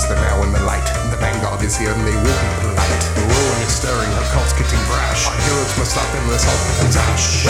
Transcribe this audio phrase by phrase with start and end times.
[0.00, 0.84] foes, they're now in the light.
[1.10, 3.02] The vanguard is here and they will be polite.
[3.14, 5.26] The ruin is stirring, her cult's getting brash.
[5.26, 7.46] Our heroes must stop them, this all becomes ash.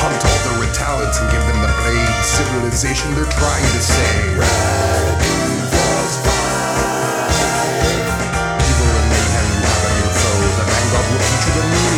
[0.00, 2.24] Hunt all the red and give them the blade.
[2.24, 4.40] Civilization they're trying to save.
[8.60, 10.40] Evil and mayhem have a foe.
[10.56, 11.89] The vanguard will teach you the meaning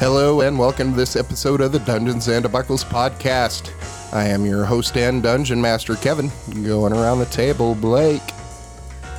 [0.00, 3.70] Hello and welcome to this episode of the Dungeons and Debacles podcast.
[4.14, 6.30] I am your host and dungeon master Kevin.
[6.64, 8.22] Going around the table, Blake.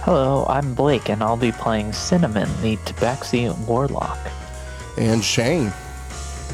[0.01, 4.17] Hello, I'm Blake, and I'll be playing Cinnamon, the Tabaxi Warlock.
[4.97, 5.71] And Shane.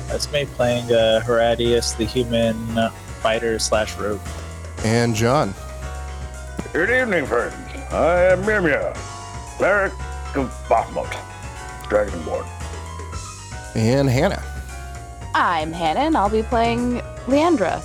[0.08, 2.90] That's me playing uh, Heradius, the human uh,
[3.22, 4.20] fighter slash rogue.
[4.84, 5.54] And John.
[6.74, 7.56] Good evening, friends.
[7.94, 8.94] I am Mimia,
[9.56, 9.94] cleric
[10.36, 11.14] of Bahamut,
[11.84, 12.57] Dragonborn.
[13.78, 14.44] And Hannah.
[15.34, 17.82] I'm Hannah, and I'll be playing Leandra,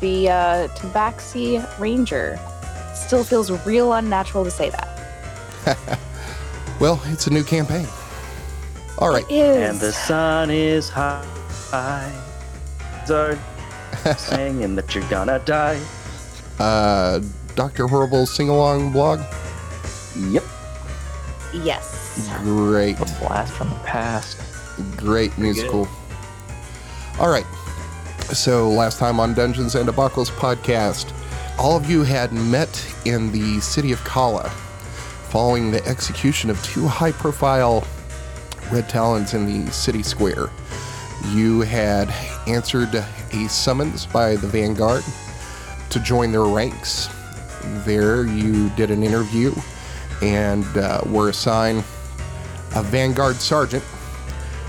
[0.00, 2.40] the uh, Tabaxi Ranger.
[2.94, 5.98] Still feels real unnatural to say that.
[6.80, 7.86] Well, it's a new campaign.
[8.98, 9.24] All right.
[9.30, 9.70] It is.
[9.70, 11.24] And the sun is high.
[13.06, 13.38] Zard
[14.18, 15.80] saying that you're gonna die.
[16.58, 17.20] Uh,
[17.54, 17.86] Dr.
[17.86, 19.20] Horrible sing along blog.
[20.16, 20.44] Yep.
[21.54, 22.28] yes.
[22.42, 22.96] Great.
[22.96, 24.36] A blast from the past.
[24.96, 25.88] Great musical.
[27.18, 27.46] All right.
[28.32, 31.12] So, last time on Dungeons and Debacles podcast,
[31.58, 34.48] all of you had met in the city of Kala
[35.28, 37.86] following the execution of two high profile
[38.72, 40.48] red talons in the city square.
[41.30, 42.08] You had
[42.46, 45.04] answered a summons by the Vanguard
[45.90, 47.08] to join their ranks.
[47.84, 49.54] There, you did an interview
[50.22, 51.80] and uh, were assigned
[52.74, 53.84] a Vanguard sergeant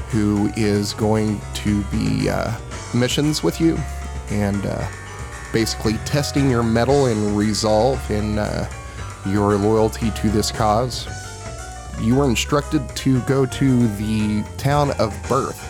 [0.10, 2.52] who is going to be uh,
[2.94, 3.78] missions with you
[4.30, 4.88] and uh,
[5.52, 8.68] basically testing your mettle and resolve and uh,
[9.26, 11.08] your loyalty to this cause.
[12.02, 15.62] You were instructed to go to the town of Birth,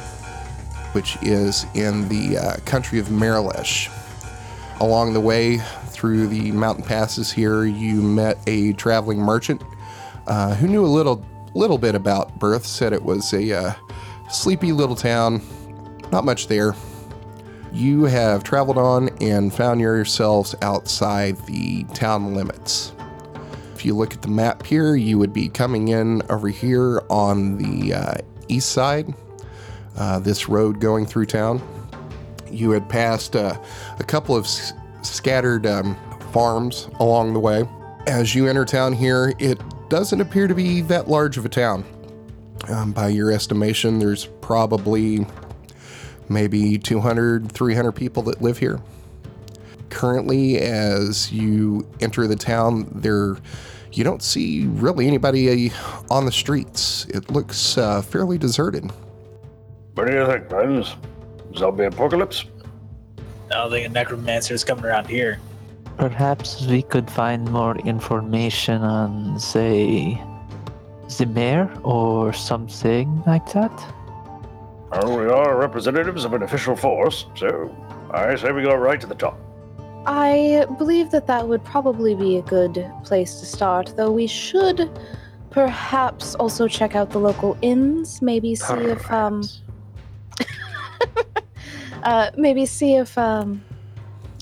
[0.94, 3.92] which is in the uh, country of Marilesh.
[4.82, 5.60] Along the way
[5.90, 9.64] through the mountain passes here, you met a traveling merchant
[10.28, 12.66] uh, who knew a little little bit about Birth.
[12.66, 13.74] Said it was a uh,
[14.30, 15.42] sleepy little town,
[16.12, 16.76] not much there.
[17.72, 22.94] You have traveled on and found yourselves outside the town limits.
[23.74, 27.58] If you look at the map here, you would be coming in over here on
[27.58, 28.14] the uh,
[28.48, 29.14] east side,
[29.98, 31.62] uh, this road going through town.
[32.50, 33.62] You had passed uh,
[34.00, 34.72] a couple of s-
[35.02, 35.98] scattered um,
[36.32, 37.68] farms along the way.
[38.08, 39.60] As you enter town here, it
[39.90, 41.84] doesn't appear to be that large of a town.
[42.70, 45.26] Um, by your estimation, there's probably
[46.30, 48.80] maybe 200, 300 people that live here.
[49.90, 53.38] Currently, as you enter the town, there
[53.96, 55.74] you don't see really anybody uh,
[56.10, 57.06] on the streets.
[57.06, 58.92] It looks uh, fairly deserted.
[59.94, 60.96] What do you think, friends?
[61.56, 62.46] Zombie apocalypse?
[63.52, 65.40] I don't think a necromancer is coming around here.
[65.98, 70.22] Perhaps we could find more information on, say,
[71.08, 73.72] the mayor or something like that.
[74.92, 77.76] Oh, we are representatives of an official force, so
[78.12, 79.40] I say we go right to the top.
[80.06, 84.90] I believe that that would probably be a good place to start, though we should
[85.50, 89.42] perhaps also check out the local inns, maybe see if um
[92.04, 93.64] uh maybe see if um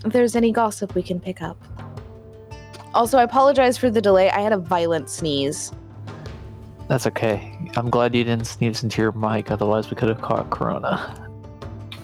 [0.06, 1.58] there's any gossip we can pick up.
[2.94, 4.30] Also, I apologize for the delay.
[4.30, 5.72] I had a violent sneeze.
[6.88, 7.58] That's okay.
[7.76, 11.20] I'm glad you didn't sneeze into your mic, otherwise we could have caught corona.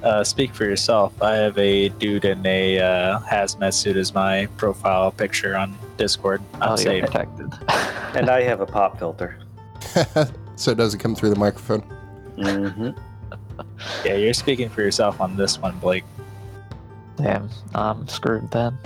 [0.03, 1.21] Uh, speak for yourself.
[1.21, 6.41] I have a dude in a uh, hazmat suit as my profile picture on Discord.
[6.61, 7.03] I'm oh, safe.
[7.03, 7.51] protected.
[8.15, 9.37] And I have a pop filter.
[10.55, 11.83] so it doesn't come through the microphone.
[12.37, 12.89] Mm-hmm.
[14.03, 16.05] Yeah, you're speaking for yourself on this one, Blake.
[17.17, 18.79] Damn, I'm screwed then.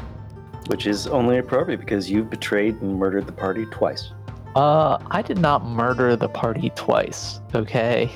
[0.67, 4.11] Which is only appropriate because you've betrayed and murdered the party twice.
[4.55, 8.09] Uh, I did not murder the party twice, okay?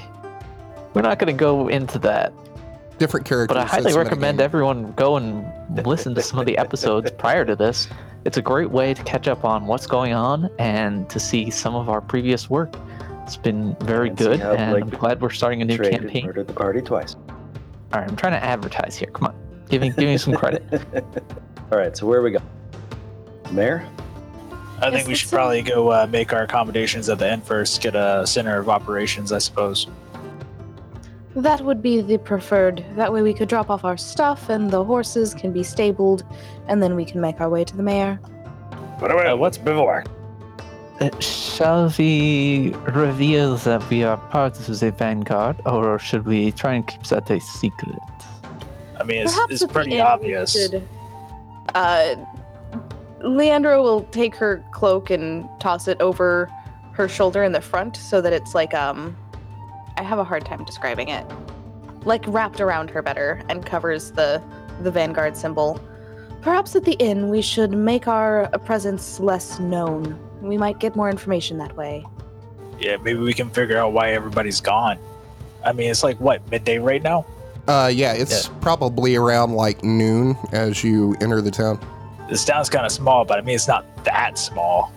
[0.93, 2.33] We're not gonna go into that.
[2.97, 3.55] Different characters.
[3.55, 5.45] But I highly recommend everyone go and
[5.85, 7.87] listen to some of the episodes prior to this.
[8.25, 11.75] It's a great way to catch up on what's going on and to see some
[11.75, 12.75] of our previous work.
[13.23, 16.25] It's been very And good, how and Blake I'm glad we're starting a new campaign.
[16.25, 17.15] murdered the party twice.
[17.93, 19.09] All right, I'm trying to advertise here.
[19.11, 19.35] Come on,
[19.69, 20.63] give me give me some credit.
[21.71, 22.39] All right, so where are we go?
[23.51, 23.87] Mayor?
[24.79, 27.81] I Yes, think we should probably go uh, make our accommodations at the end first.
[27.81, 29.87] Get a center of operations, I suppose.
[31.35, 32.83] That would be the preferred.
[32.95, 36.23] That way we could drop off our stuff and the horses can be stabled,
[36.67, 38.19] and then we can make our way to the mayor.
[38.99, 40.07] But anyway, Uh, let's bivouac.
[40.99, 46.73] Uh, shall we reveal that we are part of the vanguard, or should we try
[46.73, 47.95] and keep that a secret?
[48.99, 50.53] I mean, it's, Perhaps it's at pretty end we obvious.
[50.53, 50.87] should-
[51.75, 52.15] Uh,
[53.21, 56.51] Leandra will take her cloak and toss it over
[56.93, 59.15] her shoulder in the front so that it's like um
[59.97, 61.25] I have a hard time describing it.
[62.05, 64.41] Like wrapped around her better and covers the
[64.81, 65.79] the vanguard symbol.
[66.41, 70.17] Perhaps at the inn we should make our presence less known.
[70.41, 72.05] We might get more information that way.
[72.79, 74.99] Yeah, maybe we can figure out why everybody's gone.
[75.65, 77.25] I mean, it's like what midday right now.
[77.67, 81.79] Uh, yeah, it's probably around like noon as you enter the town.
[82.29, 84.91] This town's kind of small, but I mean, it's not that small.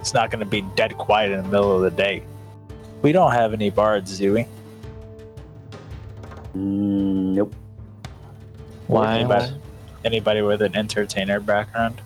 [0.00, 2.22] It's not going to be dead quiet in the middle of the day.
[3.02, 4.46] We don't have any bards, do we?
[6.56, 7.54] Mm, nope.
[8.86, 9.18] Why?
[9.18, 9.60] Anybody,
[10.04, 12.00] anybody with an entertainer background?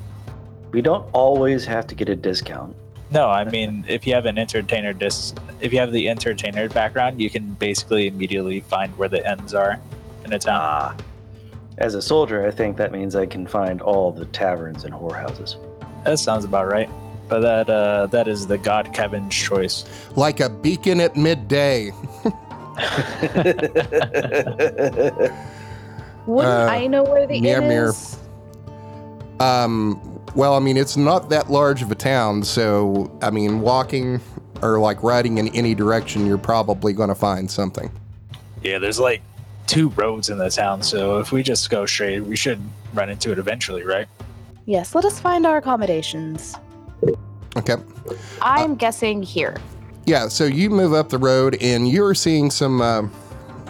[0.72, 2.75] We don't always have to get a discount.
[3.10, 7.20] No, I mean, if you have an entertainer dis, if you have the entertainer background,
[7.20, 9.78] you can basically immediately find where the ends are
[10.25, 10.60] in a town.
[10.60, 10.96] Ah.
[11.78, 15.56] As a soldier, I think that means I can find all the taverns and whorehouses.
[16.04, 16.88] That sounds about right.
[17.28, 19.84] But that uh, that is the God Kevin's choice.
[20.14, 21.90] Like a beacon at midday.
[26.26, 27.88] Wouldn't Uh, I know where the inn Mjolnir.
[27.88, 28.18] is?
[29.40, 30.00] Um,
[30.34, 34.20] well, I mean, it's not that large of a town, so I mean, walking
[34.62, 37.90] or like riding in any direction, you're probably going to find something.
[38.62, 39.22] Yeah, there's like
[39.66, 42.61] two roads in the town, so if we just go straight, we should
[42.93, 44.06] run into it eventually, right?
[44.66, 46.56] Yes, let us find our accommodations.
[47.56, 47.76] Okay.
[48.40, 49.56] I'm guessing here.
[50.06, 53.08] Yeah, so you move up the road and you're seeing some uh,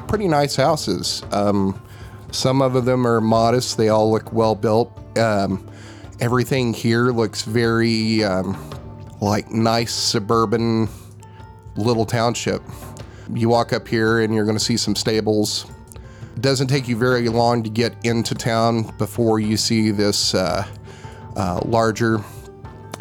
[0.09, 1.23] pretty nice houses.
[1.31, 1.81] Um,
[2.33, 4.93] some of them are modest, they all look well built.
[5.19, 5.69] Um,
[6.21, 8.57] everything here looks very um,
[9.21, 10.89] like nice suburban
[11.77, 12.63] little township.
[13.33, 15.67] You walk up here and you're going to see some stables.
[16.35, 20.67] It doesn't take you very long to get into town before you see this uh,
[21.37, 22.19] uh, larger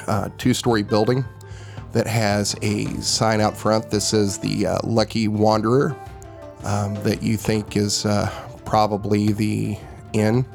[0.08, 1.26] uh, two story building
[1.94, 5.98] that has a sign out front that says the uh, Lucky Wanderer
[6.64, 8.30] um, that you think is uh,
[8.66, 9.80] probably the
[10.14, 10.46] inn.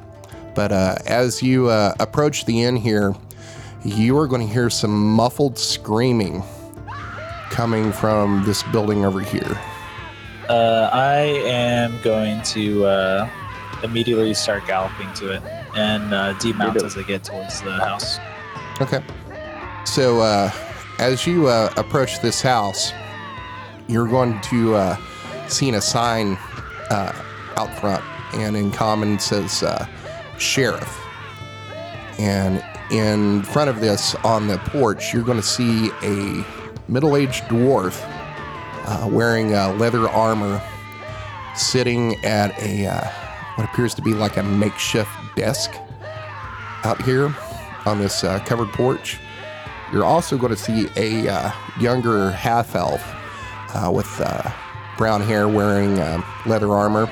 [0.55, 3.15] But as you approach the inn here,
[3.85, 6.43] you are going to hear some muffled screaming
[7.51, 9.59] coming from this building over here.
[10.49, 13.31] Uh, I am going to uh,
[13.83, 15.43] immediately start galloping to it
[15.77, 18.19] and uh, demount as I get towards the house.
[18.81, 19.05] Okay.
[19.85, 20.51] So uh,
[20.99, 22.93] as you uh, approach this house,
[23.89, 24.97] you're going to uh,
[25.49, 26.39] see a sign
[26.91, 27.13] uh,
[27.57, 28.05] out front,
[28.35, 29.87] and in common it says uh,
[30.39, 30.99] sheriff.
[32.19, 36.45] And in front of this, on the porch, you're going to see a
[36.89, 38.03] middle-aged dwarf
[38.89, 40.63] uh, wearing uh, leather armor,
[41.55, 43.09] sitting at a uh,
[43.57, 45.75] what appears to be like a makeshift desk
[46.85, 47.35] out here
[47.85, 49.19] on this uh, covered porch.
[49.93, 53.03] You're also going to see a uh, younger half elf
[53.75, 54.09] uh, with
[54.97, 55.97] brown hair wearing
[56.47, 57.11] leather armor.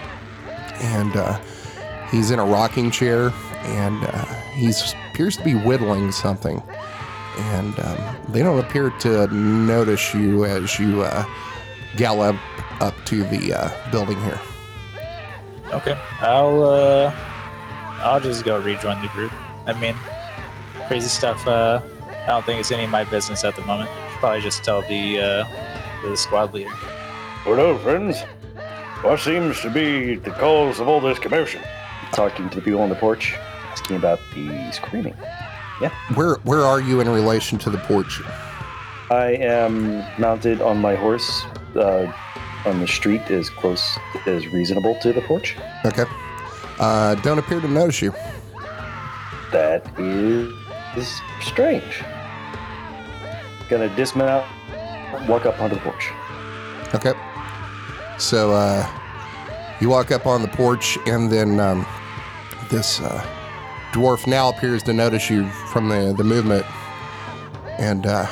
[0.81, 1.41] And
[2.11, 3.33] he's in a rocking chair
[3.65, 4.03] and
[4.55, 4.73] he
[5.11, 6.63] appears to be whittling something.
[7.39, 11.25] And um, they don't appear to notice you as you uh,
[11.97, 12.37] gallop
[12.83, 14.41] up to the uh, building here.
[15.73, 17.15] Okay, I'll uh,
[18.01, 19.33] I'll just go rejoin the group.
[19.67, 19.97] I mean,
[20.87, 21.47] crazy stuff.
[21.47, 23.91] Uh, I don't think it's any of my business at the moment.
[24.11, 25.45] Should probably just tell the uh,
[26.03, 26.71] the squad leader.
[27.45, 28.23] Hello, friends.
[29.03, 31.63] What seems to be the cause of all this commotion?
[32.13, 33.35] Talking to the people on the porch,
[33.71, 35.15] asking about the screaming.
[36.15, 38.23] Where, where are you in relation to the porch?
[39.11, 41.45] I am mounted on my horse
[41.79, 42.13] uh,
[42.65, 45.57] on the street as close as reasonable to the porch.
[45.85, 46.05] Okay.
[46.79, 48.13] Uh, don't appear to notice you.
[49.53, 50.53] That is,
[50.97, 52.03] is strange.
[53.69, 54.47] Gonna dismount,
[55.29, 56.11] walk up onto the porch.
[56.95, 57.15] Okay.
[58.19, 58.87] So uh,
[59.81, 61.87] you walk up on the porch, and then um,
[62.71, 63.25] this uh,
[63.93, 66.65] dwarf now appears to notice you from the, the movement
[67.79, 68.27] and uh,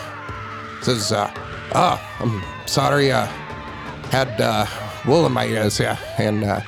[0.82, 1.30] says, uh,
[1.76, 3.26] Ah, I'm sorry, uh,
[4.10, 4.66] had uh,
[5.06, 5.98] wool in my ears, yeah.
[6.18, 6.60] And uh,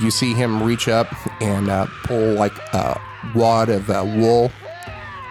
[0.00, 1.08] you see him reach up
[1.40, 3.00] and uh, pull like a
[3.34, 4.50] wad of uh, wool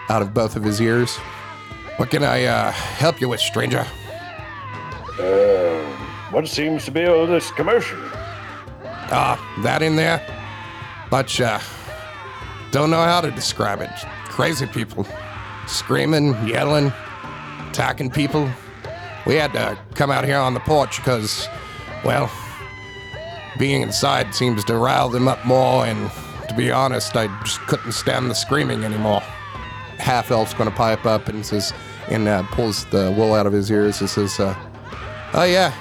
[0.10, 1.16] out of both of his ears.
[1.98, 3.86] What can I uh, help you with, stranger?
[5.20, 5.82] Uh,
[6.32, 8.00] what seems to be all this commotion?
[9.16, 10.22] Ah, that in there?
[11.12, 11.60] But, uh,
[12.72, 13.92] don't know how to describe it.
[14.26, 15.06] Crazy people.
[15.68, 16.92] Screaming, yelling,
[17.70, 18.50] attacking people.
[19.26, 21.48] We had to come out here on the porch because,
[22.04, 22.32] well,
[23.58, 26.12] being inside seems to rile them up more, and
[26.50, 29.22] to be honest, I just couldn't stand the screaming anymore.
[29.98, 31.74] Half elf's gonna pipe up and says,
[32.10, 34.56] and uh, pulls the wool out of his ears and says, uh,
[35.34, 35.72] "Oh yeah,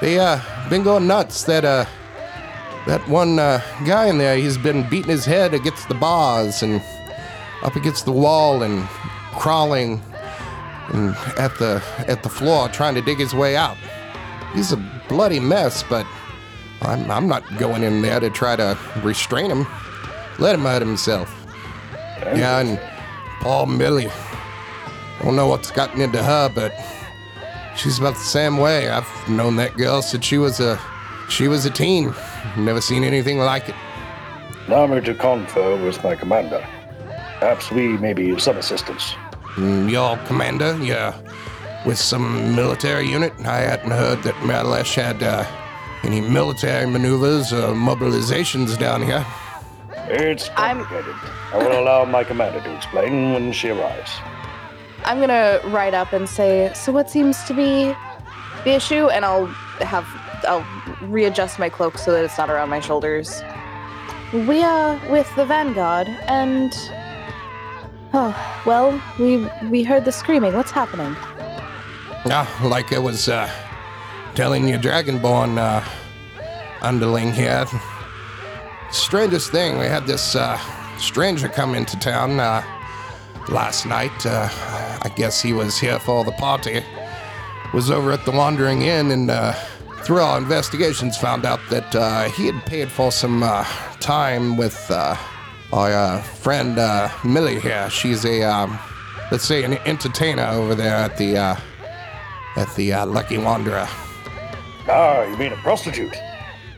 [0.00, 1.44] they uh been going nuts.
[1.44, 1.86] That uh,
[2.86, 6.82] that one uh, guy in there, he's been beating his head against the bars and
[7.62, 8.86] up against the wall and
[9.32, 10.02] crawling
[10.88, 13.76] and at the at the floor trying to dig his way out.
[14.54, 14.76] He's a
[15.08, 16.06] bloody mess, but
[16.82, 19.66] I'm, I'm not going in there to try to restrain him.
[20.38, 21.34] Let him hurt himself.
[22.20, 22.80] Yeah, and
[23.40, 24.08] Paul Millie.
[24.08, 26.74] I don't know what's gotten into her, but
[27.76, 28.88] she's about the same way.
[28.88, 30.80] I've known that girl since she was a
[31.28, 32.14] she was a teen.
[32.56, 33.74] Never seen anything like it.
[34.68, 36.66] Allow me to confer with my commander.
[37.38, 39.14] Perhaps we may be of some assistance.
[39.56, 41.16] Mm, Your commander, yeah,
[41.84, 43.32] with some military unit.
[43.44, 45.44] I hadn't heard that Madalesh had uh,
[46.04, 49.24] any military maneuvers or mobilizations down here.
[50.08, 51.14] It's I'm- complicated.
[51.52, 54.10] I will allow my commander to explain when she arrives.
[55.04, 57.94] I'm gonna ride up and say, "So what seems to be
[58.64, 59.46] the issue?" And I'll
[59.80, 60.06] have
[60.48, 60.64] I'll
[61.02, 63.42] readjust my cloak so that it's not around my shoulders.
[64.32, 66.72] We are with the Vanguard, and
[68.14, 70.54] oh well, we we heard the screaming.
[70.54, 71.16] What's happening?
[72.26, 73.50] Ah, like I was uh,
[74.34, 75.82] telling you, Dragonborn uh,
[76.80, 77.66] underling here.
[78.90, 80.58] Strangest thing, we had this uh,
[80.98, 82.62] stranger come into town uh,
[83.48, 84.26] last night.
[84.26, 84.48] Uh,
[85.02, 86.84] I guess he was here for the party.
[87.74, 89.54] Was over at the Wandering Inn and uh,
[90.04, 93.40] through our investigations found out that he had paid for some
[93.98, 94.90] time with
[95.72, 97.88] our uh, friend uh, Millie here.
[97.90, 98.78] She's a, um,
[99.30, 101.56] let's say, an entertainer over there at the uh,
[102.56, 103.88] at the uh, Lucky Wanderer.
[104.88, 106.14] Ah, you mean a prostitute?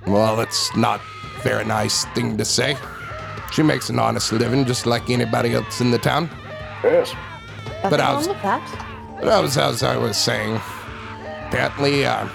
[0.07, 2.77] Well, that's not a very nice thing to say.
[3.53, 6.29] She makes an honest living just like anybody else in the town.
[6.83, 7.13] Yes.
[7.83, 8.91] Nothing I was- with that.
[9.21, 10.57] But as, as I was saying,
[11.47, 12.27] apparently uh,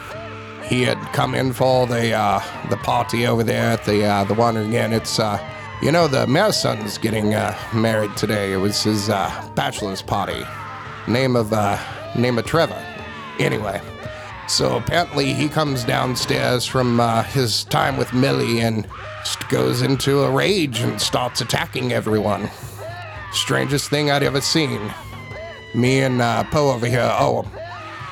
[0.63, 4.33] he had come in for the uh, the party over there at the uh, the
[4.33, 4.93] Wandering Inn.
[4.93, 5.37] It's uh,
[5.81, 8.51] you know the mayor's son's getting uh, married today.
[8.51, 10.43] It was his uh, bachelor's party.
[11.07, 11.79] Name of uh,
[12.15, 12.83] name of Trevor.
[13.39, 13.81] Anyway,
[14.47, 18.87] so apparently he comes downstairs from uh, his time with Millie and
[19.49, 22.49] goes into a rage and starts attacking everyone.
[23.31, 24.93] Strangest thing I'd ever seen.
[25.73, 27.09] Me and uh, Poe over here.
[27.13, 27.49] Oh,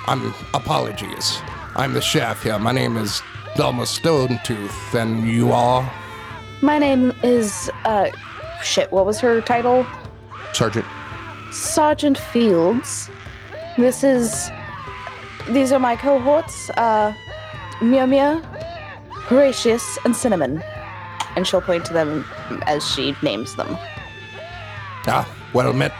[0.06, 1.40] I'm apologies.
[1.76, 2.58] I'm the chef here.
[2.60, 3.22] My name is
[3.56, 5.92] Delma Stonetooth, and you are
[6.62, 8.10] My name is uh,
[8.64, 8.92] shit.
[8.92, 9.86] What was her title?
[10.54, 10.86] Sergeant.
[11.52, 13.10] Sergeant Fields.
[13.78, 14.50] This is.
[15.50, 16.70] These are my cohorts.
[16.72, 17.14] Uh,
[17.82, 18.42] Mia
[19.28, 20.64] Horatius, and Cinnamon.
[21.36, 22.26] And she'll point to them
[22.66, 23.68] as she names them.
[25.06, 25.94] Ah, well met.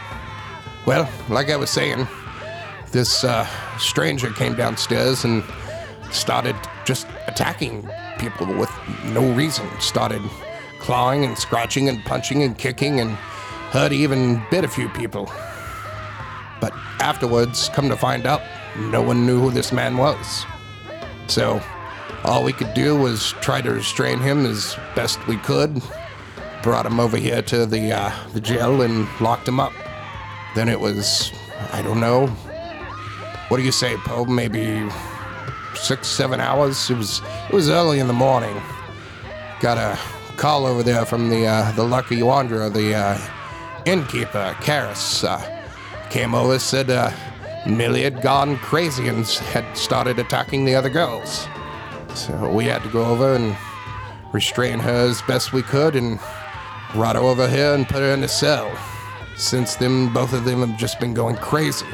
[0.86, 2.08] Well, like I was saying,
[2.90, 3.46] this uh,
[3.78, 5.44] stranger came downstairs and
[6.10, 7.88] started just attacking
[8.18, 8.70] people with
[9.04, 9.68] no reason.
[9.78, 10.22] Started
[10.88, 13.10] clawing and scratching and punching and kicking and
[13.72, 15.30] hurt even bit a few people.
[16.62, 18.40] But afterwards, come to find out,
[18.74, 20.46] no one knew who this man was.
[21.26, 21.60] So,
[22.24, 25.82] all we could do was try to restrain him as best we could.
[26.62, 29.74] Brought him over here to the uh, the jail and locked him up.
[30.54, 31.30] Then it was,
[31.70, 32.28] I don't know.
[33.48, 34.24] What do you say, Poe?
[34.24, 34.88] Maybe
[35.74, 36.88] six, seven hours.
[36.88, 38.58] It was it was early in the morning.
[39.60, 39.98] Got a
[40.38, 43.18] call over there from the uh, the Lucky Wanderer, the uh,
[43.84, 45.24] innkeeper, Karis.
[45.24, 45.40] Uh,
[46.10, 47.10] came over, said uh,
[47.66, 51.46] Millie had gone crazy and had started attacking the other girls.
[52.14, 53.56] So we had to go over and
[54.32, 56.18] restrain her as best we could and
[56.92, 58.70] brought her over here and put her in a cell.
[59.36, 61.86] Since then, both of them have just been going crazy.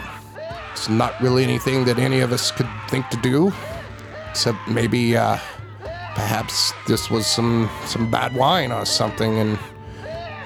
[0.73, 3.53] It's not really anything that any of us could think to do,
[4.31, 5.39] except maybe, uh,
[6.35, 9.57] perhaps this was some some bad wine or something, and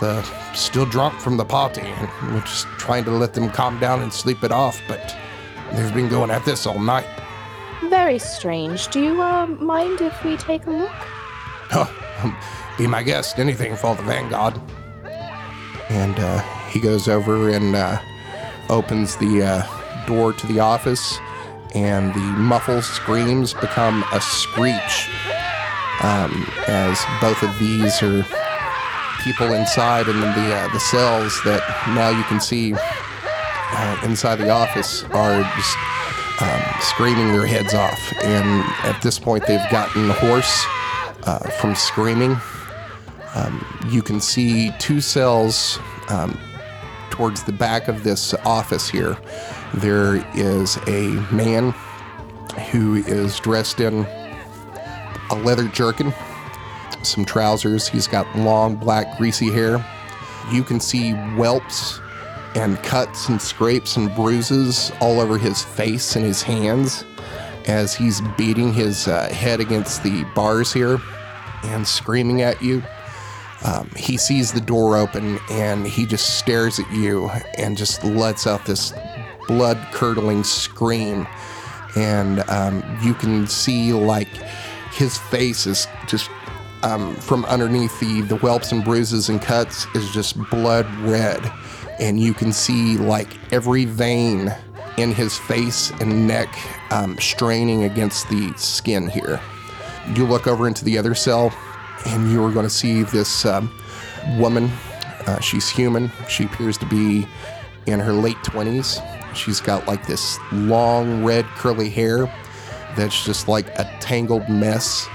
[0.00, 4.02] the still drunk from the party, and we're just trying to let them calm down
[4.02, 4.78] and sleep it off.
[4.87, 5.16] But
[5.73, 7.07] they've been going at this all night.
[7.85, 8.88] Very strange.
[8.88, 10.99] Do you uh, mind if we take a look?
[11.71, 11.87] Huh,
[12.23, 12.37] um,
[12.76, 14.61] be my guest, anything for the Vanguard.
[15.88, 17.99] And uh, he goes over and uh,
[18.68, 21.18] opens the uh, door to the office,
[21.75, 25.09] and the muffled screams become a screech.
[26.02, 28.24] Um, as both of these are
[29.22, 34.50] people inside in the uh, the cells that now you can see uh, inside the
[34.50, 35.76] office are just
[36.40, 38.12] um, screaming their heads off.
[38.22, 40.64] And at this point, they've gotten hoarse
[41.24, 42.36] uh, from screaming.
[43.34, 45.78] Um, you can see two cells
[46.08, 46.38] um,
[47.10, 49.18] towards the back of this office here.
[49.74, 51.74] There is a man
[52.70, 54.06] who is dressed in
[55.30, 56.12] a leather jerkin,
[57.02, 57.88] some trousers.
[57.88, 59.85] He's got long, black, greasy hair.
[60.52, 62.00] You can see whelps
[62.54, 67.04] and cuts and scrapes and bruises all over his face and his hands
[67.66, 70.99] as he's beating his uh, head against the bars here
[71.64, 72.82] and screaming at you.
[73.64, 78.47] Um, he sees the door open and he just stares at you and just lets
[78.47, 78.92] out this
[79.47, 81.26] blood curdling scream.
[81.97, 84.28] And um, you can see like
[84.98, 86.28] his face is just
[86.82, 91.40] um, from underneath the, the whelps and bruises and cuts is just blood red.
[92.00, 94.52] And you can see like every vein
[94.96, 96.52] in his face and neck
[96.90, 99.40] um, straining against the skin here.
[100.16, 101.54] You look over into the other cell
[102.06, 103.72] and you are going to see this um,
[104.36, 104.68] woman.
[105.28, 106.10] Uh, she's human.
[106.28, 107.24] She appears to be
[107.86, 109.00] in her late 20s.
[109.32, 112.32] She's got like this long red curly hair
[112.98, 115.08] that's just like a tangled mess.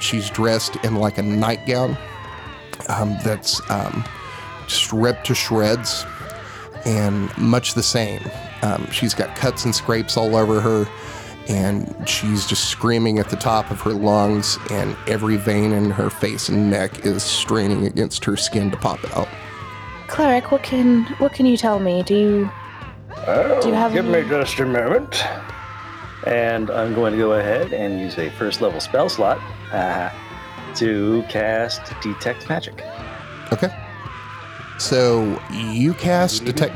[0.00, 1.96] She's dressed in like a nightgown
[2.88, 4.04] um, that's um,
[4.66, 6.04] just ripped to shreds
[6.84, 8.20] and much the same.
[8.62, 10.86] Um, she's got cuts and scrapes all over her,
[11.48, 16.10] and she's just screaming at the top of her lungs, and every vein in her
[16.10, 19.28] face and neck is straining against her skin to pop out.
[20.08, 22.02] Cleric, what can what can you tell me?
[22.02, 22.50] Do you
[23.28, 25.24] Oh, Do you have give any- me just a moment.
[26.26, 29.40] And I'm going to go ahead and use a first level spell slot
[29.72, 30.10] uh,
[30.74, 32.82] to cast Detect Magic.
[33.52, 33.72] Okay.
[34.78, 36.74] So you cast detect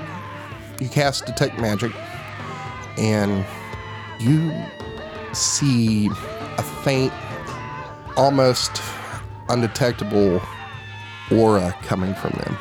[0.80, 1.92] you cast detect magic
[2.96, 3.44] and
[4.18, 4.52] you
[5.34, 6.08] see
[6.56, 7.12] a faint
[8.16, 8.80] almost
[9.48, 10.40] undetectable
[11.30, 12.56] aura coming from them.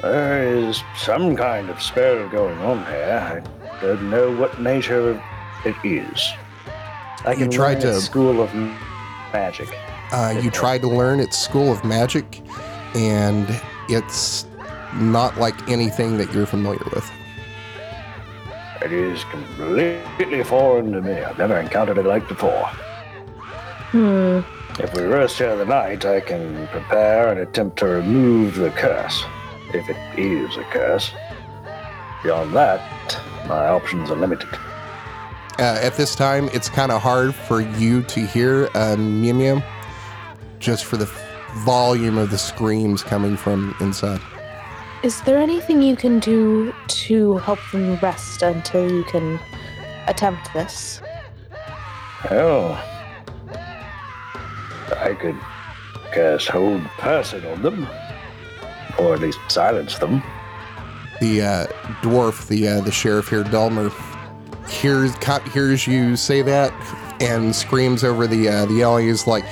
[0.00, 3.44] There is some kind of spell going on here.
[3.64, 5.22] I don't know what nature
[5.64, 6.28] it is.
[7.24, 8.52] I can tried learn at to- School of
[9.32, 9.68] Magic.
[10.12, 12.42] Uh, you tried to learn at School of Magic
[12.94, 13.46] and
[13.88, 14.46] it's
[14.96, 17.10] not like anything that you're familiar with.
[18.82, 21.12] It is completely foreign to me.
[21.12, 22.66] I've never encountered it like before.
[23.92, 24.40] Hmm.
[24.80, 29.22] If we rest here the night, I can prepare and attempt to remove the curse,
[29.72, 31.12] if it is a curse.
[32.22, 34.48] Beyond that, my options are limited.
[35.62, 39.62] Uh, at this time, it's kind of hard for you to hear uh, Mew Mew
[40.58, 41.08] just for the
[41.58, 44.20] volume of the screams coming from inside.
[45.04, 49.38] Is there anything you can do to help them rest until you can
[50.08, 51.00] attempt this?
[52.32, 52.72] Oh.
[54.96, 55.38] I could
[56.12, 57.86] cast Hold Person on them,
[58.98, 60.24] or at least silence them.
[61.20, 61.66] The uh,
[62.02, 63.92] dwarf, the uh, the sheriff here, Delmer,
[64.68, 66.72] hears co- hears you say that
[67.20, 69.08] and screams over the uh, the alley.
[69.08, 69.44] Is like,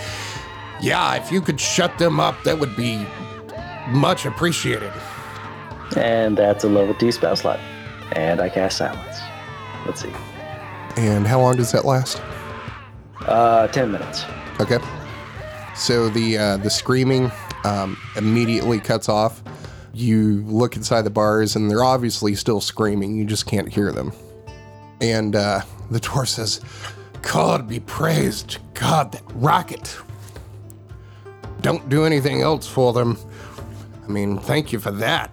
[0.80, 3.06] "Yeah, if you could shut them up, that would be
[3.88, 4.92] much appreciated."
[5.96, 7.58] And that's a level 2 spell slot.
[8.12, 9.18] And I cast Silence.
[9.86, 10.12] Let's see.
[10.96, 12.20] And how long does that last?
[13.26, 14.24] Uh, 10 minutes.
[14.60, 14.78] Okay.
[15.74, 17.30] So the uh, the screaming
[17.64, 19.42] um, immediately cuts off.
[19.92, 23.16] You look inside the bars, and they're obviously still screaming.
[23.16, 24.12] You just can't hear them.
[25.00, 26.60] And uh, the dwarf says,
[27.22, 29.96] "God be praised, God that rocket.
[31.60, 33.18] Don't do anything else for them.
[34.04, 35.30] I mean, thank you for that.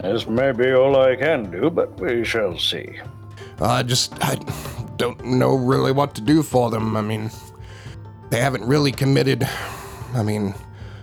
[0.00, 3.00] This may be all I can do, but we shall see.
[3.60, 4.36] I just I
[4.96, 6.96] don't know really what to do for them.
[6.96, 7.30] I mean,
[8.30, 9.48] they haven't really committed.
[10.14, 10.54] I mean,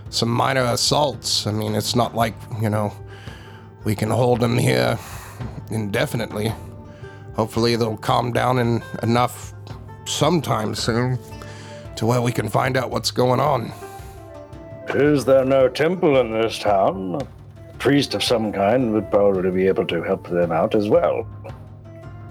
[0.08, 1.46] some minor assaults.
[1.46, 2.92] I mean, it's not like you know
[3.84, 4.98] we can hold them here
[5.70, 6.52] indefinitely.
[7.36, 9.52] Hopefully, they'll calm down in enough
[10.06, 11.18] sometime soon
[11.96, 13.72] to where we can find out what's going on.
[14.88, 17.20] Is there no temple in this town?
[17.20, 21.26] A priest of some kind would probably be able to help them out as well.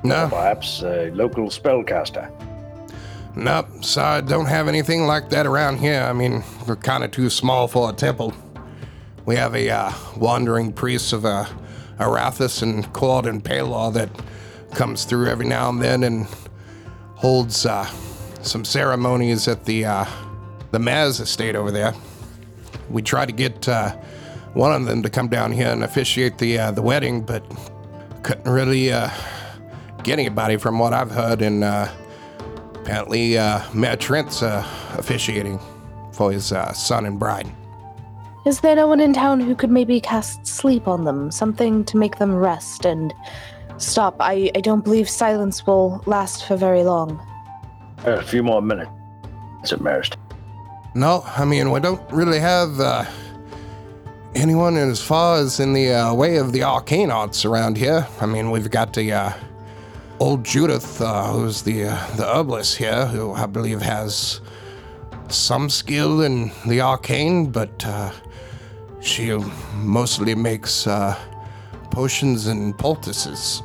[0.03, 2.31] No, Perhaps a local spellcaster.
[3.35, 6.01] Nope, so I don't have anything like that around here.
[6.01, 8.33] I mean, we're kind of too small for a temple.
[9.25, 11.45] We have a uh, wandering priest of uh,
[11.99, 14.09] Erathis and Claude and Pelor that
[14.75, 16.27] comes through every now and then and
[17.15, 17.85] holds uh,
[18.41, 20.05] some ceremonies at the uh,
[20.71, 21.93] the Maz estate over there.
[22.89, 23.91] We tried to get uh,
[24.53, 27.43] one of them to come down here and officiate the uh, the wedding, but
[28.23, 29.09] couldn't really uh,
[30.03, 31.41] get anybody from what I've heard.
[31.41, 31.87] And uh,
[32.75, 33.35] apparently,
[33.73, 35.59] Mayor Trent's officiating
[36.13, 37.47] for his son and bride.
[38.45, 41.31] Is there no one in town who could maybe cast sleep on them?
[41.31, 43.11] Something to make them rest and
[43.77, 44.15] stop?
[44.19, 47.21] I, I don't believe silence will last for very long.
[48.05, 48.91] A few more minutes
[49.71, 50.17] at most.
[50.93, 53.05] No, I mean we don't really have uh,
[54.33, 58.07] anyone as far as in the uh, way of the arcane arts around here.
[58.21, 59.33] I mean we've got the uh,
[60.19, 64.41] old Judith, uh, who's the uh, the herbalist here, who I believe has
[65.27, 68.11] some skill in the arcane, but uh,
[69.01, 69.37] she
[69.75, 71.17] mostly makes uh,
[71.91, 73.63] potions and poultices.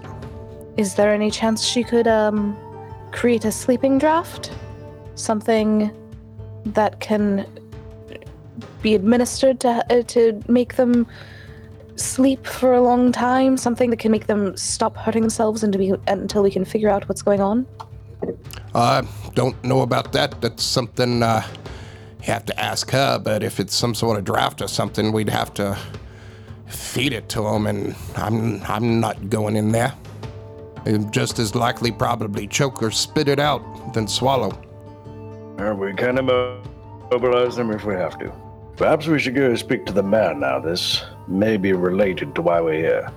[0.77, 2.57] Is there any chance she could um
[3.13, 4.53] create a sleeping draft?
[5.15, 5.91] Something
[6.65, 7.47] that can
[8.83, 11.07] be administered to uh, to make them
[11.97, 15.79] sleep for a long time, something that can make them stop hurting themselves and to
[15.79, 17.67] be, until we can figure out what's going on.
[18.75, 19.03] I
[19.35, 20.41] don't know about that.
[20.41, 21.47] That's something uh,
[22.21, 23.19] you have to ask her.
[23.19, 25.77] But if it's some sort of draft or something, we'd have to
[26.71, 29.95] feed it to him, and I'm I'm not going in there.
[30.85, 34.51] He'd just as likely probably choke or spit it out than swallow.
[35.59, 36.63] Uh, we can immo-
[37.11, 38.33] mobilize them if we have to.
[38.77, 40.59] Perhaps we should go speak to the man now.
[40.59, 43.13] This may be related to why we're here.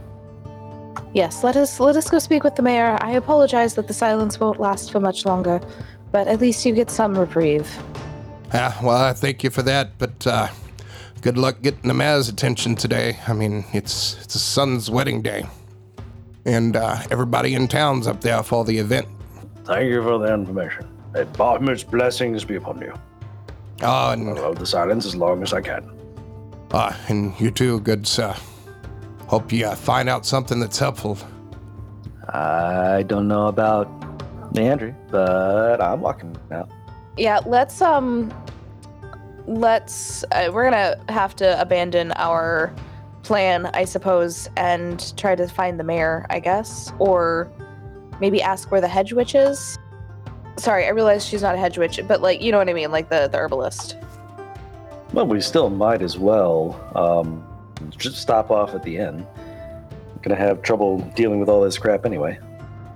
[1.14, 2.98] Yes, let us let us go speak with the mayor.
[3.00, 5.62] I apologize that the silence won't last for much longer,
[6.12, 7.70] but at least you get some reprieve.
[8.52, 10.48] Ah, well, I thank you for that, but uh,
[11.24, 13.18] good luck getting the mayor's attention today.
[13.28, 15.46] I mean, it's it's his son's wedding day,
[16.46, 19.08] and uh, everybody in town's up there for the event.
[19.64, 20.86] Thank you for the information.
[21.14, 22.94] May Bahamut's blessings be upon you.
[23.82, 25.90] Oh, and I'll hold the silence as long as I can.
[26.72, 28.36] Uh, and you too, good sir.
[29.28, 31.18] Hope you uh, find out something that's helpful.
[32.30, 33.88] I don't know about
[34.54, 36.70] Leandry, but I'm walking out.
[37.16, 38.34] Yeah, let's um
[39.48, 42.74] let's uh, we're to have to abandon our
[43.24, 47.52] plan, I suppose, and try to find the mayor, I guess, or
[48.20, 49.80] maybe ask where the hedge witch is.
[50.58, 52.92] Sorry, I realize she's not a hedge witch, but like you know what I mean,
[52.92, 53.98] like the the herbalist.
[55.14, 57.46] Well, we still might as well um,
[57.98, 59.26] just stop off at the inn.
[60.22, 62.40] Gonna have trouble dealing with all this crap anyway.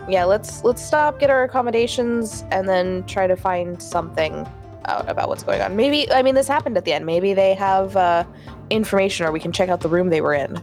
[0.07, 4.47] Yeah, let's let's stop, get our accommodations, and then try to find something
[4.87, 5.75] out about what's going on.
[5.75, 7.05] Maybe I mean this happened at the end.
[7.05, 8.23] Maybe they have uh,
[8.69, 10.59] information, or we can check out the room they were in.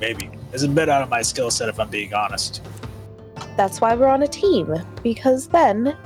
[0.00, 0.30] Maybe.
[0.52, 2.62] It's a bit out of my skill set if I'm being honest.
[3.56, 5.96] That's why we're on a team because then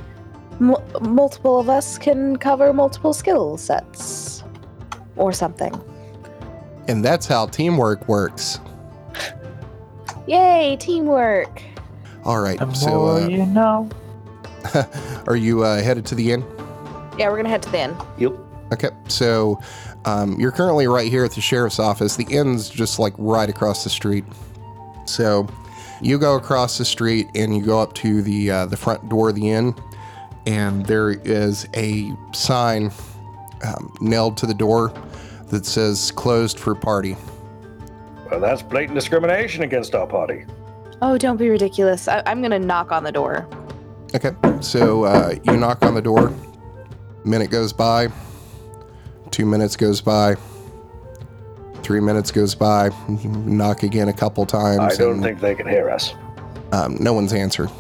[0.60, 4.42] m- multiple of us can cover multiple skill sets
[5.16, 5.72] or something.
[6.88, 8.60] And that's how teamwork works.
[10.26, 11.62] Yay, teamwork!
[12.24, 13.88] All right, The so more uh, you know.
[15.26, 16.44] are you uh, headed to the inn?
[17.18, 17.96] Yeah, we're gonna head to the inn.
[18.18, 18.32] Yep.
[18.72, 19.60] Okay, so
[20.04, 22.16] um, you're currently right here at the sheriff's office.
[22.16, 24.24] The inn's just like right across the street.
[25.06, 25.46] So
[26.00, 29.28] you go across the street and you go up to the uh, the front door
[29.28, 29.74] of the inn,
[30.46, 32.90] and there is a sign
[33.64, 34.92] um, nailed to the door
[35.50, 37.16] that says "closed for party."
[38.30, 40.46] Well, that's blatant discrimination against our party.
[41.02, 42.08] Oh, don't be ridiculous.
[42.08, 43.46] I- I'm gonna knock on the door.
[44.14, 46.32] Okay, so uh, you knock on the door.
[47.24, 48.08] Minute goes by.
[49.30, 50.36] Two minutes goes by.
[51.82, 52.90] Three minutes goes by.
[53.08, 54.80] Knock again a couple times.
[54.80, 56.14] I don't and, think they can hear us.
[56.72, 57.70] um, no one's answered.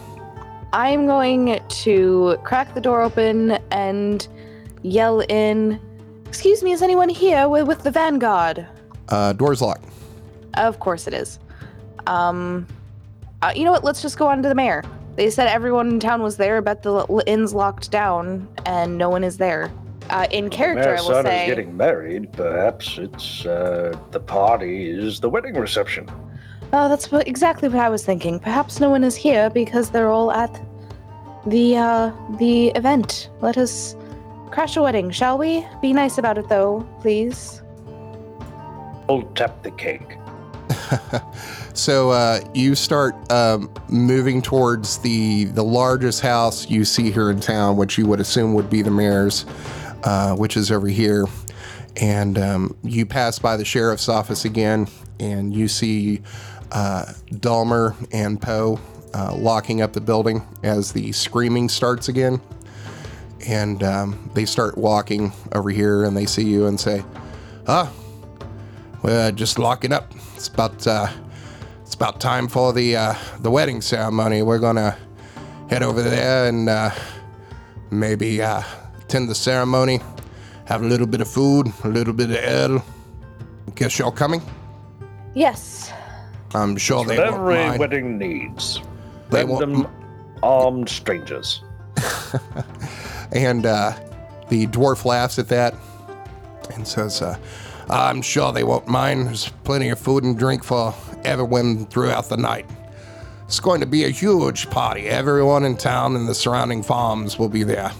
[0.72, 4.26] I'm going to crack the door open and
[4.82, 5.78] yell in,
[6.26, 8.66] "Excuse me, is anyone here with, with the Vanguard?"
[9.10, 9.84] Uh, door's locked.
[10.54, 11.38] Of course it is.
[12.06, 12.66] Um,
[13.42, 13.84] uh, you know what?
[13.84, 14.82] Let's just go on to the mayor.
[15.16, 16.60] They said everyone in town was there.
[16.60, 19.70] but the inn's locked down and no one is there.
[20.10, 21.44] Uh, in character, I Mayor's will son say.
[21.44, 22.32] is getting married.
[22.32, 26.10] Perhaps it's uh, the party is the wedding reception.
[26.72, 28.38] Oh, that's what, exactly what I was thinking.
[28.38, 30.60] Perhaps no one is here because they're all at
[31.46, 33.30] the uh, the event.
[33.40, 33.96] Let us
[34.50, 35.66] crash a wedding, shall we?
[35.80, 37.62] Be nice about it, though, please.
[39.08, 40.16] We'll tap the cake.
[41.74, 47.40] So uh, you start um, moving towards the the largest house you see here in
[47.40, 49.44] town, which you would assume would be the mayor's,
[50.04, 51.26] uh, which is over here.
[51.96, 54.88] And um, you pass by the sheriff's office again,
[55.20, 56.22] and you see
[56.72, 58.78] uh, Dulmer and Poe
[59.14, 62.40] uh, locking up the building as the screaming starts again.
[63.46, 67.04] and um, they start walking over here, and they see you and say,
[67.66, 67.92] "Ah,
[69.02, 70.12] we're just locking up.
[70.44, 71.08] It's about uh,
[71.80, 74.42] it's about time for the uh, the wedding ceremony.
[74.42, 74.94] We're gonna
[75.70, 76.90] head over there and uh,
[77.90, 78.62] maybe uh,
[79.00, 80.00] attend the ceremony,
[80.66, 82.84] have a little bit of food, a little bit of ale.
[83.74, 84.42] Guess y'all coming?
[85.32, 85.90] Yes.
[86.54, 87.80] I'm sure they won't Every mind.
[87.80, 88.82] wedding needs.
[89.30, 89.90] They won't Random
[90.42, 91.62] armed strangers.
[93.32, 93.98] And uh,
[94.50, 95.74] the dwarf laughs at that
[96.74, 97.38] and says, uh,
[97.90, 99.26] I'm sure they won't mind.
[99.26, 100.94] There's plenty of food and drink for
[101.24, 102.66] everyone throughout the night.
[103.46, 105.02] It's going to be a huge party.
[105.06, 107.92] Everyone in town and the surrounding farms will be there.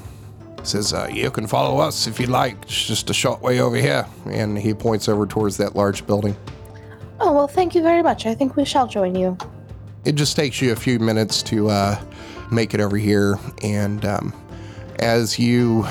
[0.63, 2.57] Says, uh, You can follow us if you like.
[2.63, 4.07] It's just a short way over here.
[4.27, 6.35] And he points over towards that large building.
[7.21, 8.25] Oh, well, thank you very much.
[8.27, 9.37] I think we shall join you.
[10.05, 12.03] it just takes you a few minutes to uh,
[12.51, 13.39] make it over here.
[13.63, 14.33] And um,
[14.99, 15.87] as you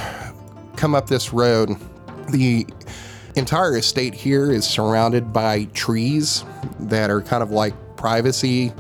[0.76, 1.70] come up this road,
[2.30, 2.66] the
[3.36, 6.44] entire estate here is surrounded by trees
[6.80, 8.74] that are kind of like privacy,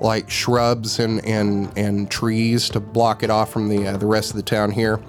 [0.00, 4.30] like shrubs and, and, and trees to block it off from the, uh, the rest
[4.30, 5.00] of the town here.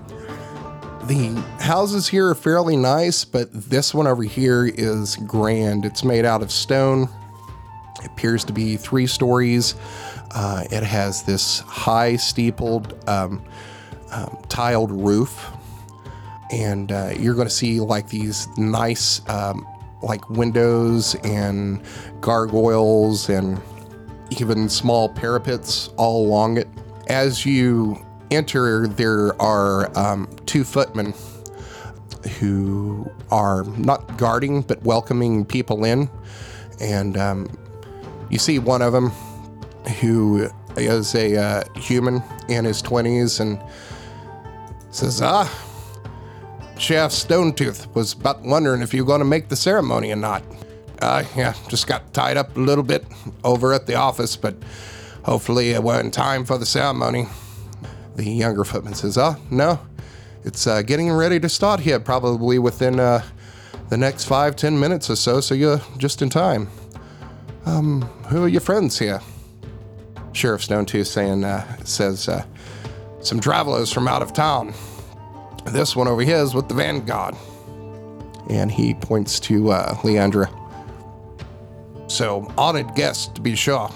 [1.05, 5.85] The houses here are fairly nice, but this one over here is grand.
[5.85, 7.09] It's made out of stone
[8.05, 9.75] appears to be three stories.
[10.31, 13.43] Uh, it has this high steepled um,
[14.11, 15.49] um, tiled roof,
[16.51, 19.67] and uh, you're going to see like these nice um,
[20.01, 21.81] like windows and
[22.21, 23.61] gargoyles and
[24.29, 26.67] even small parapets all along it.
[27.07, 31.13] As you enter, there are um, two footmen
[32.39, 36.09] who are not guarding but welcoming people in,
[36.79, 37.47] and um,
[38.29, 39.09] you see one of them
[39.99, 43.61] who is a uh, human in his 20s and
[44.91, 45.51] says, Ah,
[46.77, 50.43] Chef Stonetooth was about wondering if you're going to make the ceremony or not.
[51.01, 53.05] Uh, yeah, just got tied up a little bit
[53.43, 54.55] over at the office, but
[55.23, 57.27] hopefully uh, we're in time for the ceremony.
[58.15, 59.79] The younger footman says, Oh, no,
[60.43, 63.23] it's uh, getting ready to start here, probably within uh,
[63.89, 66.69] the next five, ten minutes or so, so you're just in time.
[67.65, 69.21] Um, who are your friends here?
[70.33, 72.45] Sheriff Stonetooth saying, uh, says, uh,
[73.21, 74.73] some travelers from out of town.
[75.65, 77.35] This one over here is with the Vanguard.
[78.49, 80.49] And he points to uh, Leandra.
[82.07, 83.89] So, honored guest, to be sure.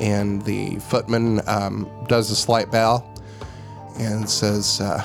[0.00, 3.08] And the footman um, does a slight bow
[3.98, 5.04] and says, uh,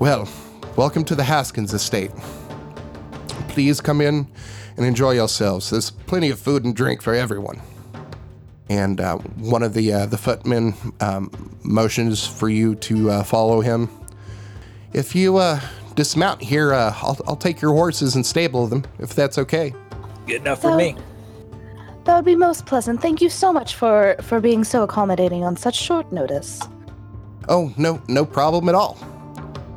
[0.00, 0.28] Well,
[0.74, 2.10] welcome to the Haskins estate.
[3.46, 4.26] Please come in
[4.76, 5.70] and enjoy yourselves.
[5.70, 7.62] There's plenty of food and drink for everyone.
[8.68, 11.30] And uh, one of the uh, the footmen um,
[11.62, 13.88] motions for you to uh, follow him.
[14.92, 15.60] If you uh,
[15.94, 19.74] dismount here, uh, I'll, I'll take your horses and stable them, if that's okay.
[20.26, 20.96] Good enough for So- me.
[22.04, 23.00] That would be most pleasant.
[23.00, 26.60] Thank you so much for for being so accommodating on such short notice.
[27.48, 28.98] Oh, no, no problem at all.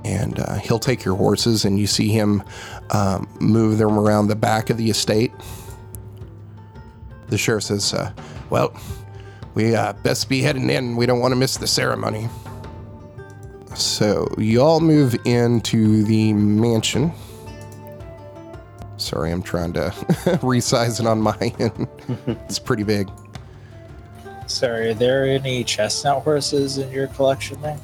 [0.04, 2.42] And uh, he'll take your horses, and you see him
[2.90, 5.32] um, move them around the back of the estate.
[7.28, 8.12] The sheriff says, uh,
[8.50, 8.74] Well,
[9.54, 10.96] we uh, best be heading in.
[10.96, 12.28] We don't want to miss the ceremony.
[13.76, 17.12] So, you all move into the mansion.
[18.98, 19.80] Sorry, I'm trying to
[20.42, 21.88] resize it on my end.
[22.48, 23.10] it's pretty big.
[24.48, 27.80] Sorry, are there any chestnut horses in your collection there?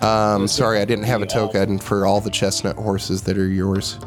[0.00, 3.36] Um, sorry, I didn't have a the, um, token for all the chestnut horses that
[3.36, 3.98] are yours.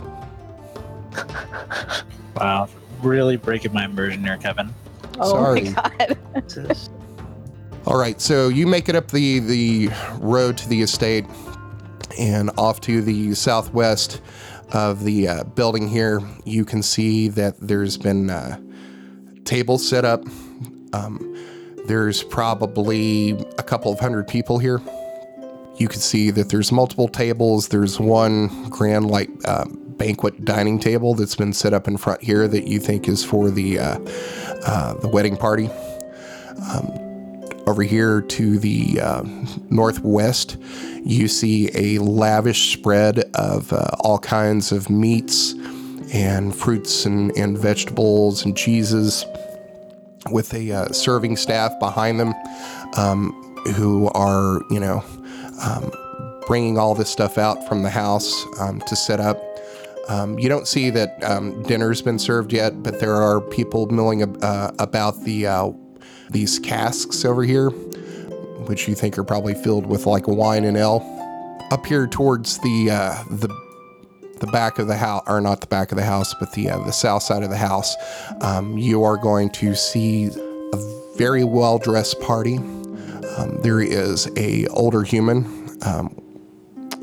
[2.36, 2.70] Wow,
[3.02, 4.74] really breaking my immersion here, Kevin.
[5.20, 5.64] Oh Sorry.
[5.64, 6.88] my god.
[7.88, 11.26] All right, so you make it up the the road to the estate
[12.20, 14.20] and off to the southwest
[14.74, 16.20] of the uh, building here.
[16.44, 18.60] You can see that there's been uh,
[19.46, 20.22] tables set up.
[20.92, 21.34] Um,
[21.86, 24.82] there's probably a couple of hundred people here.
[25.78, 27.70] You can see that there's multiple tables.
[27.70, 32.50] There's one grand like uh, banquet dining table that's been set up in front here
[32.50, 34.00] that you think is for the uh,
[34.66, 35.70] uh, the wedding party
[37.68, 39.22] over here to the uh,
[39.70, 40.58] northwest,
[41.04, 45.54] you see a lavish spread of uh, all kinds of meats
[46.14, 49.26] and fruits and, and vegetables and cheeses
[50.32, 52.34] with a uh, serving staff behind them
[52.96, 53.32] um,
[53.76, 55.04] who are, you know,
[55.62, 55.92] um,
[56.48, 59.42] bringing all this stuff out from the house um, to set up.
[60.08, 64.22] Um, you don't see that um, dinner's been served yet, but there are people milling
[64.22, 65.72] ab- uh, about the uh,
[66.30, 67.70] these casks over here,
[68.68, 71.02] which you think are probably filled with like wine and ale.
[71.72, 73.50] up here towards the uh, the
[74.40, 76.78] the back of the house, or not the back of the house, but the uh,
[76.80, 77.96] the south side of the house,
[78.42, 80.28] um, you are going to see
[80.74, 82.58] a very well dressed party.
[82.58, 85.46] Um, there is a older human
[85.84, 86.16] um,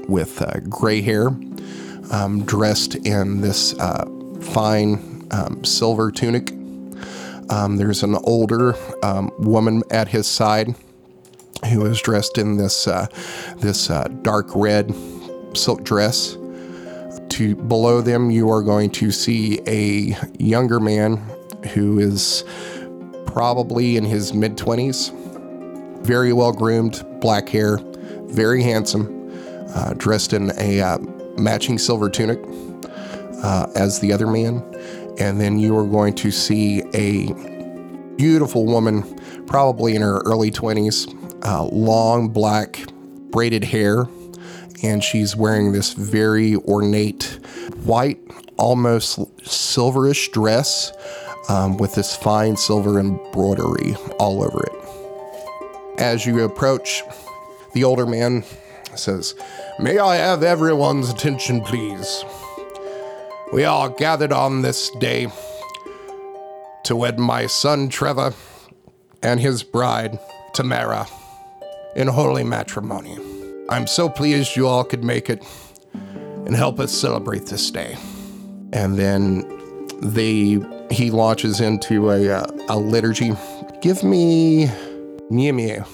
[0.08, 1.28] with uh, gray hair,
[2.10, 4.04] um, dressed in this uh,
[4.40, 6.52] fine um, silver tunic.
[7.50, 10.74] Um, there's an older um, woman at his side
[11.70, 13.07] who is dressed in this uh,
[13.59, 14.94] this uh, dark red
[15.54, 16.37] silk dress.
[17.30, 21.16] To below them, you are going to see a younger man
[21.72, 22.44] who is
[23.26, 25.11] probably in his mid twenties,
[26.02, 27.78] very well groomed, black hair,
[28.26, 29.33] very handsome,
[29.74, 30.98] uh, dressed in a uh,
[31.37, 32.38] matching silver tunic
[33.42, 34.62] uh, as the other man.
[35.18, 37.33] And then you are going to see a
[38.16, 39.03] beautiful woman,
[39.46, 41.12] probably in her early 20s,
[41.44, 42.81] uh, long black
[43.31, 44.07] braided hair.
[44.83, 47.38] And she's wearing this very ornate
[47.85, 48.18] white,
[48.57, 50.92] almost silverish dress
[51.48, 56.00] um, with this fine silver embroidery all over it.
[56.00, 57.03] As you approach,
[57.72, 58.44] the older man
[58.94, 59.35] says,
[59.79, 62.24] May I have everyone's attention, please?
[63.55, 65.29] We are gathered on this day
[66.83, 68.35] to wed my son Trevor
[69.23, 70.19] and his bride
[70.55, 71.07] Tamara
[71.95, 73.17] in holy matrimony.
[73.69, 75.47] I'm so pleased you all could make it
[75.93, 77.97] and help us celebrate this day.
[78.73, 79.45] And then
[80.03, 80.59] they
[80.90, 83.35] he launches into a uh, a liturgy.
[83.81, 84.69] Give me
[85.31, 85.85] Mew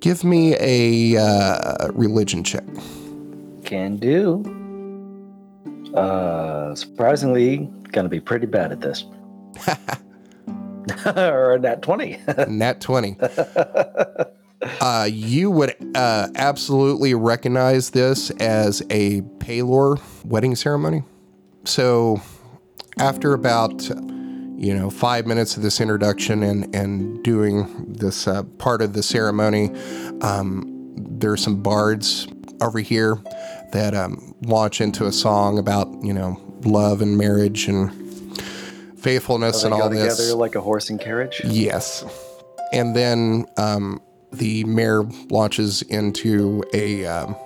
[0.00, 2.66] Give me a uh, religion check.
[3.62, 4.61] Can do.
[5.94, 9.04] Uh, surprisingly, gonna be pretty bad at this.
[11.16, 12.18] or nat 20.
[12.48, 13.16] Nat 20.
[14.80, 21.02] Uh, you would uh, absolutely recognize this as a Pelor wedding ceremony.
[21.64, 22.20] So,
[22.98, 28.82] after about you know five minutes of this introduction and and doing this uh, part
[28.82, 29.72] of the ceremony,
[30.20, 30.64] um,
[30.96, 32.28] there are some bards
[32.62, 33.18] over here
[33.72, 37.92] that um, launch into a song about you know love and marriage and
[38.98, 40.32] faithfulness they and all together this.
[40.32, 41.40] like a horse and carriage.
[41.44, 42.04] Yes.
[42.72, 44.00] And then um,
[44.32, 47.36] the mayor launches into a um,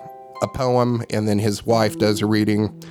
[0.43, 2.83] a poem, and then his wife does a reading,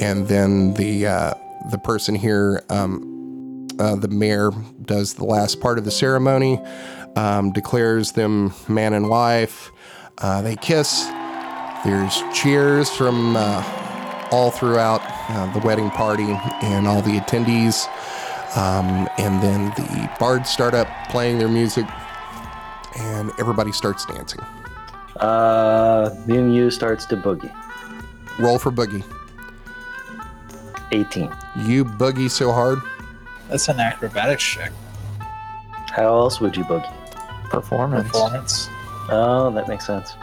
[0.00, 1.34] and then the uh,
[1.70, 4.50] the person here, um, uh, the mayor,
[4.82, 6.60] does the last part of the ceremony,
[7.16, 9.70] um, declares them man and wife.
[10.18, 11.08] Uh, they kiss.
[11.84, 17.86] There's cheers from uh, all throughout uh, the wedding party and all the attendees.
[18.56, 21.86] Um, and then the bards start up playing their music,
[22.98, 24.40] and everybody starts dancing.
[25.16, 27.54] Uh, Mew Mew starts to boogie.
[28.38, 29.04] Roll for boogie.
[30.92, 31.30] 18.
[31.56, 32.78] You boogie so hard.
[33.48, 34.72] That's an acrobatics check.
[35.90, 36.94] How else would you boogie?
[37.50, 38.08] Performance.
[38.08, 38.68] Performance.
[39.10, 40.14] Oh, that makes sense.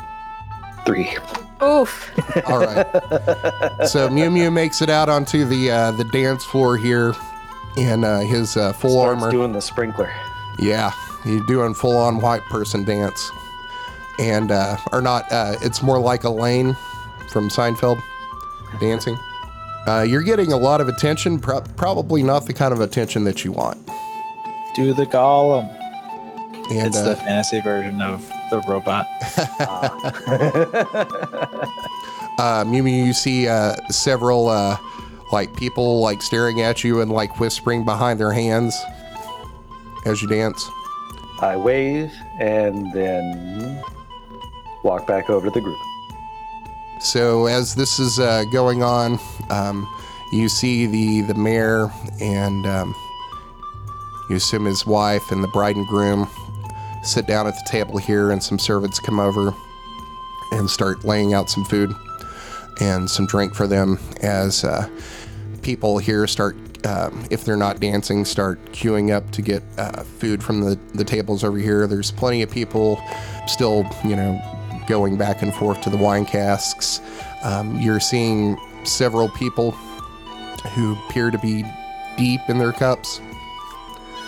[0.86, 1.15] Three.
[1.63, 2.12] Oof.
[2.48, 3.88] All right.
[3.88, 7.13] so Mew Mew makes it out onto the uh, the dance floor here
[7.78, 9.32] in uh, his uh, full Starts armor.
[9.32, 10.12] doing the sprinkler.
[10.60, 10.91] Yeah,
[11.24, 13.32] he's doing full on white person dance,
[14.20, 15.32] and uh, or not.
[15.32, 16.76] Uh, it's more like Elaine
[17.30, 18.02] from Seinfeld
[18.80, 19.18] dancing.
[19.88, 23.46] Uh, you're getting a lot of attention, pro- probably not the kind of attention that
[23.46, 23.78] you want.
[24.76, 25.70] Do the golem.
[26.72, 28.28] And it's uh, the fantasy version of
[28.62, 29.08] the robot.
[32.39, 34.78] uh, Mew Mew, you see uh, several uh,
[35.32, 38.78] like people like staring at you and like whispering behind their hands
[40.06, 40.70] as you dance.
[41.41, 43.84] I wave and then
[44.84, 45.78] walk back over to the group.
[47.02, 49.88] So as this is uh, going on, um,
[50.32, 51.91] you see the the mayor
[52.22, 52.96] and um,
[54.30, 56.27] you assume his wife and the bride and groom
[57.06, 59.53] sit down at the table here, and some servants come over
[60.51, 61.93] and start laying out some food
[62.81, 64.87] and some drink for them as uh,
[65.62, 66.56] people here start.
[66.85, 71.03] Um, if they're not dancing, start queuing up to get uh, food from the, the
[71.03, 71.87] tables over here.
[71.87, 73.01] There's plenty of people
[73.47, 74.39] still, you know,
[74.87, 77.01] going back and forth to the wine casks.
[77.43, 79.71] Um, you're seeing several people
[80.75, 81.65] who appear to be
[82.17, 83.19] deep in their cups,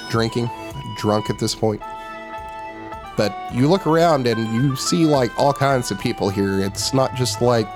[0.09, 0.49] drinking,
[0.97, 1.82] drunk at this point.
[3.18, 6.59] But you look around and you see like all kinds of people here.
[6.61, 7.68] It's not just like,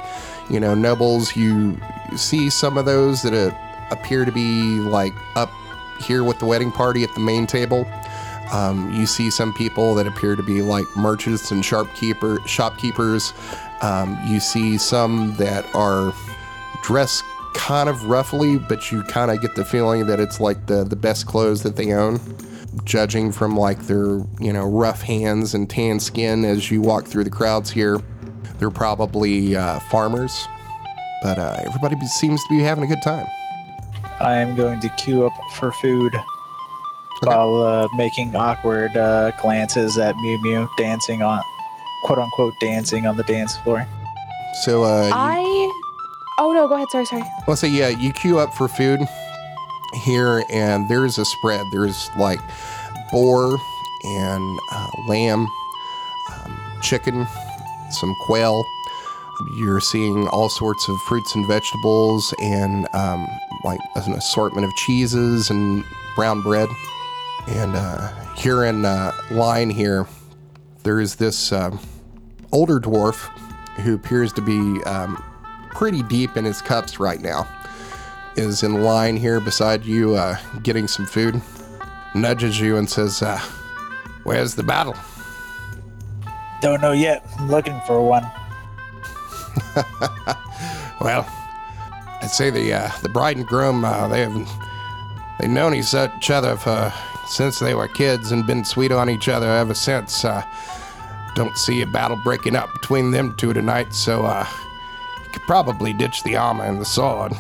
[0.50, 1.36] you know, nobles.
[1.36, 1.78] You
[2.16, 3.54] see some of those that uh,
[3.92, 5.52] appear to be like up
[6.00, 7.86] here with the wedding party at the main table.
[8.52, 13.34] Um, you see some people that appear to be like merchants and shopkeeper shopkeepers.
[13.82, 16.14] Um, you see some that are
[16.84, 17.24] dressed
[17.54, 20.96] kind of roughly, but you kind of get the feeling that it's like the the
[20.96, 22.20] best clothes that they own.
[22.86, 27.26] Judging from like their you know rough hands and tan skin as you walk through
[27.26, 28.00] the crowds here,
[28.60, 30.48] they're probably uh, farmers.
[31.22, 33.28] But uh, everybody seems to be having a good time.
[34.20, 36.16] I am going to queue up for food
[37.24, 41.42] while uh, making awkward uh, glances at Mew Mew dancing on,
[42.06, 43.86] quote unquote, dancing on the dance floor.
[44.64, 45.78] So uh, you- I.
[46.40, 46.88] Oh no, go ahead.
[46.90, 47.24] Sorry, sorry.
[47.48, 49.02] Well, so yeah, you queue up for food
[49.94, 51.66] here, and there's a spread.
[51.72, 52.40] There's like
[53.12, 53.58] boar
[54.04, 55.48] and uh, lamb,
[56.32, 57.28] um, chicken,
[57.92, 58.64] some quail.
[59.58, 63.28] You're seeing all sorts of fruits and vegetables, and um,
[63.64, 65.84] like an assortment of cheeses and
[66.16, 66.70] brown bread.
[67.48, 70.08] And uh, here in uh, line here,
[70.84, 71.76] there is this uh,
[72.52, 73.30] older dwarf
[73.82, 75.24] who appears to be um,
[75.72, 77.48] pretty deep in his cups right now.
[78.36, 81.42] Is in line here beside you, uh, getting some food.
[82.16, 83.40] Nudges you and says, uh,
[84.24, 84.96] "Where's the battle?"
[86.62, 87.26] Don't know yet.
[87.40, 88.26] I'm looking for one.
[91.02, 91.28] Well,
[92.22, 94.50] I'd say the uh, the bride and groom uh, they have
[95.40, 95.96] they've known each
[96.30, 96.94] other for
[97.28, 100.24] since they were kids and been sweet on each other ever since.
[100.24, 100.46] Uh,
[101.34, 104.46] don't see a battle breaking up between them two tonight, so uh,
[105.24, 107.34] you could probably ditch the armor and the sword.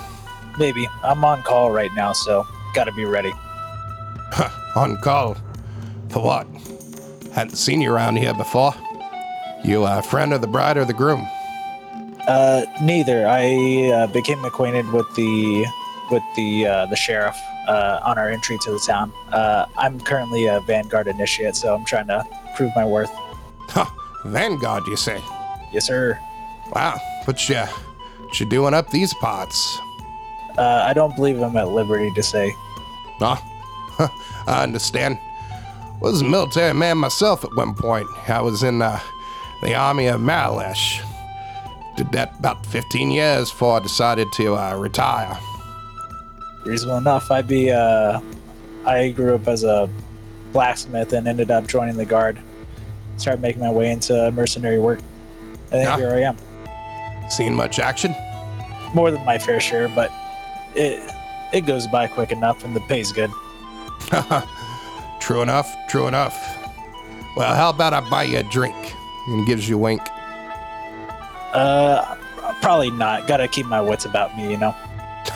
[0.57, 0.87] Maybe.
[1.03, 3.33] I'm on call right now, so gotta be ready.
[4.75, 5.35] On call
[6.09, 6.47] for what?
[7.33, 8.73] Hadn't seen you around here before.
[9.63, 11.27] You a friend of the bride or the groom?
[12.27, 13.27] Uh, neither.
[13.27, 15.65] I uh, became acquainted with the
[16.09, 17.37] with the uh, the sheriff
[17.67, 19.11] uh, on our entry to the town.
[19.31, 22.25] Uh, I'm currently a Vanguard initiate, so I'm trying to
[22.55, 23.11] prove my worth.
[23.69, 23.85] Huh,
[24.25, 25.21] Vanguard, you say?
[25.71, 26.19] Yes, sir.
[26.73, 29.79] Wow, what you, what you doing up these parts?
[30.57, 32.53] Uh, I don't believe I'm at liberty to say.
[33.21, 33.41] Ah,
[33.97, 34.07] huh,
[34.47, 35.19] I understand.
[36.01, 38.07] Was a military man myself at one point.
[38.27, 38.99] I was in uh,
[39.61, 41.01] the army of Marrakesh.
[41.95, 45.37] Did that about 15 years before I decided to uh, retire.
[46.65, 47.29] Reasonable enough.
[47.29, 47.71] I'd be.
[47.71, 48.19] Uh,
[48.85, 49.87] I grew up as a
[50.53, 52.39] blacksmith and ended up joining the guard.
[53.17, 54.99] Started making my way into mercenary work.
[55.71, 55.97] And Yeah.
[55.97, 57.29] here I am.
[57.29, 58.15] Seen much action?
[58.95, 60.11] More than my fair share, but
[60.75, 61.11] it
[61.53, 63.31] it goes by quick enough, and the pay's good.
[65.19, 66.35] true enough, true enough.
[67.35, 68.75] Well, how about I buy you a drink?
[69.27, 70.01] And gives you a wink.
[71.53, 72.15] Uh,
[72.61, 73.27] probably not.
[73.27, 74.75] Gotta keep my wits about me, you know.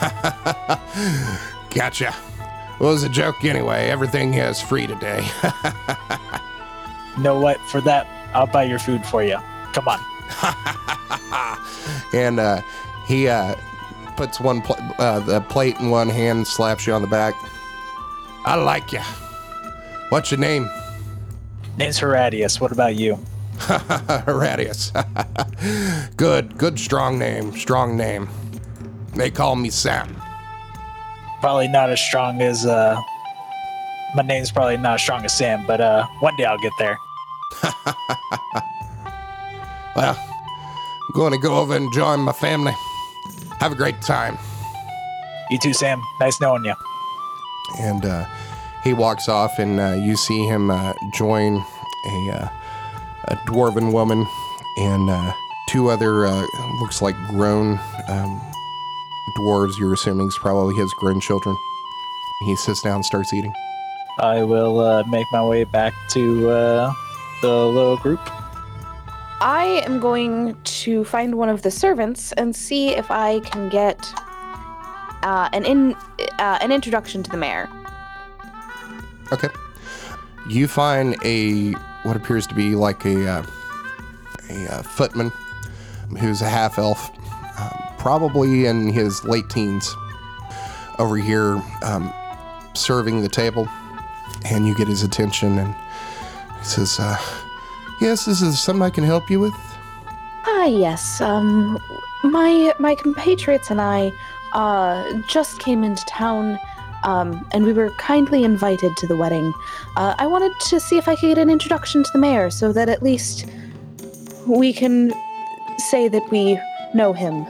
[1.70, 2.14] gotcha.
[2.80, 3.88] Well, it was a joke anyway.
[3.88, 5.26] Everything is free today.
[7.16, 7.60] You know what?
[7.70, 9.38] For that, I'll buy your food for you.
[9.72, 10.00] Come on.
[12.12, 12.60] and uh,
[13.06, 13.54] he uh,
[14.16, 17.34] puts one pl- uh, the plate in one hand, slaps you on the back.
[18.44, 19.00] I like you.
[20.10, 20.70] What's your name?
[21.76, 22.60] Name's Heradius.
[22.60, 23.18] What about you?
[23.58, 24.92] Heradius.
[26.16, 27.56] good, good, strong name.
[27.56, 28.28] Strong name.
[29.14, 30.20] They call me Sam.
[31.40, 33.00] Probably not as strong as uh.
[34.14, 36.96] My name's probably not as strong as Sam, but uh, one day I'll get there.
[39.96, 42.74] Well, I'm going to go over and join my family.
[43.60, 44.38] Have a great time.
[45.50, 46.00] You too, Sam.
[46.20, 46.74] Nice knowing you.
[47.80, 48.24] and uh,
[48.84, 51.64] he walks off, and uh, you see him uh, join
[52.06, 52.48] a uh,
[53.28, 54.24] a dwarven woman
[54.76, 55.32] and uh,
[55.68, 56.46] two other uh,
[56.80, 57.78] looks like grown
[58.08, 58.40] um,
[59.38, 59.78] dwarves.
[59.78, 61.56] You're assuming is probably his grown children.
[62.44, 63.52] He sits down, and starts eating.
[64.18, 66.92] I will uh, make my way back to uh,
[67.42, 68.20] the little group.
[69.40, 74.10] I am going to find one of the servants and see if I can get
[75.22, 75.94] uh, an in
[76.38, 77.68] uh, an introduction to the mayor.
[79.32, 79.48] Okay.
[80.48, 81.72] You find a
[82.04, 83.46] what appears to be like a uh,
[84.48, 85.30] a uh, footman
[86.18, 87.10] who's a half elf,
[87.58, 89.94] um, probably in his late teens,
[90.98, 92.12] over here um,
[92.74, 93.68] serving the table,
[94.44, 95.74] and you get his attention, and
[96.60, 97.18] he says, uh,
[98.00, 99.54] "Yes, this is something I can help you with."
[100.46, 101.20] Ah, yes.
[101.20, 101.78] Um,
[102.22, 104.12] my my compatriots and I
[104.52, 106.58] uh just came into town,
[107.04, 109.52] um, and we were kindly invited to the wedding.
[109.96, 112.72] Uh, I wanted to see if I could get an introduction to the mayor, so
[112.72, 113.46] that at least
[114.46, 115.12] we can
[115.90, 116.58] say that we
[116.94, 117.44] know him.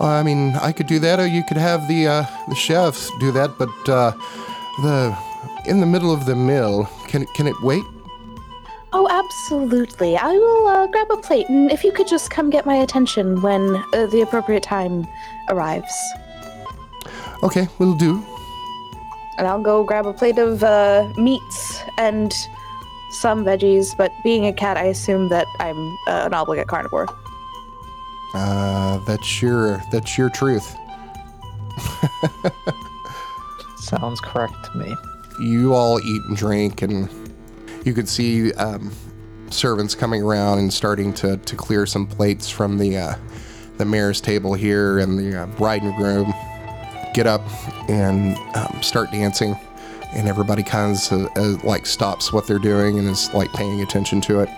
[0.00, 3.32] I mean, I could do that, or you could have the uh, the chefs do
[3.32, 3.50] that.
[3.58, 4.12] But uh,
[4.82, 5.16] the
[5.66, 7.84] in the middle of the mill, Can can it wait?
[8.98, 10.16] Oh, absolutely.
[10.16, 13.42] I will uh, grab a plate, and if you could just come get my attention
[13.42, 15.06] when uh, the appropriate time
[15.50, 15.92] arrives.
[17.42, 18.24] Okay, we'll do.
[19.36, 22.32] And I'll go grab a plate of uh, meats and
[23.10, 27.06] some veggies, but being a cat, I assume that I'm uh, an obligate carnivore.
[28.32, 30.74] Uh, that's your that's your truth.
[33.76, 34.96] Sounds correct to me.
[35.38, 37.25] You all eat and drink, and
[37.86, 38.92] you could see um,
[39.48, 43.14] servants coming around and starting to, to clear some plates from the uh,
[43.78, 46.34] the mayor's table here, and the uh, bride and groom
[47.14, 47.42] get up
[47.88, 49.56] and um, start dancing,
[50.14, 54.20] and everybody kind of uh, like stops what they're doing and is like paying attention
[54.20, 54.48] to it.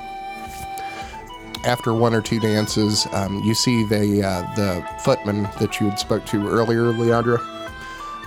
[1.64, 5.98] After one or two dances, um, you see the uh, the footman that you had
[5.98, 7.40] spoke to earlier, Leandra,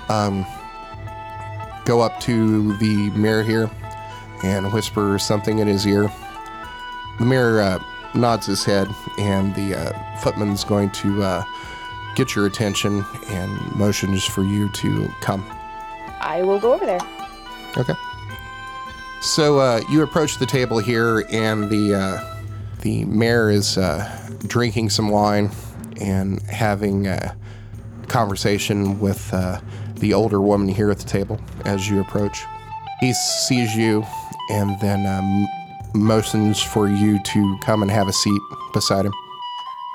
[0.09, 0.45] um,
[1.85, 3.71] go up to the mayor here
[4.43, 6.11] and whisper something in his ear.
[7.19, 7.83] The mayor uh,
[8.13, 8.87] nods his head,
[9.17, 11.43] and the uh, footman's going to uh,
[12.15, 15.45] get your attention and motions for you to come.
[16.19, 16.99] I will go over there.
[17.77, 17.93] Okay.
[19.21, 22.37] So uh, you approach the table here, and the uh,
[22.81, 24.09] the mayor is uh,
[24.47, 25.51] drinking some wine
[25.99, 27.35] and having a
[28.07, 29.61] conversation with uh,
[29.95, 32.43] the older woman here at the table as you approach.
[32.99, 34.03] He sees you
[34.51, 35.47] and then um,
[35.93, 38.41] motions for you to come and have a seat
[38.73, 39.13] beside him.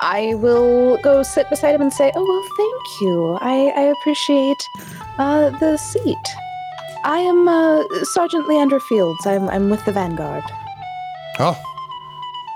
[0.01, 3.37] I will go sit beside him and say, "Oh well, thank you.
[3.41, 4.61] I, I appreciate
[5.17, 6.27] uh, the seat.
[7.03, 9.25] I am uh, Sergeant Leandra Fields.
[9.25, 10.43] I'm I'm with the Vanguard.
[11.39, 11.57] Oh,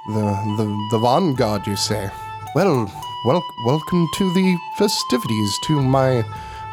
[0.07, 0.25] the
[0.57, 2.09] the the vanguard, you say?
[2.55, 2.91] Well,
[3.25, 6.23] wel- welcome to the festivities to my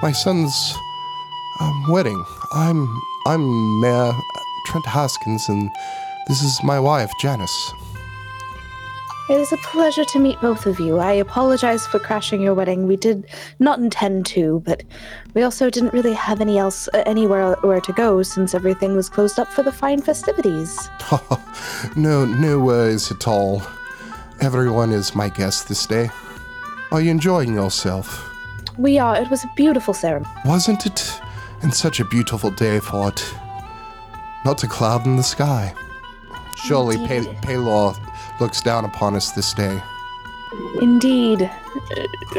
[0.02, 0.74] my son's
[1.60, 2.24] um, wedding.
[2.52, 2.88] I'm
[3.26, 4.12] I'm Mayor
[4.68, 5.70] Trent Haskins, and
[6.26, 7.72] this is my wife, Janice.
[9.30, 10.98] It is a pleasure to meet both of you.
[10.98, 12.86] I apologize for crashing your wedding.
[12.86, 13.24] We did
[13.60, 14.82] not intend to, but
[15.32, 19.08] we also didn't really have any else uh, anywhere where to go since everything was
[19.08, 20.90] closed up for the fine festivities.
[21.96, 23.62] no, no worries at all.
[24.42, 26.10] Everyone is my guest this day.
[26.92, 28.30] Are you enjoying yourself?
[28.76, 29.16] We are.
[29.16, 30.30] It was a beautiful ceremony.
[30.44, 31.20] Wasn't it?
[31.62, 33.34] And such a beautiful day for it.
[34.44, 35.74] Not a cloud in the sky.
[36.56, 37.36] Surely Indeed.
[37.42, 37.96] Pelor
[38.40, 39.80] looks down upon us this day.
[40.80, 41.50] Indeed.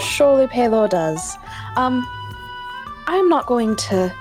[0.02, 1.38] Surely Pelor does.
[1.76, 2.08] Um,
[3.08, 4.14] I'm not going to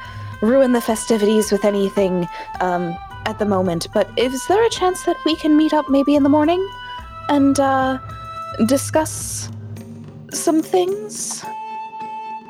[0.43, 2.29] ruin the festivities with anything
[2.61, 6.15] um, at the moment, but is there a chance that we can meet up maybe
[6.15, 6.65] in the morning
[7.29, 7.99] and uh,
[8.67, 9.51] discuss
[10.33, 11.45] some things?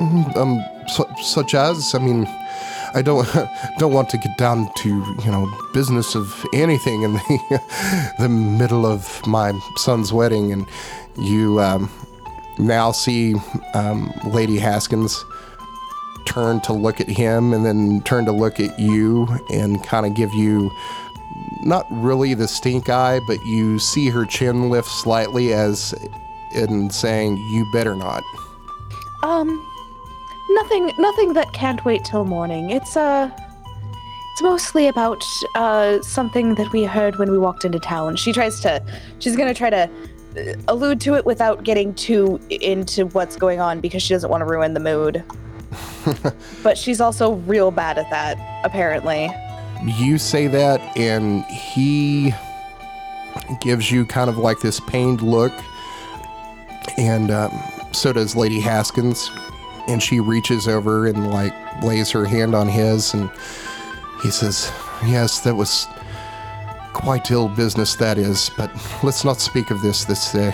[0.01, 2.27] Mhm, Um, su- such as, I mean,
[2.99, 3.29] I don't
[3.79, 4.89] don't want to get down to
[5.25, 10.67] you know business of anything in the the middle of my son's wedding, and
[11.17, 11.89] you um,
[12.59, 13.37] now see
[13.75, 15.25] um, Lady Haskins
[16.27, 20.15] turn to look at him, and then turn to look at you, and kind of
[20.15, 20.69] give you
[21.63, 25.95] not really the stink eye, but you see her chin lift slightly as
[26.53, 28.25] in saying, "You better not."
[29.23, 29.65] Um,
[30.51, 32.71] nothing, nothing that can't wait till morning.
[32.71, 33.31] It's uh,
[34.33, 35.25] it's mostly about
[35.55, 38.17] uh something that we heard when we walked into town.
[38.17, 38.83] She tries to,
[39.19, 39.91] she's gonna try to
[40.37, 44.43] uh, allude to it without getting too into what's going on because she doesn't want
[44.43, 45.25] to ruin the mood.
[46.63, 49.31] but she's also real bad at that, apparently.
[49.85, 52.33] you say that and he
[53.61, 55.53] gives you kind of like this pained look
[56.97, 57.51] and um,
[57.93, 59.31] so does lady haskins
[59.89, 63.31] and she reaches over and like lays her hand on his and
[64.23, 64.71] he says
[65.07, 65.87] yes that was
[66.93, 68.71] quite ill business that is but
[69.03, 70.53] let's not speak of this this day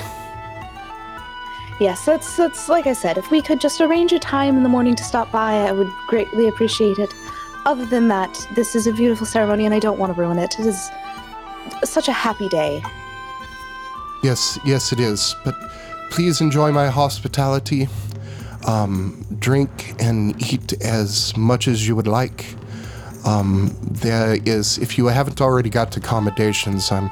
[1.80, 3.18] Yes, that's that's like I said.
[3.18, 5.91] If we could just arrange a time in the morning to stop by, I would
[6.07, 7.12] greatly appreciate it.
[7.66, 10.59] Other than that, this is a beautiful ceremony, and I don't want to ruin it.
[10.61, 10.91] It is
[11.82, 12.82] such a happy day.
[14.22, 15.35] Yes, yes, it is.
[15.45, 15.57] But
[16.11, 17.89] please enjoy my hospitality.
[18.66, 22.46] Um, drink and eat as much as you would like.
[23.26, 27.10] Um, there is, if you haven't already got accommodations, I'm,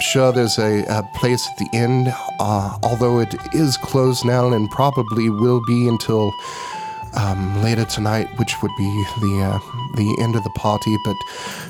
[0.00, 4.70] sure there's a, a place at the inn, uh, although it is closed now and
[4.70, 6.32] probably will be until
[7.16, 9.58] um, later tonight, which would be the uh,
[9.96, 10.96] the end of the party.
[11.04, 11.16] But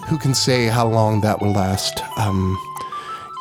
[0.06, 2.02] who can say how long that will last?
[2.18, 2.58] Um,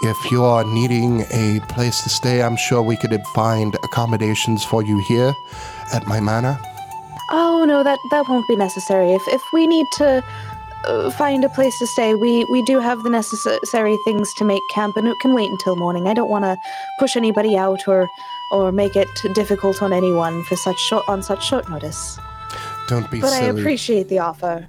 [0.04, 4.84] if you are needing a place to stay, I'm sure we could find accommodations for
[4.84, 5.34] you here
[5.94, 6.60] at my manor.
[7.32, 9.14] Oh no, that that won't be necessary.
[9.14, 10.24] If if we need to
[10.86, 12.16] uh, find a place to stay.
[12.16, 15.76] We we do have the necessary things to make camp, and it can wait until
[15.76, 16.08] morning.
[16.08, 16.58] I don't want to
[17.00, 18.08] push anybody out or
[18.52, 22.20] or make it difficult on anyone for such short on such short notice.
[22.88, 24.68] Don't be silly But I appreciate the offer.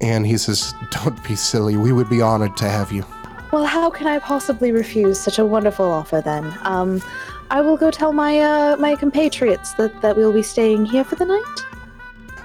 [0.00, 1.76] and he says, Don't be silly.
[1.76, 3.04] We would be honored to have you.
[3.52, 6.56] Well, how can I possibly refuse such a wonderful offer then?
[6.62, 7.02] Um,
[7.50, 11.16] I will go tell my uh, my compatriots that, that we'll be staying here for
[11.16, 11.66] the night.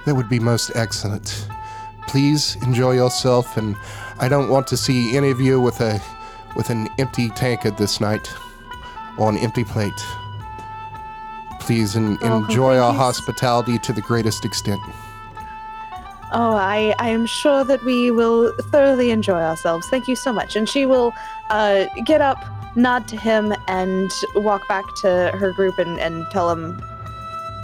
[0.04, 1.48] That would be most excellent.
[2.08, 3.74] Please enjoy yourself, and
[4.18, 5.98] I don't want to see any of you with a
[6.54, 8.30] with an empty tankard this night
[9.16, 10.00] or an empty plate.
[11.58, 14.80] Please en- enjoy our hospitality to the greatest extent.
[16.32, 19.86] Oh, I, I am sure that we will thoroughly enjoy ourselves.
[19.88, 20.56] Thank you so much.
[20.56, 21.12] And she will
[21.50, 22.44] uh, get up,
[22.76, 26.76] nod to him, and walk back to her group and, and tell him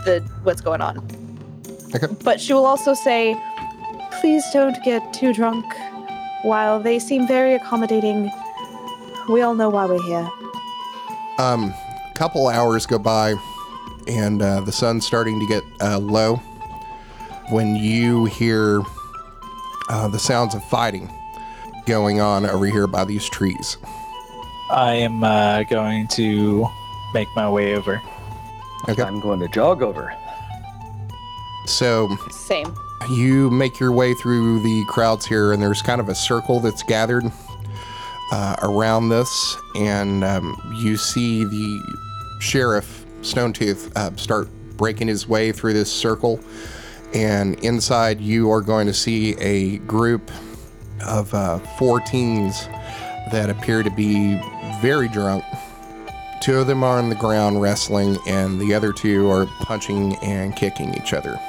[0.05, 0.99] the what's going on.
[1.95, 2.07] Okay.
[2.23, 3.37] But she will also say,
[4.21, 5.65] please don't get too drunk.
[6.43, 8.31] While they seem very accommodating,
[9.29, 10.29] we all know why we're here.
[11.39, 11.75] Um,
[12.15, 13.35] couple hours go by,
[14.07, 16.41] and uh, the sun's starting to get uh, low.
[17.51, 18.82] When you hear
[19.88, 21.11] uh, the sounds of fighting
[21.86, 23.76] going on over here by these trees,
[24.70, 26.66] I am uh, going to
[27.12, 28.01] make my way over.
[28.88, 29.03] okay.
[29.03, 30.14] I'm going to jog over.
[31.66, 32.74] So Same.
[33.11, 36.82] you make your way through the crowds here, and there's kind of a circle that's
[36.82, 37.24] gathered
[38.32, 41.80] uh, around this, and um, you see the
[42.40, 46.40] sheriff Stonetooth uh, start breaking his way through this circle,
[47.15, 50.31] and inside you are going to see a group
[51.07, 52.67] of uh, four teens
[53.33, 54.41] that appear to be
[54.81, 55.45] very drunk.
[56.41, 60.55] Two of them are on the ground wrestling, and the other two are punching and
[60.55, 61.41] kicking each other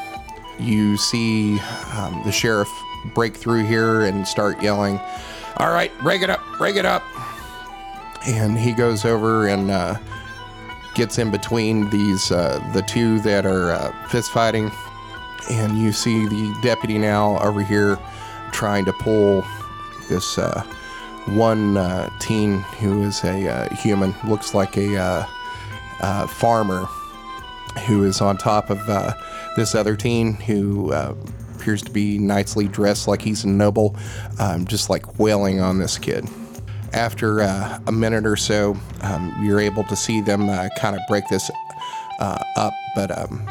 [0.59, 1.59] you see
[1.93, 2.69] um, the sheriff
[3.13, 4.99] break through here and start yelling,
[5.57, 7.03] All right, break it up, break it up.
[8.27, 9.97] And he goes over and uh,
[10.95, 14.71] gets in between these, uh, the two that are uh, fist fighting.
[15.49, 17.99] And you see the deputy now over here
[18.51, 19.43] trying to pull
[20.09, 20.63] this uh,
[21.27, 25.25] one uh, teen who is a uh, human, looks like a uh,
[26.01, 26.85] uh, farmer
[27.85, 29.13] who is on top of uh,
[29.55, 30.91] this other teen who
[31.55, 33.95] appears to be nicely dressed like he's a noble,
[34.39, 36.27] um, just like wailing on this kid.
[36.93, 41.51] After a minute or so, um, you're able to see them kind of break this
[42.19, 43.45] up, but um,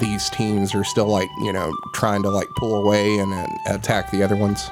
[0.00, 4.10] these teams are still like, you know, trying to like pull away and uh, attack
[4.10, 4.70] the other ones.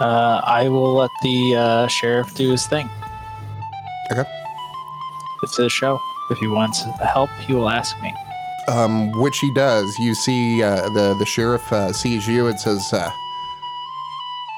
[0.00, 2.88] Uh, I will let the uh, sheriff do his thing.
[4.12, 4.24] Okay.
[5.42, 5.98] It's his show.
[6.30, 8.14] If he wants help, he will ask me.
[8.68, 9.98] Um, which he does.
[9.98, 13.10] You see, uh, the the sheriff uh, sees you and says, uh,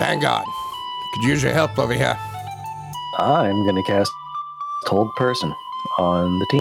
[0.00, 0.44] "Thank God,
[1.14, 2.18] could use your help over here."
[3.18, 4.12] I'm going to cast
[4.86, 5.54] Hold Person
[5.98, 6.60] on the team.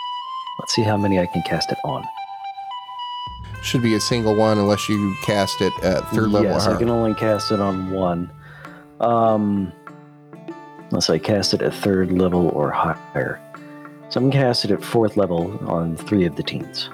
[0.59, 2.03] Let's see how many I can cast it on.
[3.63, 6.49] Should be a single one unless you cast it at third level.
[6.51, 8.31] Yes, I can only cast it on one.
[8.99, 9.71] Um,
[10.89, 13.39] unless I cast it at third level or higher.
[14.09, 16.89] So I'm cast it at fourth level on three of the teens.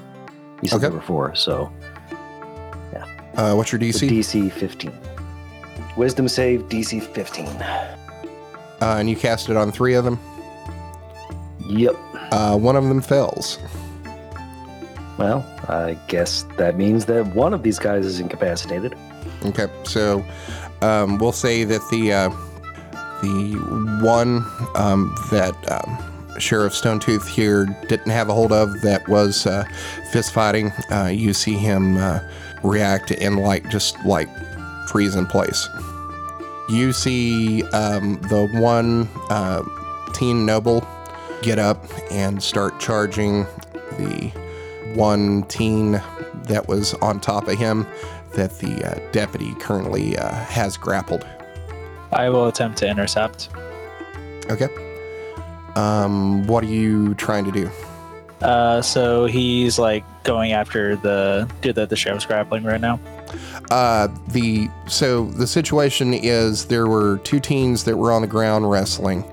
[0.61, 0.87] You said Okay.
[0.87, 1.71] there were four, so
[3.37, 4.07] Uh, what's your DC?
[4.09, 4.93] DC 15.
[5.97, 7.47] Wisdom save DC 15.
[7.47, 7.85] Uh,
[8.81, 10.17] and you cast it on three of them.
[11.67, 11.95] Yep.
[12.31, 13.59] Uh, one of them fails.
[15.17, 18.95] Well, I guess that means that one of these guys is incapacitated.
[19.45, 20.25] Okay, so
[20.81, 22.29] um, we'll say that the uh,
[23.21, 24.45] the one
[24.75, 29.63] um, that um, Sheriff Stonetooth here didn't have a hold of that was uh,
[30.11, 30.71] fist fighting.
[30.91, 32.19] Uh, you see him uh,
[32.63, 34.27] react and like just like
[34.89, 35.67] freeze in place.
[36.69, 39.63] You see um, the one uh,
[40.13, 40.85] teen noble
[41.41, 43.45] get up and start charging
[43.97, 44.31] the
[44.95, 46.01] one teen
[46.47, 47.85] that was on top of him
[48.33, 51.25] that the uh, deputy currently uh, has grappled.
[52.11, 53.49] I will attempt to intercept.
[54.49, 54.69] Okay.
[55.75, 57.69] Um, what are you trying to do?
[58.41, 62.99] Uh, so he's like going after the dude that the sheriff's grappling right now.
[63.71, 68.69] Uh, the so the situation is there were two teens that were on the ground
[68.69, 69.23] wrestling.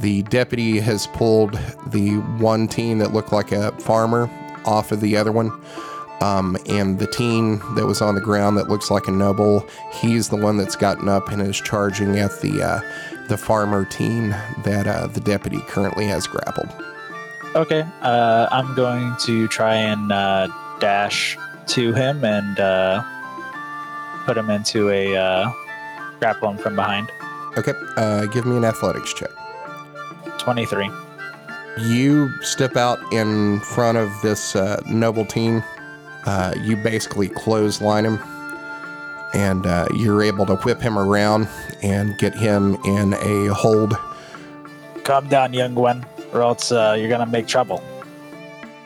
[0.00, 1.58] The deputy has pulled
[1.88, 4.30] the one teen that looked like a farmer
[4.66, 5.52] off of the other one.
[6.20, 10.28] Um, and the teen that was on the ground that looks like a noble, he's
[10.28, 12.80] the one that's gotten up and is charging at the uh,
[13.28, 14.30] the farmer teen
[14.64, 16.68] that uh, the deputy currently has grappled.
[17.54, 17.84] Okay.
[18.02, 20.48] Uh, I'm going to try and uh,
[20.80, 21.36] dash
[21.68, 23.02] to him and uh,
[24.24, 25.52] put him into a uh,
[26.18, 27.10] grapple him from behind.
[27.56, 29.30] Okay, uh, give me an athletics check.
[30.38, 30.90] 23.
[31.78, 35.62] You step out in front of this uh, noble team.
[36.24, 38.18] Uh, you basically clothesline him,
[39.34, 41.48] and uh, you're able to whip him around
[41.82, 43.94] and get him in a hold.
[45.02, 47.82] Calm down, young one, or else uh, you're gonna make trouble.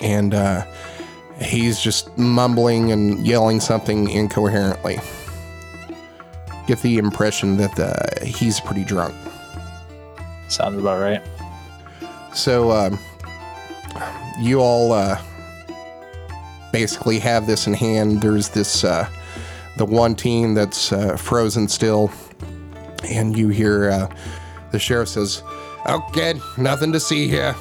[0.00, 0.64] And uh,
[1.40, 4.98] he's just mumbling and yelling something incoherently.
[6.66, 9.14] Get the impression that uh, he's pretty drunk.
[10.48, 11.22] Sounds about right.
[12.38, 13.00] So um,
[14.38, 15.20] you all uh,
[16.72, 18.22] basically have this in hand.
[18.22, 19.08] There's this uh,
[19.76, 22.12] the one team that's uh, frozen still,
[23.10, 24.16] and you hear uh,
[24.70, 25.42] the sheriff says,
[25.84, 27.56] "Okay, nothing to see here.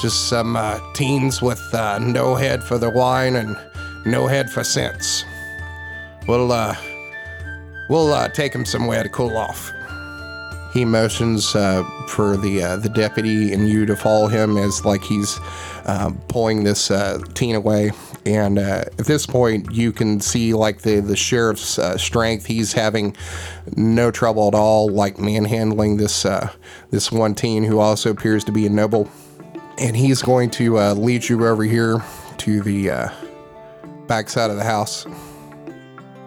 [0.00, 3.54] Just some uh, teens with uh, no head for the wine and
[4.06, 5.22] no head for sense.
[6.26, 6.48] We'll
[7.90, 9.70] we'll take them somewhere to cool off."
[10.72, 15.02] He motions uh, for the uh, the deputy and you to follow him as like
[15.02, 15.38] he's
[15.84, 17.92] uh, pulling this uh, teen away.
[18.24, 22.46] And uh, at this point, you can see like the the sheriff's uh, strength.
[22.46, 23.14] He's having
[23.76, 26.26] no trouble at all, like manhandling this
[26.90, 29.10] this one teen who also appears to be a noble.
[29.78, 32.02] And he's going to lead you over here
[32.38, 33.10] to the
[34.06, 35.06] backside of the house.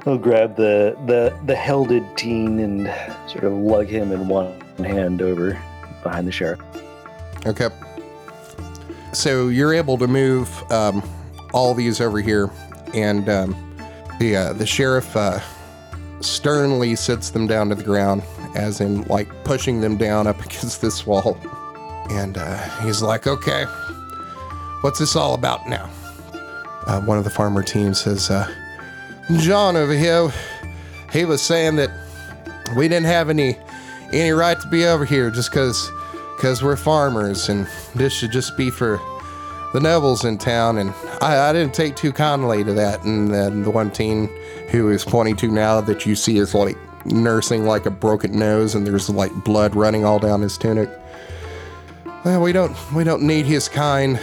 [0.05, 2.93] I'll grab the the the helded teen and
[3.29, 5.59] sort of lug him in one hand over
[6.03, 6.59] behind the sheriff.
[7.45, 7.69] Okay.
[9.13, 11.01] So you're able to move um,
[11.53, 12.51] all these over here,
[12.93, 13.77] and um,
[14.19, 15.39] the uh, the sheriff uh,
[16.21, 18.23] sternly sits them down to the ground,
[18.55, 21.37] as in like pushing them down up against this wall,
[22.11, 23.63] and uh, he's like, "Okay,
[24.81, 25.89] what's this all about now?"
[26.85, 28.47] Uh, one of the farmer team says, uh,
[29.37, 30.31] "John over here,
[31.11, 31.91] he was saying that
[32.75, 33.57] we didn't have any
[34.11, 35.91] any right to be over here just because."
[36.35, 38.99] because we're farmers and this should just be for
[39.73, 40.77] the nobles in town.
[40.77, 43.03] And I, I didn't take too kindly to that.
[43.03, 44.29] And then the one teen
[44.69, 48.85] who is 22 now that you see is like nursing like a broken nose and
[48.85, 50.89] there's like blood running all down his tunic.
[52.23, 54.19] Well we don't we don't need his kind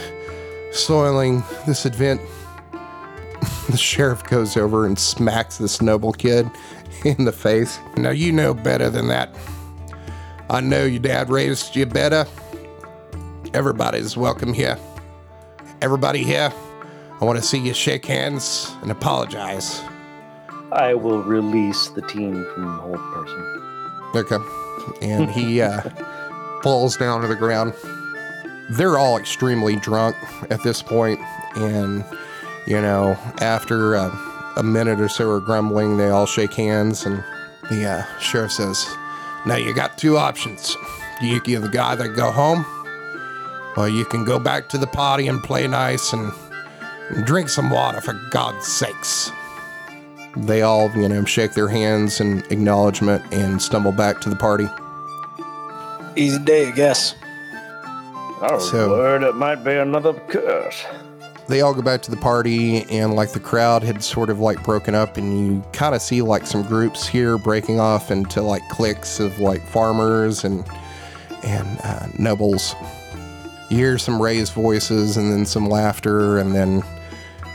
[0.71, 2.21] soiling this event
[3.69, 6.49] the sheriff goes over and smacks this noble kid
[7.05, 9.35] in the face now you know better than that
[10.49, 12.27] I know your dad raised you better.
[13.55, 14.77] Everybody's welcome here.
[15.81, 16.53] Everybody here,
[17.19, 19.81] I want to see you shake hands and apologize.
[20.71, 24.11] I will release the teen from the hold person.
[24.15, 24.37] Okay.
[25.01, 25.81] And he uh,
[26.61, 27.73] falls down to the ground.
[28.71, 30.15] They're all extremely drunk
[30.51, 31.19] at this point,
[31.55, 32.03] and
[32.67, 37.23] you know, after uh, a minute or so of grumbling, they all shake hands, and
[37.69, 38.87] the uh, sheriff says,
[39.45, 40.75] now you got two options.
[41.21, 42.65] You can the guy that go home,
[43.77, 46.31] or you can go back to the party and play nice and,
[47.09, 49.31] and drink some water for God's sakes.
[50.35, 54.67] They all, you know, shake their hands in acknowledgement and stumble back to the party.
[56.15, 57.15] Easy day, I guess.
[58.41, 60.83] Oh, So- word, it might be another curse.
[61.47, 64.63] They all go back to the party and like the crowd had sort of like
[64.63, 68.61] broken up and you kind of see like some groups here breaking off into like
[68.69, 70.65] cliques of like farmers and
[71.43, 72.75] and uh, nobles.
[73.69, 76.81] You hear some raised voices and then some laughter and then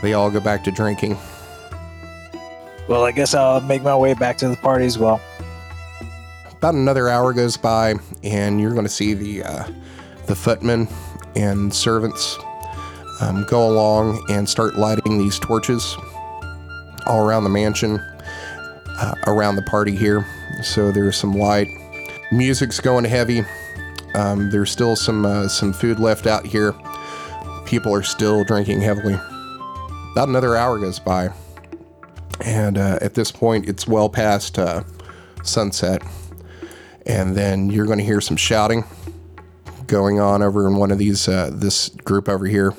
[0.01, 1.17] they all go back to drinking.
[2.87, 5.19] Well, I guess I'll make my way back to the party as well.
[6.51, 9.63] about another hour goes by and you're going to see the uh,
[10.27, 10.87] the footmen
[11.35, 12.37] and servants
[13.21, 15.97] um, go along and start lighting these torches
[17.05, 17.99] all around the mansion
[18.99, 20.25] uh, around the party here.
[20.63, 21.67] So there's some light.
[22.31, 23.43] Music's going heavy.
[24.15, 26.73] Um, there's still some uh, some food left out here.
[27.65, 29.15] People are still drinking heavily.
[30.11, 31.29] About another hour goes by.
[32.43, 34.83] And uh, at this point it's well past uh,
[35.43, 36.01] sunset.
[37.05, 38.83] And then you're going to hear some shouting
[39.87, 42.73] going on over in one of these uh, this group over here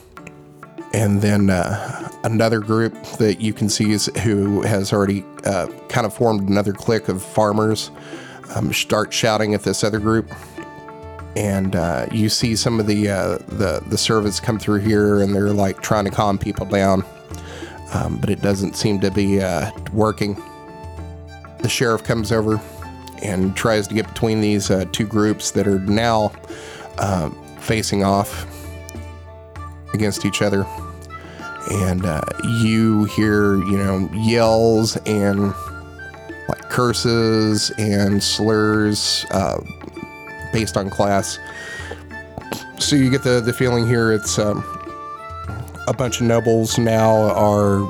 [0.92, 6.06] and then uh, another group that you can see is who has already uh, kind
[6.06, 7.90] of formed another clique of farmers
[8.54, 10.30] um, start shouting at this other group.
[11.36, 15.32] And uh, you see some of the, uh, the the servants come through here and
[15.32, 17.04] they're like trying to calm people down.
[17.94, 20.42] Um, but it doesn't seem to be uh, working.
[21.60, 22.60] The sheriff comes over
[23.22, 26.28] and tries to get between these uh, two groups that are now
[27.60, 28.59] facing off
[29.92, 30.66] against each other.
[31.70, 32.22] And uh,
[32.62, 35.52] you hear, you know, yells and
[36.48, 39.60] like curses and slurs uh,
[40.52, 41.38] based on class.
[42.78, 44.64] So you get the, the feeling here it's um,
[45.86, 47.88] a bunch of nobles now are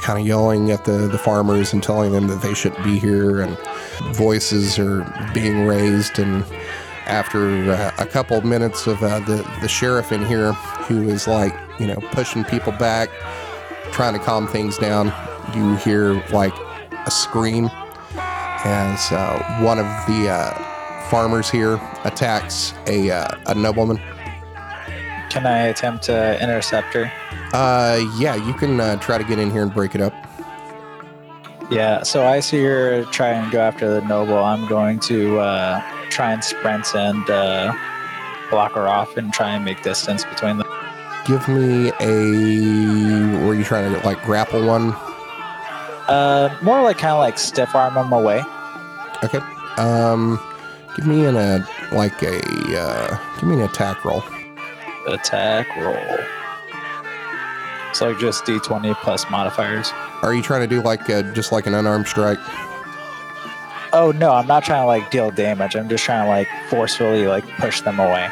[0.00, 3.40] kind of yelling at the, the farmers and telling them that they shouldn't be here,
[3.40, 3.56] and
[4.14, 5.02] voices are
[5.32, 6.18] being raised.
[6.18, 6.44] And
[7.06, 11.26] after uh, a couple of minutes of uh, the, the sheriff in here, who is
[11.26, 13.08] like, you know, pushing people back,
[13.92, 15.12] trying to calm things down,
[15.54, 16.54] you hear like
[17.06, 17.68] a scream
[18.64, 24.00] as uh, one of the uh, farmers here attacks a, uh, a nobleman.
[25.30, 27.12] Can I attempt to intercept her?
[27.52, 30.14] Uh, yeah, you can uh, try to get in here and break it up.
[31.70, 34.38] Yeah, so I see her try and go after the noble.
[34.38, 35.82] I'm going to uh,
[36.14, 37.74] try and sprint and uh,
[38.50, 40.66] block her off and try and make distance between them.
[41.26, 43.44] Give me a.
[43.46, 44.92] Were you trying to like grapple one?
[46.06, 48.42] Uh, more like kind of like stiff arm them away.
[49.24, 49.40] Okay.
[49.78, 50.38] Um,
[50.96, 52.40] give me an uh, like a
[52.78, 54.22] uh, give me an attack roll.
[55.08, 56.18] Attack roll.
[57.92, 59.92] So like just d20 plus modifiers.
[60.22, 62.38] Are you trying to do like uh, just like an unarmed strike?
[63.94, 65.76] Oh no, I'm not trying to like deal damage.
[65.76, 68.28] I'm just trying to like forcefully like push them away.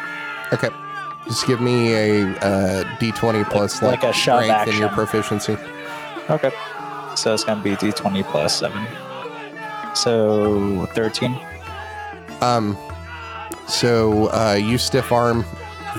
[0.51, 0.69] Okay.
[1.25, 5.57] Just give me a uh, d20 plus like, like a shove strength and your proficiency.
[6.29, 6.51] Okay.
[7.15, 8.85] So it's gonna be d20 plus seven.
[9.95, 11.39] So 13.
[12.41, 12.77] Um,
[13.69, 15.45] so uh, you stiff arm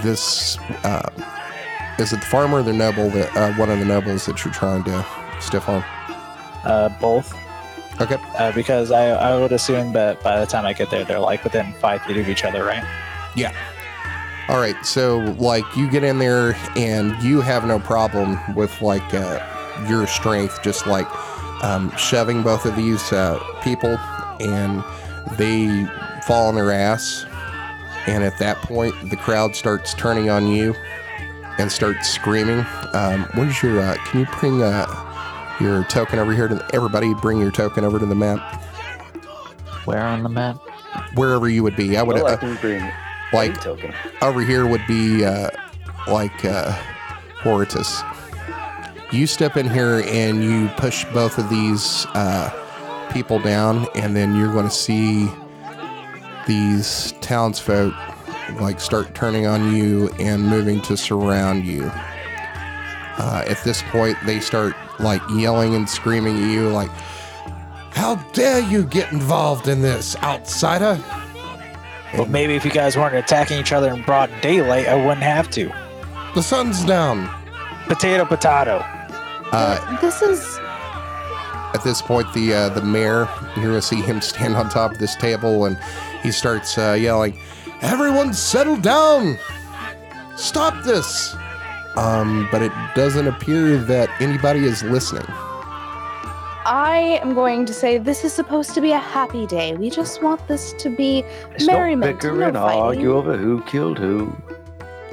[0.02, 0.58] this.
[0.84, 1.08] Uh,
[1.98, 4.52] is it the farmer or the noble that uh, one of the nobles that you're
[4.52, 5.06] trying to
[5.40, 5.84] stiff arm?
[6.64, 7.34] Uh, both.
[8.00, 8.16] Okay.
[8.38, 11.44] Uh, because I, I would assume that by the time I get there, they're like
[11.44, 12.84] within five feet of each other, right?
[13.36, 13.54] Yeah.
[14.48, 14.76] All right.
[14.84, 19.40] So like you get in there and you have no problem with like uh,
[19.88, 21.06] your strength, just like
[21.62, 23.96] um, shoving both of these uh, people,
[24.40, 24.84] and
[25.38, 25.86] they
[26.26, 27.24] fall on their ass.
[28.06, 30.74] And at that point, the crowd starts turning on you
[31.58, 32.66] and starts screaming.
[32.92, 33.80] Um, where's your?
[33.80, 34.84] Uh, can you bring uh,
[35.60, 37.14] your token over here to everybody?
[37.14, 38.62] Bring your token over to the map,
[39.84, 40.58] Where on the map?
[41.14, 41.96] wherever you would be.
[41.96, 42.90] I would Well, I uh, can bring
[43.32, 43.92] like token.
[44.22, 45.50] over here would be uh,
[46.06, 46.72] like uh,
[47.42, 48.02] Hortus.
[49.12, 54.34] You step in here and you push both of these uh, people down, and then
[54.34, 55.28] you're going to see
[56.46, 57.94] these townsfolk
[58.60, 61.90] like start turning on you and moving to surround you.
[63.18, 66.90] Uh, at this point, they start like yelling and screaming at you, like,
[67.92, 70.98] "How dare you get involved in this, outsider!"
[72.14, 75.50] Well, maybe if you guys weren't attacking each other in broad daylight, I wouldn't have
[75.50, 75.72] to.
[76.34, 77.28] The sun's down.
[77.86, 78.84] Potato, potato.
[79.52, 80.58] Uh, This is
[81.74, 84.98] At this point, the uh, the mayor, you're gonna see him stand on top of
[84.98, 85.76] this table, and
[86.22, 87.36] he starts uh, yelling,
[87.82, 89.36] "Everyone, settle down!
[90.36, 91.34] Stop this!"
[91.96, 95.26] Um, but it doesn't appear that anybody is listening.
[96.66, 99.74] I am going to say this is supposed to be a happy day.
[99.74, 101.22] We just want this to be
[101.52, 104.34] Just don't merriment, bicker no and argue over who killed who.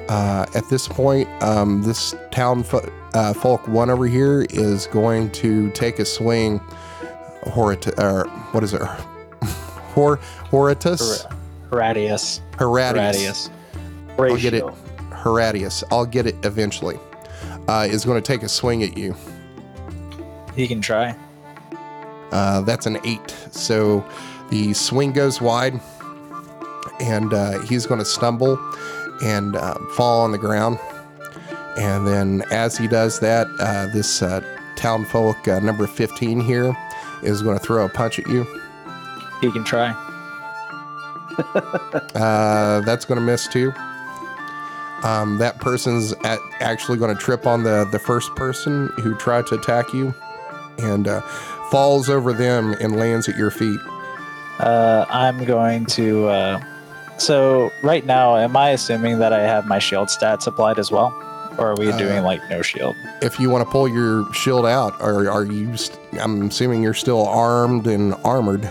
[0.07, 5.29] Uh, at this point, um, this town fo- uh, folk one over here is going
[5.31, 6.59] to take a swing.
[7.43, 8.81] Horit- or what is it?
[9.93, 10.17] Hor
[10.49, 11.25] Horitus?
[11.69, 12.39] Heradius.
[12.57, 13.49] Heradius.
[14.17, 14.31] Heradius.
[14.31, 14.65] I'll get it.
[15.23, 15.33] Ratio.
[15.33, 15.83] Heradius.
[15.91, 16.99] I'll get it eventually.
[17.67, 19.15] Uh, is going to take a swing at you.
[20.55, 21.15] He can try.
[22.31, 23.35] Uh, that's an eight.
[23.51, 24.05] So
[24.49, 25.79] the swing goes wide,
[26.99, 28.57] and uh, he's going to stumble
[29.23, 30.79] and uh, fall on the ground.
[31.77, 34.41] And then, as he does that, uh, this uh,
[34.75, 36.75] town folk uh, number 15 here
[37.23, 38.45] is going to throw a punch at you.
[39.39, 39.91] He can try.
[42.13, 43.73] Uh, that's going to miss too.
[45.03, 49.47] Um, that person's at, actually going to trip on the, the first person who tried
[49.47, 50.13] to attack you
[50.77, 51.21] and uh,
[51.71, 53.79] falls over them and lands at your feet.
[54.59, 56.27] Uh, I'm going to.
[56.27, 56.63] Uh,
[57.17, 61.13] so right now, am I assuming that I have my shield stats applied as well,
[61.57, 62.95] or are we Uh, doing like no shield?
[63.23, 65.75] If you want to pull your shield out, or are you?
[65.77, 68.69] St- I'm assuming you're still armed and armored.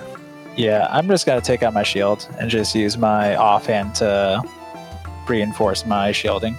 [0.56, 4.42] Yeah, I'm just gonna take out my shield and just use my offhand to
[5.30, 6.56] reinforce my shielding.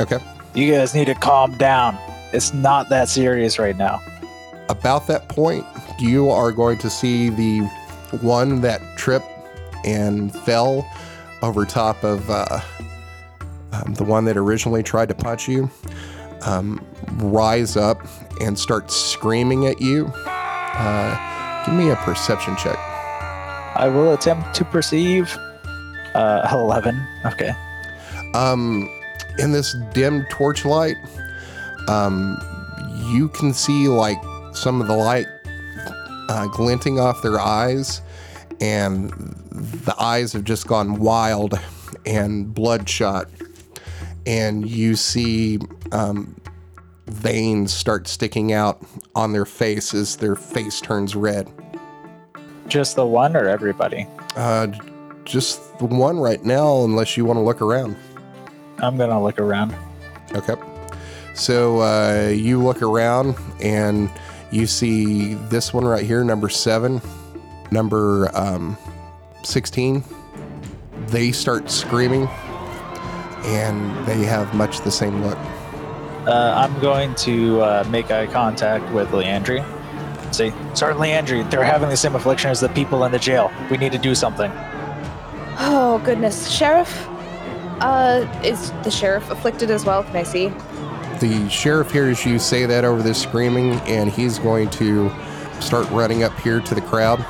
[0.00, 0.18] Okay.
[0.54, 1.98] You guys need to calm down.
[2.32, 4.00] It's not that serious right now.
[4.68, 5.66] About that point,
[5.98, 7.60] you are going to see the
[8.22, 9.26] one that tripped
[9.84, 10.88] and fell
[11.42, 12.60] over top of uh,
[13.72, 15.70] um, the one that originally tried to punch you
[16.46, 16.84] um,
[17.16, 18.00] rise up
[18.40, 20.06] and start screaming at you.
[20.26, 22.76] Uh, Give me a perception check.
[23.76, 25.36] I will attempt to perceive.
[26.14, 27.06] Uh, 11.
[27.24, 27.52] Okay.
[28.34, 28.90] Um,
[29.38, 30.96] in this dim torchlight,
[31.88, 32.36] um,
[33.06, 34.18] you can see like
[34.52, 35.26] some of the light
[36.28, 38.02] uh, glinting off their eyes,
[38.60, 39.10] and
[39.50, 41.58] the eyes have just gone wild
[42.06, 43.28] and bloodshot.
[44.26, 45.58] And you see
[45.92, 46.40] um,
[47.06, 48.82] veins start sticking out
[49.14, 51.50] on their face as their face turns red.
[52.66, 54.06] Just the one or everybody?
[54.36, 54.68] Uh,
[55.24, 57.96] just the one right now, unless you want to look around.
[58.78, 59.74] I'm gonna look around.
[60.34, 60.54] Okay.
[61.34, 64.10] So uh, you look around and
[64.50, 67.02] you see this one right here, number seven,
[67.72, 68.78] number um,
[69.42, 70.04] 16.
[71.08, 72.28] They start screaming
[73.44, 75.38] and they have much the same look.
[76.26, 79.62] Uh, I'm going to uh, make eye contact with Leandra.
[80.32, 83.52] Say, Sergeant Leandra, they're having the same affliction as the people in the jail.
[83.70, 84.50] We need to do something.
[85.58, 87.08] Oh goodness, sheriff.
[87.80, 90.04] Uh, is the sheriff afflicted as well?
[90.04, 90.48] Can I see?
[91.20, 95.10] The sheriff hears you say that over this screaming and he's going to
[95.60, 97.24] start running up here to the crowd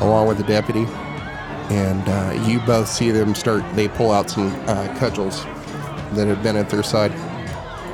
[0.00, 0.86] along with the deputy.
[1.70, 5.44] And uh, you both see them start, they pull out some uh, cudgels
[6.14, 7.12] that have been at their side.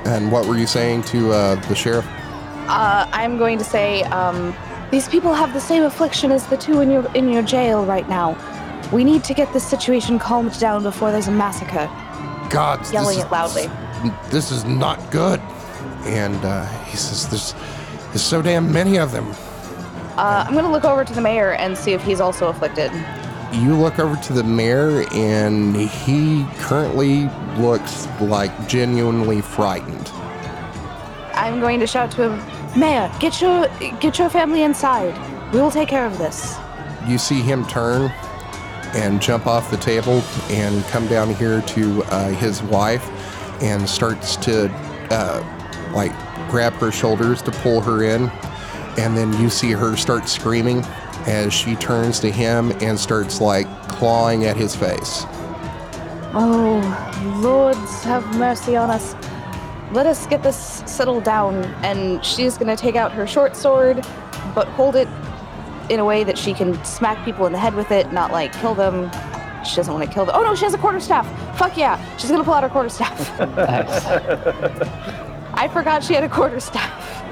[0.07, 2.07] And what were you saying to uh, the sheriff?
[2.69, 4.55] Uh, I'm going to say, um,
[4.91, 8.09] these people have the same affliction as the two in your in your jail right
[8.09, 8.37] now.
[8.93, 11.89] We need to get this situation calmed down before there's a massacre.
[12.51, 13.71] God, Yelling this it loudly.
[14.31, 15.41] This is not good.
[16.05, 17.55] And uh, he says, there's,
[18.09, 19.27] there's so damn many of them.
[20.17, 22.93] Uh, I'm going to look over to the mayor and see if he's also afflicted.
[23.53, 30.11] You look over to the mayor, and he currently looks like genuinely frightened.
[31.35, 33.69] I'm going to shout to him, Mayor, get your
[34.01, 35.15] get your family inside.
[35.53, 36.57] We will take care of this.
[37.07, 38.13] You see him turn
[38.95, 43.05] and jump off the table and come down here to uh, his wife
[43.63, 44.71] and starts to
[45.11, 46.13] uh, like
[46.51, 48.31] grab her shoulders to pull her in.
[48.97, 50.85] And then you see her start screaming
[51.27, 55.25] as she turns to him and starts like clawing at his face.
[56.37, 59.15] Oh, lords, have mercy on us.
[59.93, 61.65] Let us get this settled down.
[61.85, 64.05] And she's going to take out her short sword,
[64.55, 65.09] but hold it
[65.91, 68.53] in a way that she can smack people in the head with it, not like
[68.53, 69.11] kill them.
[69.65, 70.35] She doesn't want to kill them.
[70.37, 71.27] Oh no, she has a quarterstaff.
[71.59, 71.99] Fuck yeah.
[72.17, 73.39] She's going to pull out her quarterstaff.
[73.57, 74.05] Nice.
[75.55, 77.23] I forgot she had a quarterstaff.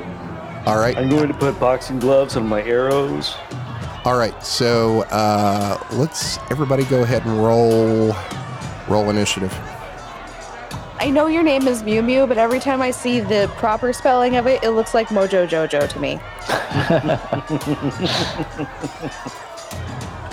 [0.66, 0.96] All right.
[0.96, 3.34] I'm going to put boxing gloves on my arrows.
[4.04, 4.40] All right.
[4.44, 8.14] So uh, let's everybody go ahead and roll
[8.88, 9.52] roll initiative.
[11.02, 14.36] I know your name is Mew Mew, but every time I see the proper spelling
[14.36, 16.20] of it, it looks like Mojo Jojo to me.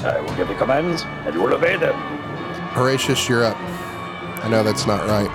[0.06, 1.96] I will give the commands, and you will obey them.
[2.74, 3.58] Horatius, you're up.
[4.46, 5.32] I know that's not right.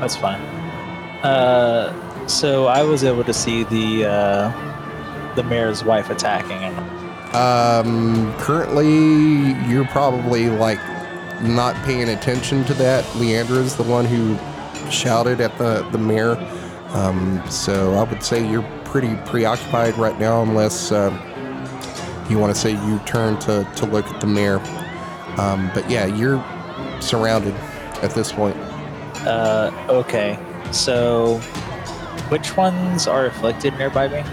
[0.00, 0.40] That's fine.
[1.22, 6.78] Uh, so I was able to see the uh, the mayor's wife attacking him.
[7.34, 10.80] Um, currently, you're probably like
[11.42, 13.04] not paying attention to that.
[13.14, 14.36] Leandra is the one who
[14.90, 16.36] shouted at the the mayor.
[16.90, 21.10] Um, so I would say you're pretty preoccupied right now, unless uh,
[22.30, 24.60] you want to say you turn to to look at the mayor.
[25.38, 26.42] Um, but yeah, you're
[27.00, 27.54] surrounded
[28.02, 28.56] at this point.
[29.26, 30.38] Uh, okay.
[30.72, 31.38] So,
[32.28, 34.24] which ones are afflicted nearby me?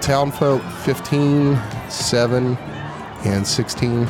[0.00, 2.56] Townfolk 15, 7,
[3.24, 4.08] and 16.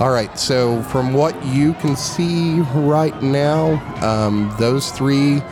[0.00, 5.42] All right, so from what you can see right now, um, those three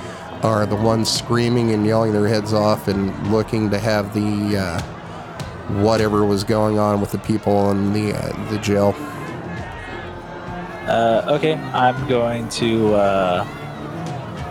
[0.45, 4.81] are the ones screaming and yelling their heads off and looking to have the uh,
[5.83, 8.95] whatever was going on with the people in the uh, the jail.
[10.87, 12.95] Uh, okay, I'm going to.
[12.95, 13.45] Uh,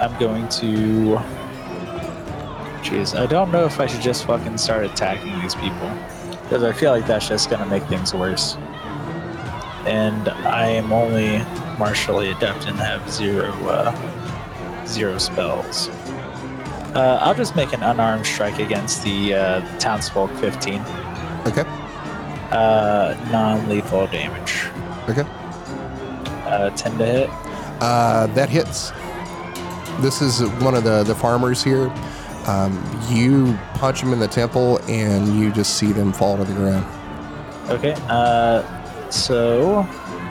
[0.02, 1.18] I'm going to.
[2.84, 5.89] Jeez, I don't know if I should just fucking start attacking these people
[6.43, 8.58] because I feel like that's just gonna make things worse.
[9.86, 11.40] And I am only
[11.78, 15.90] martially adept and have zero, uh, zero spells.
[16.96, 20.82] Uh, I'll just make an unarmed strike against the uh, townsfolk 15.
[21.46, 21.64] Okay,
[22.52, 24.66] Uh, non-lethal damage.
[25.10, 25.24] okay.
[26.48, 27.30] Uh, 10 to hit.
[27.82, 28.92] Uh, that hits.
[30.02, 31.92] This is one of the, the farmers here.
[32.48, 36.54] Um, you punch him in the temple and you just see them fall to the
[36.54, 36.86] ground.
[37.70, 37.96] Okay.
[38.08, 38.62] Uh,
[39.10, 39.86] so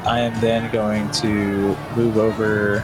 [0.06, 2.80] I am then going to move over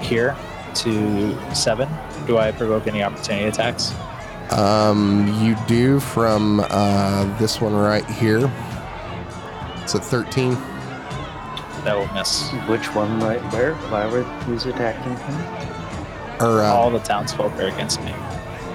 [0.00, 0.36] here
[0.76, 1.88] to seven.
[2.26, 3.92] Do I provoke any opportunity attacks?
[4.50, 8.50] Um, you do from uh, this one right here.
[9.82, 10.54] It's a 13.
[11.84, 12.50] That will miss.
[12.68, 13.74] Which one right where?
[13.74, 16.40] Why were who's attacking him?
[16.40, 18.10] Or, uh, All the townsfolk are against me.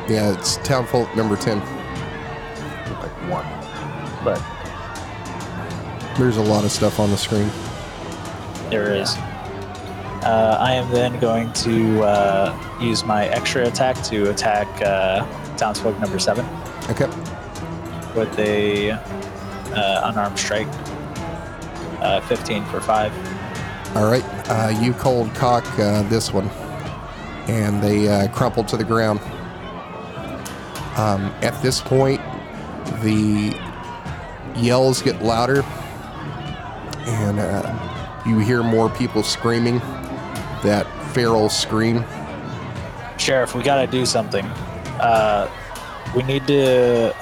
[0.07, 1.59] yeah, it's Townfolk number 10.
[1.59, 3.45] Like one.
[4.23, 4.39] But
[6.18, 7.49] There's a lot of stuff on the screen.
[8.70, 9.16] There is.
[10.24, 15.26] Uh, I am then going to uh, use my extra attack to attack uh,
[15.57, 16.45] townsfolk number seven
[16.89, 17.05] Okay.
[18.18, 20.68] with a uh, unarmed strike.
[22.01, 23.11] Uh, 15 for five.
[23.95, 24.24] All right.
[24.49, 26.49] Uh, you cold cock uh, this one,
[27.47, 29.20] and they uh, crumple to the ground.
[30.97, 32.22] Um, at this point,
[33.01, 33.53] the
[34.55, 35.63] yells get louder,
[37.05, 39.79] and uh, you hear more people screaming
[40.63, 42.03] that feral scream.
[43.17, 44.45] Sheriff, we got to do something.
[44.99, 45.49] Uh,
[46.15, 47.13] we need to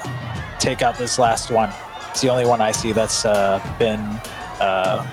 [0.58, 1.70] take out this last one.
[2.10, 4.00] It's the only one I see that's uh, been
[4.60, 5.04] uh,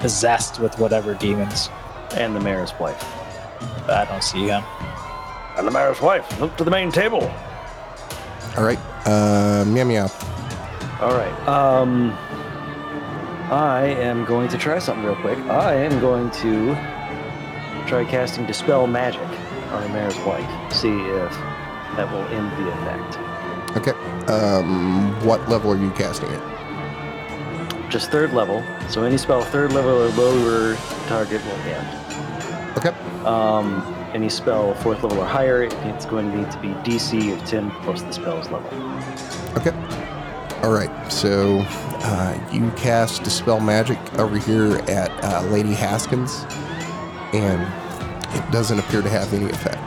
[0.00, 1.70] possessed with whatever demons.
[2.16, 3.02] and the mayor's wife.
[3.88, 4.62] I don't see him.
[5.56, 7.22] And the mayor's wife, look to the main table.
[8.56, 8.78] All right.
[9.06, 10.08] Uh, meow meow.
[11.00, 11.48] All right.
[11.48, 12.16] Um,
[13.50, 15.36] I am going to try something real quick.
[15.38, 16.72] I am going to
[17.88, 19.28] try casting dispel magic
[19.72, 20.72] on mayor's wife.
[20.72, 21.32] See if
[21.96, 23.76] that will end the effect.
[23.76, 23.90] Okay.
[24.32, 27.90] Um, what level are you casting it?
[27.90, 28.64] Just third level.
[28.88, 30.76] So any spell third level or lower
[31.08, 32.78] target will end.
[32.78, 32.90] Okay.
[33.24, 33.82] Um,
[34.14, 37.72] any spell fourth level or higher, it's going to need to be DC of 10
[37.82, 38.70] plus the spell's level.
[39.56, 39.72] Okay.
[40.62, 41.10] All right.
[41.10, 41.66] So
[42.52, 46.44] you cast Dispel Magic over here at uh, Lady Haskins,
[47.32, 47.62] and
[48.34, 49.80] it doesn't appear to have any effect.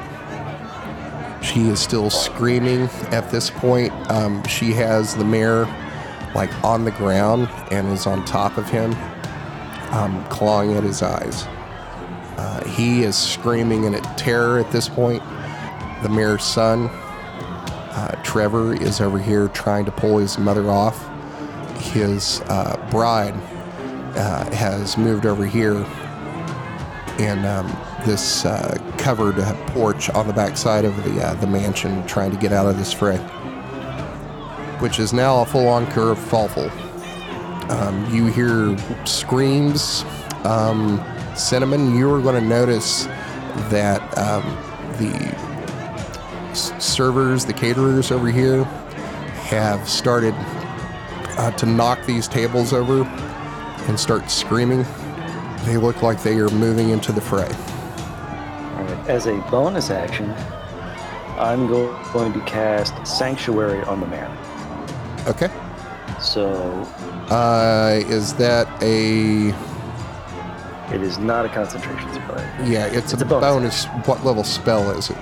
[1.43, 3.91] She is still screaming at this point.
[4.09, 5.65] Um, she has the mayor
[6.35, 8.93] like on the ground and is on top of him,
[9.91, 11.43] um, clawing at his eyes.
[12.37, 15.21] Uh, he is screaming in terror at this point.
[16.01, 21.09] The mayor's son, uh, Trevor is over here trying to pull his mother off.
[21.83, 23.35] His uh, bride
[24.15, 25.85] uh, has moved over here
[27.19, 27.67] in um,
[28.05, 32.37] this uh, covered uh, porch on the backside of the uh, the mansion, trying to
[32.37, 33.17] get out of this fray,
[34.79, 36.69] which is now a full-on curve fallful.
[37.69, 38.75] Um, you hear
[39.05, 40.03] screams.
[40.45, 41.03] Um,
[41.35, 43.05] Cinnamon, you are going to notice
[43.69, 44.43] that um,
[44.97, 48.63] the servers, the caterers over here,
[49.45, 50.33] have started
[51.37, 53.03] uh, to knock these tables over
[53.87, 54.85] and start screaming.
[55.65, 57.47] They look like they are moving into the fray.
[57.47, 59.07] All right.
[59.09, 60.31] As a bonus action,
[61.39, 64.29] I'm go- going to cast Sanctuary on the mayor.
[65.27, 65.49] Okay.
[66.19, 66.51] So
[67.29, 69.49] Uh, is that a.
[70.93, 72.37] it is not a concentration spell.
[72.65, 73.85] Yeah, it's, It's a, a bonus.
[73.85, 74.07] bonus.
[74.07, 75.17] What level spell is it?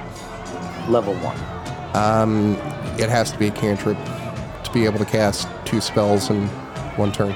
[0.89, 1.37] Level one.
[1.95, 2.55] Um,
[2.99, 3.97] it has to be a cantrip
[4.63, 6.47] to be able to cast two spells in
[6.97, 7.33] one turn.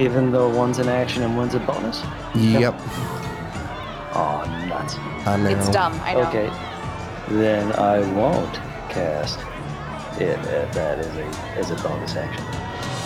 [0.00, 2.02] Even though one's an action and one's a bonus?
[2.34, 2.74] Yep,
[4.14, 4.96] Oh, nuts.
[5.26, 5.50] I know.
[5.50, 5.92] It's dumb.
[6.02, 6.26] I know.
[6.28, 6.50] Okay.
[7.28, 8.54] Then I won't
[8.88, 9.38] cast
[10.18, 11.24] it uh, that as a
[11.58, 12.42] as a bonus action.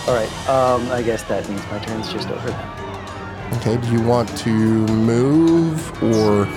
[0.07, 0.49] All right.
[0.49, 3.53] Um, I guess that means my turn's just over then.
[3.57, 6.47] Okay, do you want to move or.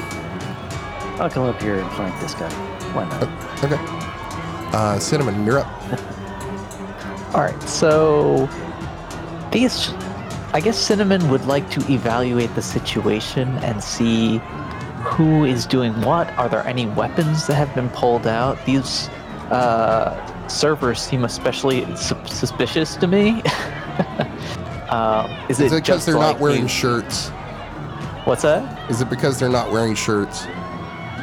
[1.20, 2.50] I'll come up here and flank this guy.
[2.94, 3.24] Why not?
[3.64, 3.78] Okay.
[4.76, 6.12] Uh, Cinnamon, you're up.
[7.36, 8.48] All right, so
[9.52, 9.90] I guess
[10.54, 14.38] I guess Cinnamon would like to evaluate the situation and see
[15.04, 16.30] who is doing what.
[16.38, 18.56] Are there any weapons that have been pulled out?
[18.64, 19.08] These
[19.50, 23.42] uh, servers seem especially su- suspicious to me.
[24.88, 27.28] uh, is Is it it because just they're like not wearing the- shirts?
[28.24, 28.90] What's that?
[28.90, 30.46] Is it because they're not wearing shirts?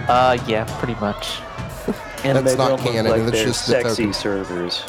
[0.08, 1.40] Uh, yeah, pretty much.
[2.24, 4.14] And That's they not don't canon, Like that's just the sexy token.
[4.14, 4.84] servers.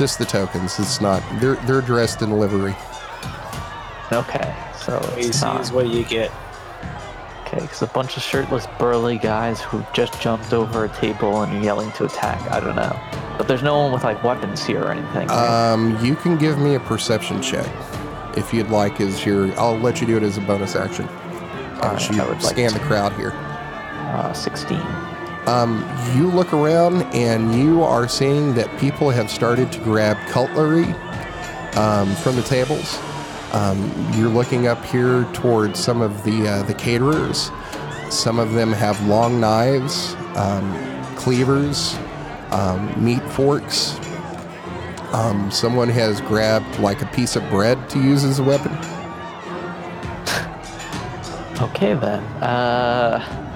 [0.00, 0.78] It's just the tokens.
[0.78, 1.24] It's not.
[1.40, 2.76] They're they're dressed in livery.
[4.12, 5.60] Okay, so What it's see not.
[5.60, 6.30] is what you get.
[7.44, 11.52] Okay, because a bunch of shirtless, burly guys who just jumped over a table and
[11.52, 12.40] are yelling to attack.
[12.48, 12.96] I don't know.
[13.38, 15.26] But there's no one with like weapons here or anything.
[15.26, 15.72] right?
[15.72, 17.66] Um, you can give me a perception check
[18.36, 19.00] if you'd like.
[19.00, 21.08] As your, I'll let you do it as a bonus action.
[21.08, 22.78] All As right, you I would like scan to.
[22.78, 23.32] the crowd here.
[23.34, 24.78] Uh, 16.
[25.48, 25.82] Um,
[26.14, 30.92] you look around and you are seeing that people have started to grab cutlery
[31.72, 32.98] um, from the tables.
[33.54, 37.50] Um, you're looking up here towards some of the uh, the caterers.
[38.10, 40.14] Some of them have long knives.
[40.36, 41.96] Um, cleavers,
[42.50, 43.98] um, meat forks.
[45.14, 48.72] Um, someone has grabbed like a piece of bread to use as a weapon.
[51.58, 52.22] Okay then.
[52.42, 53.47] Uh,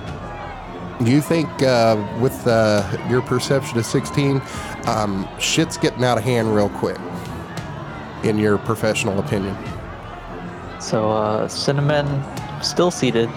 [1.05, 4.41] Do you think uh, with uh, your perception of 16,
[4.87, 6.99] um, shit's getting out of hand real quick,
[8.23, 9.57] in your professional opinion?
[10.83, 12.07] so uh, Cinnamon,
[12.63, 13.31] still seated,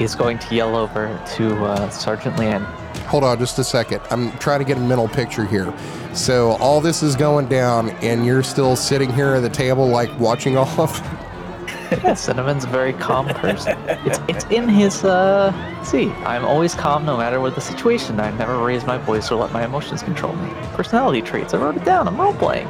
[0.00, 2.64] is going to yell over to uh, Sergeant Leanne.
[3.06, 4.00] Hold on just a second.
[4.10, 5.72] I'm trying to get a mental picture here.
[6.14, 10.10] So all this is going down, and you're still sitting here at the table, like
[10.18, 11.00] watching all of
[12.16, 13.78] Cinnamon's a very calm person.
[14.04, 15.52] It's it's in his uh.
[15.84, 18.20] See, I'm always calm no matter what the situation.
[18.20, 20.50] I never raise my voice or let my emotions control me.
[20.74, 21.54] Personality traits.
[21.54, 22.08] I wrote it down.
[22.08, 22.68] I'm role playing.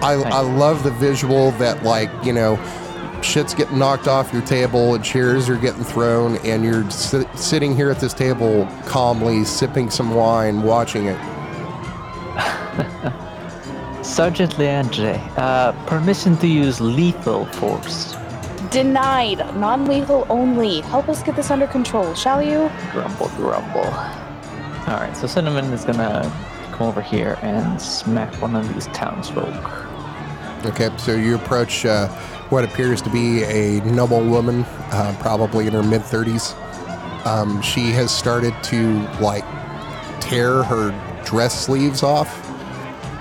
[0.00, 2.56] I, I love the visual that, like, you know,
[3.22, 7.74] shit's getting knocked off your table and chairs are getting thrown, and you're si- sitting
[7.74, 11.18] here at this table calmly sipping some wine, watching it.
[14.04, 18.17] Sergeant Leandra, uh, permission to use lethal force.
[18.70, 19.38] Denied.
[19.56, 20.80] Non lethal only.
[20.82, 22.70] Help us get this under control, shall you?
[22.92, 23.86] Grumble, grumble.
[24.88, 26.30] All right, so Cinnamon is gonna
[26.72, 29.54] come over here and smack one of these townsfolk.
[30.64, 32.08] Okay, so you approach uh,
[32.48, 36.56] what appears to be a noble woman, uh, probably in her mid 30s.
[37.26, 39.44] Um, she has started to like
[40.20, 40.90] tear her
[41.24, 42.44] dress sleeves off.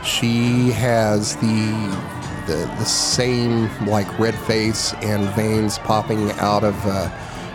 [0.06, 2.17] She has the
[2.48, 7.10] the, the same like red face and veins popping out of uh,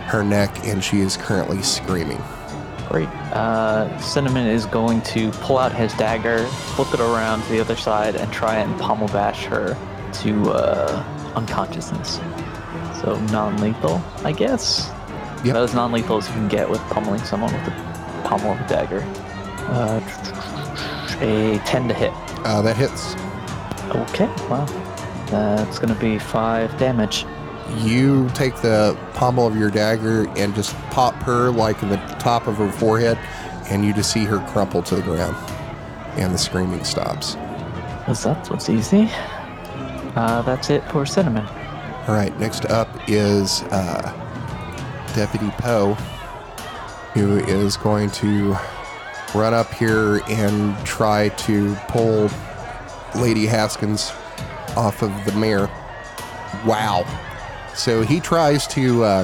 [0.05, 2.21] her neck, and she is currently screaming.
[2.87, 3.09] Great.
[3.33, 6.45] Uh, Cinnamon is going to pull out his dagger,
[6.75, 9.75] flip it around to the other side, and try and pommel bash her
[10.21, 11.03] to uh,
[11.35, 12.19] unconsciousness.
[13.01, 14.91] So non-lethal, I guess.
[15.37, 15.47] Yep.
[15.47, 17.71] About as non-lethal as you can get with pummeling someone with the
[18.23, 19.03] pommel of a dagger.
[19.69, 19.99] Uh,
[21.21, 22.13] a 10 to hit.
[22.45, 23.15] Uh, that hits.
[23.95, 24.67] Okay, well,
[25.33, 27.25] that's gonna be five damage.
[27.77, 32.47] You take the pommel of your dagger and just pop her like in the top
[32.47, 33.17] of her forehead,
[33.69, 35.35] and you just see her crumple to the ground,
[36.17, 37.35] and the screaming stops.
[38.05, 39.09] Cause that's what's easy.
[40.15, 41.45] Uh, that's it for Cinnamon.
[42.07, 44.11] All right, next up is uh,
[45.15, 45.93] Deputy Poe,
[47.13, 48.55] who is going to
[49.33, 52.29] run up here and try to pull
[53.15, 54.11] Lady Haskins
[54.75, 55.67] off of the mayor.
[56.65, 57.05] Wow.
[57.75, 59.23] So he tries to uh,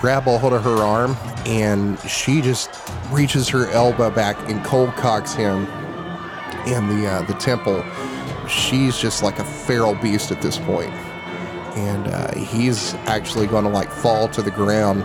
[0.00, 1.16] grab a hold of her arm,
[1.46, 2.70] and she just
[3.10, 5.66] reaches her elbow back and cold cocks him
[6.66, 7.84] in the uh, the temple.
[8.48, 10.92] She's just like a feral beast at this point
[11.76, 15.02] and uh, he's actually going to like fall to the ground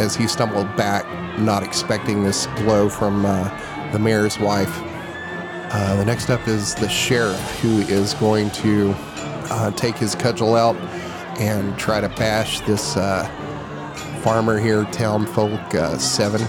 [0.00, 1.06] as he stumbled back,
[1.38, 4.91] not expecting this blow from uh, the mayor's wife.
[5.74, 8.94] Uh, the next up is the sheriff, who is going to
[9.50, 10.76] uh, take his cudgel out
[11.40, 13.24] and try to bash this uh,
[14.22, 16.42] farmer here, town folk uh, seven.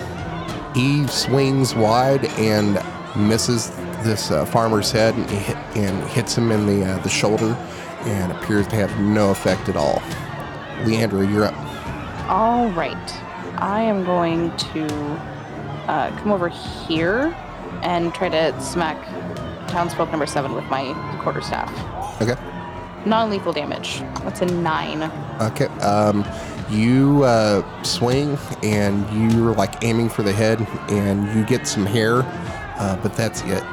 [0.76, 2.84] He swings wide and
[3.16, 3.70] misses
[4.04, 7.54] this uh, farmer's head and, hit, and hits him in the uh, the shoulder,
[8.02, 10.02] and appears to have no effect at all.
[10.84, 12.30] Leandra, you're up.
[12.30, 13.24] All right.
[13.62, 14.86] I am going to
[15.88, 17.34] come over here
[17.84, 18.98] and try to smack
[19.68, 21.70] townsfolk number seven with my quarterstaff.
[22.22, 22.36] Okay.
[23.06, 24.00] Non-lethal damage.
[24.24, 25.04] That's a nine.
[25.42, 25.66] Okay.
[25.82, 26.26] Um,
[26.70, 32.24] you uh, swing and you're like aiming for the head, and you get some hair,
[32.80, 33.64] uh, but that's it.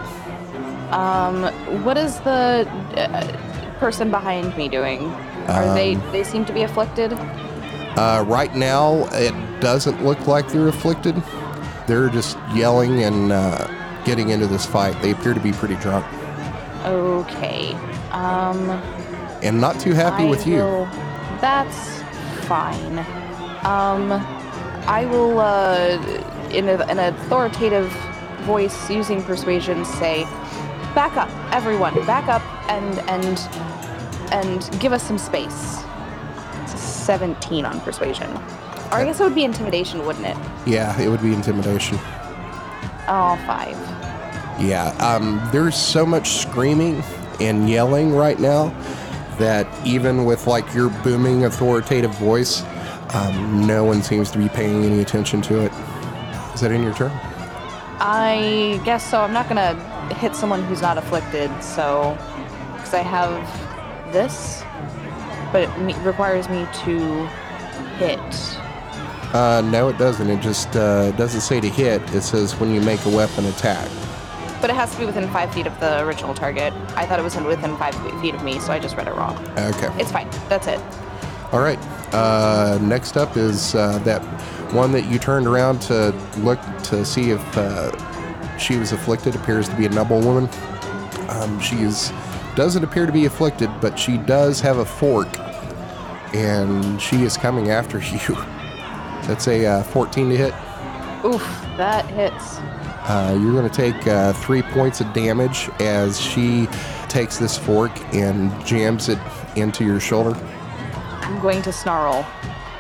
[0.93, 1.45] Um,
[1.85, 5.07] what is the uh, person behind me doing?
[5.49, 5.95] Are they?
[5.95, 7.12] Um, They seem to be afflicted.
[7.12, 11.23] Uh, right now, it doesn't look like they're afflicted.
[11.87, 13.69] They're just yelling and uh,
[14.05, 15.01] getting into this fight.
[15.02, 16.06] They appear to be pretty drunk
[16.85, 17.74] Okay.
[18.12, 18.70] Um.
[19.43, 20.56] and not too happy I with you.
[20.56, 20.89] will-
[21.40, 22.02] That's
[22.47, 22.98] fine.
[23.64, 24.12] Um,
[24.86, 25.98] I will, uh,
[26.51, 27.90] in a, an authoritative
[28.43, 30.24] voice, using persuasion, say,
[30.94, 31.94] "Back up, everyone!
[32.06, 33.39] Back up, and and
[34.32, 35.82] and give us some space."
[36.62, 38.31] It's a Seventeen on persuasion,
[38.90, 40.36] or I guess it would be intimidation, wouldn't it?
[40.66, 41.98] Yeah, it would be intimidation.
[43.09, 43.77] Oh, five.
[44.61, 47.03] Yeah, um, there's so much screaming
[47.41, 48.69] and yelling right now
[49.39, 52.62] that even with like your booming authoritative voice,
[53.15, 55.73] um, no one seems to be paying any attention to it.
[56.55, 57.11] Is that in your turn?
[58.03, 59.23] I guess so.
[59.23, 59.74] I'm not gonna
[60.15, 62.16] hit someone who's not afflicted, so
[62.74, 64.62] because I have this,
[65.53, 67.27] but it me- requires me to
[67.97, 68.20] hit.
[69.35, 70.28] Uh, no, it doesn't.
[70.28, 72.03] It just uh, doesn't say to hit.
[72.15, 73.89] It says when you make a weapon attack.
[74.61, 76.73] But it has to be within five feet of the original target.
[76.95, 79.37] I thought it was within five feet of me, so I just read it wrong.
[79.59, 79.89] Okay.
[79.99, 80.28] It's fine.
[80.49, 80.81] That's it.
[81.53, 81.78] All right.
[82.12, 84.20] Uh, next up is uh, that
[84.73, 89.35] one that you turned around to look to see if uh, she was afflicted.
[89.35, 90.49] Appears to be a noble woman.
[91.28, 92.12] Um, she is
[92.55, 95.28] doesn't appear to be afflicted, but she does have a fork,
[96.35, 98.37] and she is coming after you.
[99.27, 100.55] That's a uh, 14 to hit.
[101.24, 101.43] Oof,
[101.77, 102.59] that hits.
[103.11, 106.69] Uh, you're going to take uh, three points of damage as she
[107.09, 109.19] takes this fork and jams it
[109.57, 110.39] into your shoulder.
[110.95, 112.24] I'm going to snarl.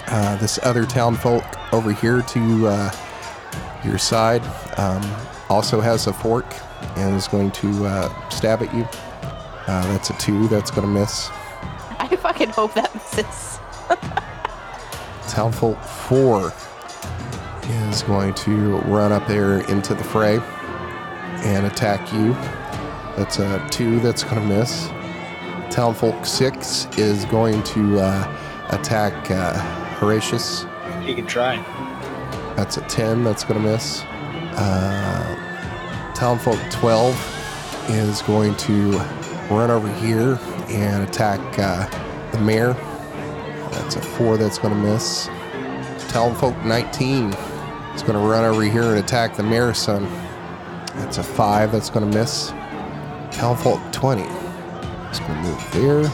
[0.06, 1.42] Uh, this other town folk
[1.74, 2.92] over here to uh,
[3.84, 4.40] your side
[4.78, 5.02] um,
[5.48, 6.46] also has a fork
[6.96, 8.84] and is going to uh, stab at you.
[9.66, 10.46] Uh, that's a two.
[10.46, 11.28] That's going to miss.
[11.98, 13.58] I fucking hope that misses.
[15.34, 16.52] Town folk four
[17.64, 20.38] is going to run up there into the fray
[21.44, 22.32] and attack you.
[23.16, 24.00] That's a two.
[24.00, 24.88] That's going to miss.
[25.70, 28.36] Townfolk six is going to uh,
[28.70, 29.54] attack uh,
[29.96, 30.64] Horatius.
[31.02, 31.56] You can try.
[32.56, 33.24] That's a 10.
[33.24, 34.02] That's going to miss.
[34.56, 38.92] Uh, Townfolk 12 is going to
[39.50, 40.38] run over here
[40.68, 41.88] and attack uh,
[42.32, 42.74] the mayor.
[43.72, 44.36] That's a 4.
[44.36, 45.28] That's going to miss.
[46.08, 47.32] Townfolk 19
[48.00, 50.04] is going to run over here and attack the mayor's son.
[50.94, 51.70] That's a 5.
[51.70, 52.48] That's going to miss.
[53.30, 56.04] Townfolk 20 is going to move there.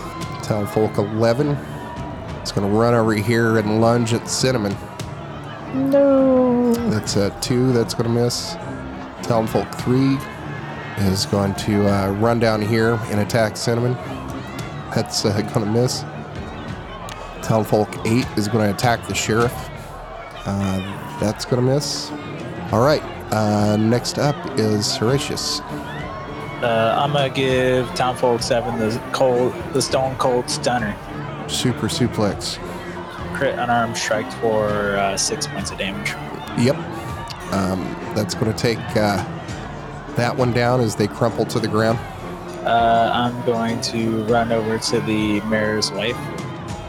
[0.43, 4.77] Townfolk 11 is going to run over here and lunge at Cinnamon.
[5.75, 6.75] No.
[6.91, 7.73] That's a two.
[7.73, 8.55] That's going to miss.
[9.23, 10.19] Townfolk three
[11.07, 13.95] is going to uh, run down here and attack Cinnamon.
[14.93, 16.05] That's uh, going to miss.
[17.43, 19.53] Townfolk eight is going to attack the sheriff.
[20.47, 22.11] Uh, that's going to miss.
[22.73, 23.03] All right.
[23.33, 25.61] Uh, next up is Horatius.
[26.63, 30.97] Uh, I'm gonna give Townfolk Seven the cold, the Stone Cold Stunner.
[31.49, 32.59] Super suplex.
[33.35, 36.11] Crit unarmed strike for uh, six points of damage.
[36.59, 36.77] Yep.
[37.53, 39.23] Um, that's going to take uh,
[40.17, 41.99] that one down as they crumple to the ground.
[42.65, 46.17] Uh, I'm going to run over to the mayor's wife.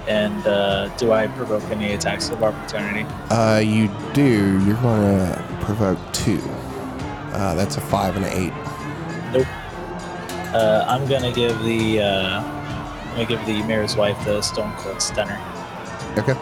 [0.08, 3.04] And uh, do I provoke any attacks of opportunity?
[3.30, 4.64] Uh, you do.
[4.66, 6.40] You're going to provoke two.
[7.34, 8.54] Uh, that's a five and an eight.
[9.34, 9.48] Nope.
[10.56, 15.02] Uh, I'm gonna give the uh, I'm gonna give the mayor's wife the Stone Cold
[15.02, 15.38] Stunner.
[16.18, 16.34] Okay.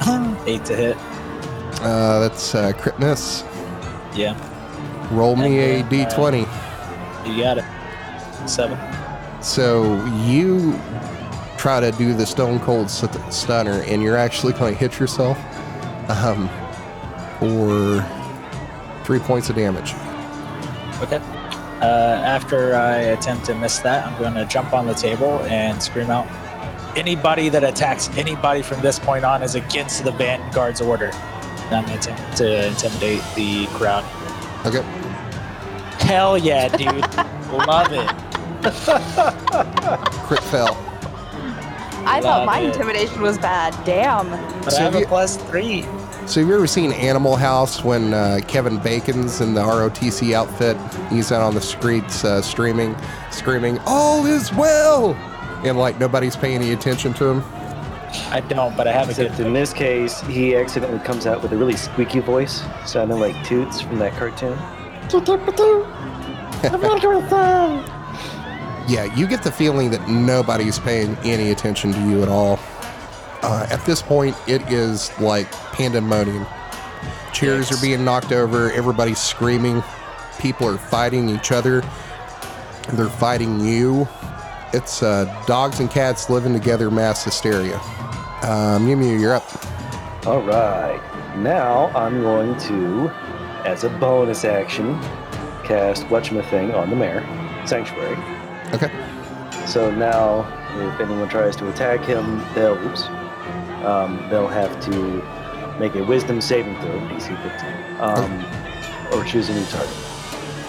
[0.46, 0.96] Eight to hit.
[1.82, 3.44] Uh, that's uh, crit miss.
[4.14, 4.34] Yeah,
[5.12, 7.26] Roll me a And then, uh, d20.
[7.36, 7.64] you got it.
[8.48, 8.78] Seven.
[9.42, 10.72] So you
[11.60, 15.38] try to do the stone cold st- stunner, and you're actually going to hit yourself
[16.08, 16.48] um,
[17.38, 18.02] for
[19.04, 19.92] three points of damage.
[21.02, 21.20] Okay.
[21.82, 25.82] Uh, after I attempt to miss that, I'm going to jump on the table and
[25.82, 26.26] scream out,
[26.96, 31.84] "Anybody that attacks anybody from this point on is against the vanguard's order." And I'm
[31.84, 34.04] going to attempt to intimidate the crowd.
[34.64, 34.82] Okay.
[36.06, 37.04] Hell yeah, dude!
[37.68, 38.08] Love it.
[40.26, 40.89] Crit fell.
[42.10, 42.66] I thought my it.
[42.72, 43.74] intimidation was bad.
[43.84, 44.30] Damn.
[44.62, 45.82] But So I have you- a plus three.
[46.26, 50.76] So have you ever seen Animal House when uh, Kevin Bacon's in the ROTC outfit?
[51.10, 52.94] He's out on the streets uh, streaming,
[53.30, 55.14] screaming, "All is well!"
[55.64, 57.42] and like nobody's paying any attention to him.
[58.30, 59.26] I don't, but I have a good.
[59.26, 63.34] Except in this case, he accidentally comes out with a really squeaky voice, sounding like
[63.44, 64.58] Toots from that cartoon.
[68.90, 72.58] Yeah, you get the feeling that nobody's paying any attention to you at all.
[73.40, 76.44] Uh, at this point, it is like pandemonium.
[77.32, 79.84] Chairs are being knocked over, everybody's screaming,
[80.40, 81.82] people are fighting each other,
[82.94, 84.08] they're fighting you.
[84.72, 87.78] It's uh, dogs and cats living together, mass hysteria.
[88.42, 90.26] Uh, Mew Mew, you're up.
[90.26, 91.00] All right.
[91.36, 93.08] Now I'm going to,
[93.64, 95.00] as a bonus action,
[95.62, 97.24] cast Thing on the mayor,
[97.68, 98.39] Sanctuary.
[98.72, 98.90] Okay.
[99.66, 100.46] So now,
[100.94, 103.04] if anyone tries to attack him, they'll oops,
[103.84, 105.22] um, they'll have to
[105.78, 108.44] make a Wisdom saving throw, DC 15, um,
[109.12, 109.96] or choose a new target.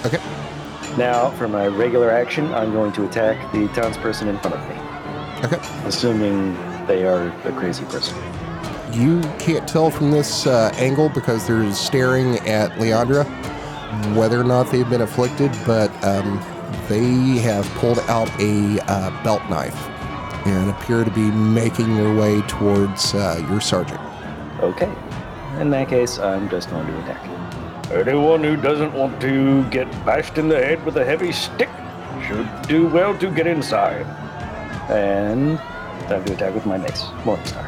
[0.06, 0.98] Okay.
[0.98, 5.46] Now, for my regular action, I'm going to attack the townsperson in front of me,
[5.46, 5.88] Okay.
[5.88, 6.54] assuming
[6.86, 8.18] they are a crazy person.
[8.92, 13.26] You can't tell from this uh, angle because they're staring at Leandra
[14.16, 16.40] whether or not they've been afflicted, but um,
[16.88, 19.76] they have pulled out a uh, belt knife
[20.46, 24.00] and appear to be making their way towards uh, your sergeant.
[24.60, 24.92] Okay.
[25.60, 27.92] in that case, I'm just going to attack.
[27.92, 31.70] Anyone who doesn't want to get bashed in the head with a heavy stick
[32.28, 34.06] should do well to get inside.
[34.90, 35.58] And
[36.08, 37.68] time to attack with my mace, Morningstar.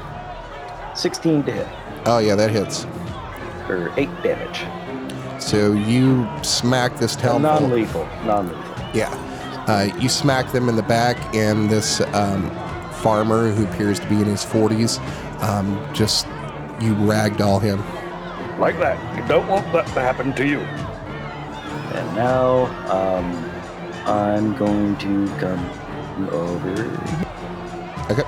[0.98, 1.68] 16 to hit,
[2.06, 2.86] Oh, yeah, that hits.
[3.68, 4.66] for 8 damage.
[5.42, 7.42] So you smack this town.
[7.42, 8.08] Non lethal.
[8.26, 8.73] Non lethal.
[8.94, 9.10] Yeah.
[9.68, 12.50] Uh, you smack them in the back, and this um,
[13.02, 15.00] farmer, who appears to be in his 40s,
[15.42, 16.26] um, just
[16.80, 17.80] you ragdoll him.
[18.60, 19.18] Like that.
[19.18, 20.60] You don't want that to happen to you.
[20.60, 23.52] And now, um,
[24.06, 26.72] I'm going to come over.
[28.12, 28.24] Okay.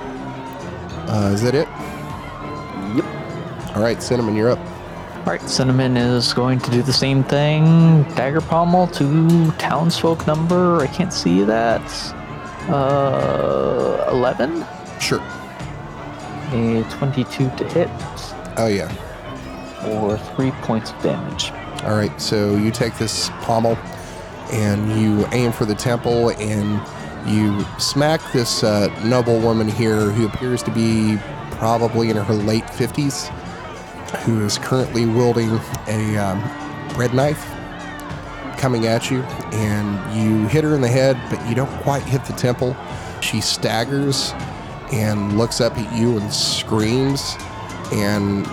[1.08, 1.68] Uh, is that it?
[2.96, 3.76] Yep.
[3.76, 4.75] All right, Cinnamon, you're up.
[5.26, 8.04] Alright, Cinnamon is going to do the same thing.
[8.14, 10.80] Dagger pommel to townsfolk number.
[10.80, 11.82] I can't see that.
[12.70, 14.64] Uh, 11?
[15.00, 15.18] Sure.
[16.52, 17.90] A 22 to hit
[18.56, 18.88] Oh, yeah.
[19.88, 21.50] Or 3 points of damage.
[21.82, 23.76] All right, so you take this pommel
[24.52, 26.80] and you aim for the temple and
[27.28, 31.18] you smack this uh, noble woman here who appears to be
[31.50, 33.32] probably in her late 50s,
[34.26, 35.48] who is currently wielding
[35.86, 36.42] a um,
[36.94, 37.42] bread knife
[38.58, 39.22] coming at you.
[39.52, 42.76] And you hit her in the head, but you don't quite hit the temple.
[43.20, 44.32] She staggers
[44.92, 47.36] and looks up at you and screams.
[47.92, 48.46] And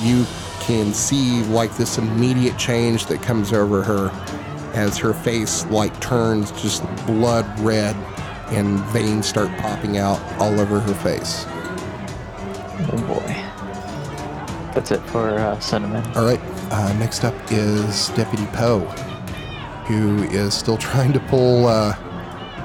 [0.00, 0.26] you
[0.60, 4.10] can see like this immediate change that comes over her
[4.74, 7.94] as her face like turns just blood red
[8.48, 11.46] and veins start popping out all over her face.
[12.92, 13.53] Oh boy.
[14.74, 16.04] That's it for uh, Cinnamon.
[16.16, 16.40] All right,
[16.72, 18.80] uh, next up is Deputy Poe,
[19.86, 21.96] who is still trying to pull uh,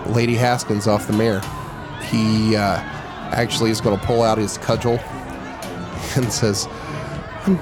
[0.07, 1.41] Lady Haskins off the mayor.
[2.10, 2.80] He uh,
[3.31, 4.98] actually is going to pull out his cudgel
[6.15, 6.68] and says,
[7.45, 7.60] I'm,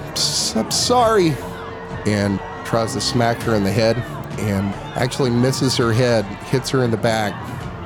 [0.55, 1.35] I'm sorry,
[2.05, 3.97] and tries to smack her in the head
[4.39, 7.33] and actually misses her head, hits her in the back,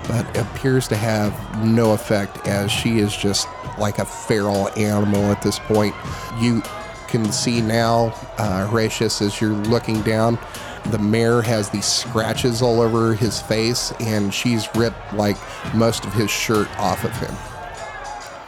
[0.08, 1.34] but appears to have
[1.64, 3.48] no effect as she is just
[3.82, 5.94] like a feral animal at this point.
[6.40, 6.62] You
[7.10, 10.40] can see now, uh, Horatius, as you're looking down,
[10.86, 15.36] the mayor has these scratches all over his face, and she's ripped like
[15.76, 17.36] most of his shirt off of him.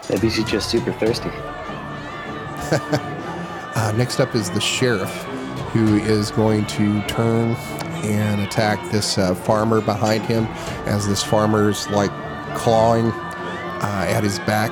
[0.10, 1.32] Maybe she's just super thirsty.
[3.76, 5.12] Uh, next up is the sheriff,
[5.72, 7.56] who is going to turn
[8.06, 10.46] and attack this uh, farmer behind him
[10.86, 12.12] as this farmer's like
[12.56, 14.70] clawing uh, at his back.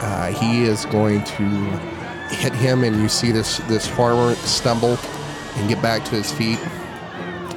[0.00, 1.44] Uh, he is going to
[2.30, 4.98] hit him, and you see this this farmer stumble
[5.56, 6.58] and get back to his feet.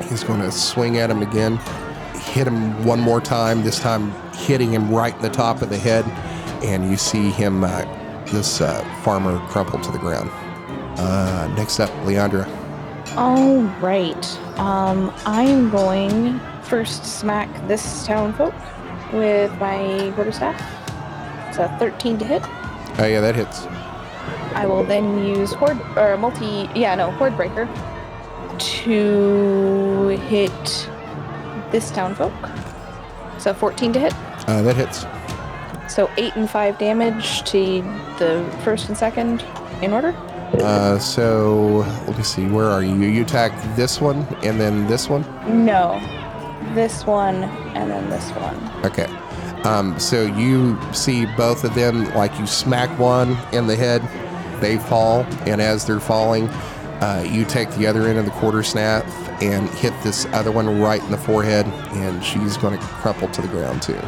[0.10, 1.58] He's going to swing at him again,
[2.14, 3.64] hit him one more time.
[3.64, 6.06] This time, hitting him right in the top of the head,
[6.64, 7.64] and you see him.
[7.64, 7.86] Uh,
[8.34, 10.30] this uh, farmer crumple to the ground.
[10.98, 12.48] Uh, next up, Leandra.
[13.16, 14.40] All right.
[14.58, 18.54] Um, I'm going first smack this town folk
[19.12, 20.83] with my quarterstaff.
[21.54, 22.42] It's a 13 to hit.
[22.98, 23.68] Oh yeah, that hits.
[24.56, 27.70] I will then use horde or multi yeah no horde breaker
[28.58, 30.90] to hit
[31.72, 32.34] this town folk.
[33.38, 34.16] So 14 to hit.
[34.48, 35.06] Uh, that hits.
[35.94, 37.84] So eight and five damage to
[38.18, 39.46] the first and second
[39.84, 40.16] in order.
[40.60, 42.48] Uh, so let me see.
[42.48, 42.96] Where are you?
[42.96, 45.22] You attack this one and then this one.
[45.46, 46.00] No,
[46.74, 47.44] this one
[47.76, 48.86] and then this one.
[48.86, 49.06] Okay.
[49.66, 54.02] Um, so you see both of them, like you smack one in the head,
[54.62, 56.50] they fall, and as they're falling,
[57.02, 59.06] uh, you take the other end of the quarter snap
[59.42, 63.42] and hit this other one right in the forehead, and she's going to crumple to
[63.42, 64.00] the ground too.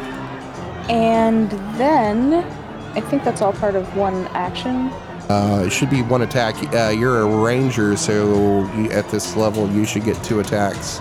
[0.88, 2.34] And then
[2.96, 4.90] I think that's all part of one action.
[5.28, 6.54] Uh, it should be one attack.
[6.72, 11.00] Uh, you're a ranger, so you, at this level, you should get two attacks.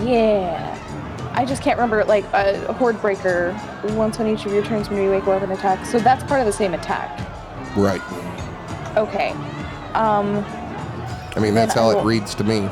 [0.00, 0.69] Yeah.
[1.40, 3.58] I just can't remember like a horde breaker.
[3.94, 5.86] Once on each of your turns, when you wake up an attack.
[5.86, 7.18] So that's part of the same attack.
[7.74, 8.02] Right.
[8.94, 9.30] Okay.
[9.94, 10.44] Um,
[11.34, 12.68] I mean, that's how it reads to me.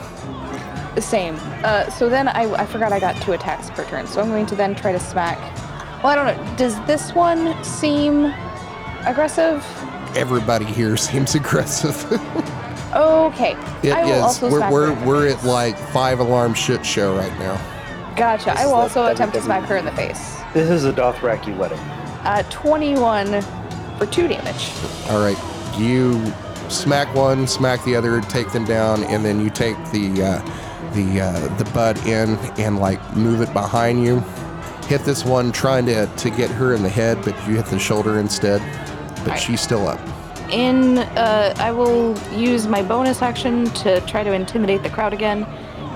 [1.01, 1.36] same.
[1.65, 4.07] Uh, so then I, I forgot I got two attacks per turn.
[4.07, 5.39] So I'm going to then try to smack.
[6.03, 6.57] Well, I don't know.
[6.57, 8.27] Does this one seem
[9.07, 9.65] aggressive?
[10.15, 12.05] Everybody here seems aggressive.
[12.93, 13.57] Okay.
[13.82, 14.23] It I will is.
[14.23, 17.59] also We're, smack we're, we're at like five alarm shit show right now.
[18.19, 18.47] Gotcha.
[18.51, 20.36] This I will like also attempt to smack her in the face.
[20.53, 21.78] This is a Dothraki wedding.
[22.24, 23.40] Uh, 21
[23.99, 24.73] for two damage.
[25.11, 25.39] All right.
[25.78, 26.32] You
[26.69, 31.20] smack one, smack the other, take them down, and then you take the uh, the
[31.20, 34.20] uh, the bud in and like move it behind you.
[34.89, 37.78] Hit this one, trying to to get her in the head, but you hit the
[37.78, 38.61] shoulder instead.
[39.19, 39.40] But Right.
[39.40, 40.01] she's still up.
[40.51, 45.47] in uh, I will use my bonus action to try to intimidate the crowd again.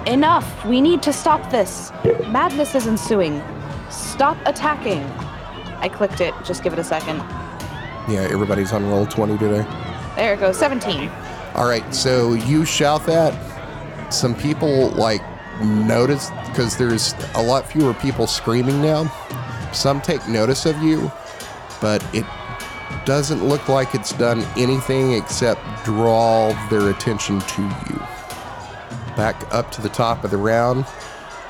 [0.06, 0.66] Enough!
[0.66, 1.92] We need to stop this.
[2.26, 3.40] Madness is ensuing.
[3.88, 5.02] Stop attacking.
[5.78, 6.34] I clicked it.
[6.44, 7.18] Just give it a second.
[8.08, 9.64] Yeah, everybody's on Roll20 today.
[10.16, 10.58] There it goes.
[10.58, 11.08] 17.
[11.54, 13.32] All right, so you shout that.
[14.12, 15.22] Some people like
[15.62, 19.04] notice because there's a lot fewer people screaming now.
[19.72, 21.12] Some take notice of you,
[21.80, 22.26] but it
[23.04, 28.01] doesn't look like it's done anything except draw their attention to you.
[29.16, 30.86] Back up to the top of the round,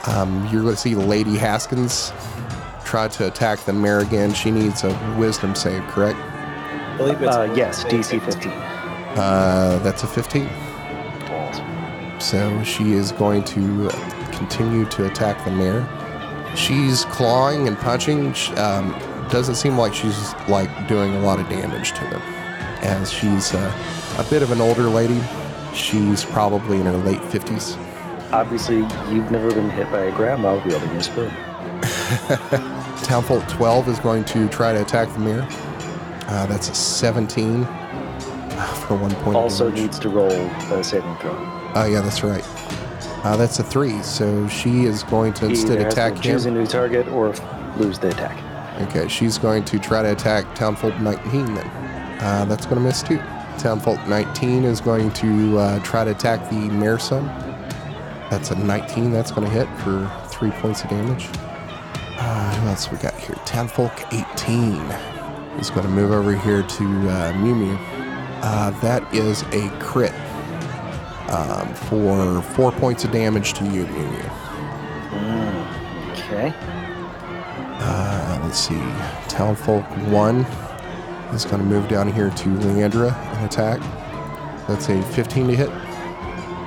[0.08, 2.12] um, you're going to see Lady Haskins
[2.84, 4.34] try to attack the mayor again.
[4.34, 6.18] She needs a wisdom save, correct?
[6.18, 8.52] I believe it's Uh, yes, DC 15.
[8.52, 10.48] Uh, that's a 15.
[12.20, 13.88] So she is going to
[14.32, 15.86] continue to attack the mayor.
[16.56, 18.32] She's clawing and punching.
[18.34, 18.94] Sh- Um,
[19.30, 22.20] doesn't seem like she's like doing a lot of damage to them,
[22.82, 23.72] as she's uh,
[24.18, 25.20] a bit of an older lady.
[25.74, 27.76] She's probably in her late 50s.
[28.32, 28.78] Obviously,
[29.12, 31.30] you've never been hit by a grandma wielding a spoon.
[33.02, 35.46] Townfolk 12 is going to try to attack the mirror.
[36.28, 37.64] Uh, that's a 17
[38.86, 39.36] for one point.
[39.36, 41.32] Also needs to roll a saving throw.
[41.74, 42.44] Oh yeah, that's right.
[43.24, 46.46] Uh, that's a three, so she is going to instead Either has to attack choose
[46.46, 47.34] a new target or
[47.76, 48.36] lose the attack.
[48.88, 51.66] Okay, she's going to try to attack Townfolk 19 then.
[52.20, 53.20] Uh, that's going to miss too.
[53.62, 56.98] Townfolk 19 is going to uh, try to attack the Mayor
[58.28, 59.12] That's a 19.
[59.12, 61.28] That's going to hit for three points of damage.
[62.18, 63.36] Uh, who else we got here?
[63.46, 64.74] Townfolk 18
[65.60, 67.78] is going to move over here to uh, Mew Mew.
[68.42, 70.12] Uh, that is a crit
[71.30, 74.30] um, for four points of damage to you, Mew Mew.
[76.10, 76.52] Okay.
[77.78, 78.82] Uh, let's see.
[79.28, 80.44] Townfolk 1
[81.32, 83.80] is going to move down here to Leandra and attack.
[84.68, 85.68] That's a 15 to hit.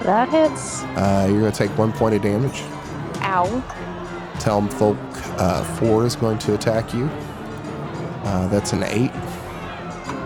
[0.04, 0.84] That hits.
[0.96, 2.62] Uh, you're going to take one point of damage.
[3.22, 3.64] Ow.
[4.40, 4.98] Townfolk
[5.40, 7.06] uh, 4 is going to attack you.
[8.26, 9.12] Uh, that's an 8.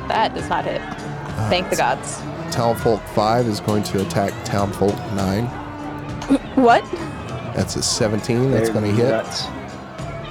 [0.07, 0.82] That does not hit.
[1.49, 2.18] Thank the gods.
[2.52, 5.45] Townfolk 5 is going to attack Townfolk 9.
[6.56, 6.84] What?
[7.56, 8.52] That's a 17.
[8.52, 9.14] That's going to hit.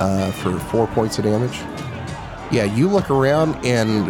[0.01, 1.61] uh, for four points of damage.
[2.51, 4.09] Yeah, you look around and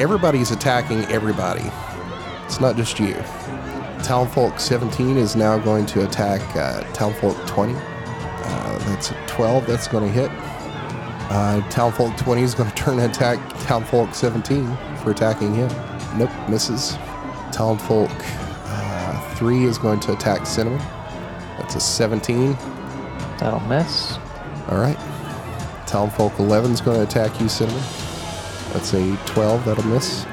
[0.00, 1.70] everybody's attacking everybody.
[2.46, 3.14] It's not just you.
[4.02, 7.74] Townfolk 17 is now going to attack uh, Townfolk 20.
[7.76, 9.66] Uh, that's a 12.
[9.66, 10.30] That's going to hit.
[11.32, 15.68] Uh, Townfolk 20 is going to turn and attack Townfolk 17 for attacking him.
[16.16, 16.96] Nope, misses.
[17.52, 20.78] Townfolk uh, 3 is going to attack Cinnamon.
[21.58, 22.54] That's a 17.
[23.38, 24.18] That'll miss.
[24.68, 24.96] All right.
[25.90, 27.82] Townfolk 11 is going to attack you, Cinnamon.
[28.72, 29.64] That's a 12.
[29.64, 30.24] That'll miss.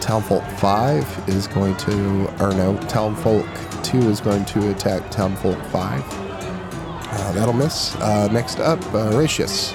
[0.00, 3.44] Townfolk 5 is going to, or no, Townfolk
[3.82, 6.02] 2 is going to attack Townfolk 5.
[6.04, 7.96] Uh, that'll miss.
[7.96, 9.74] Uh, next up, uh, Horatius.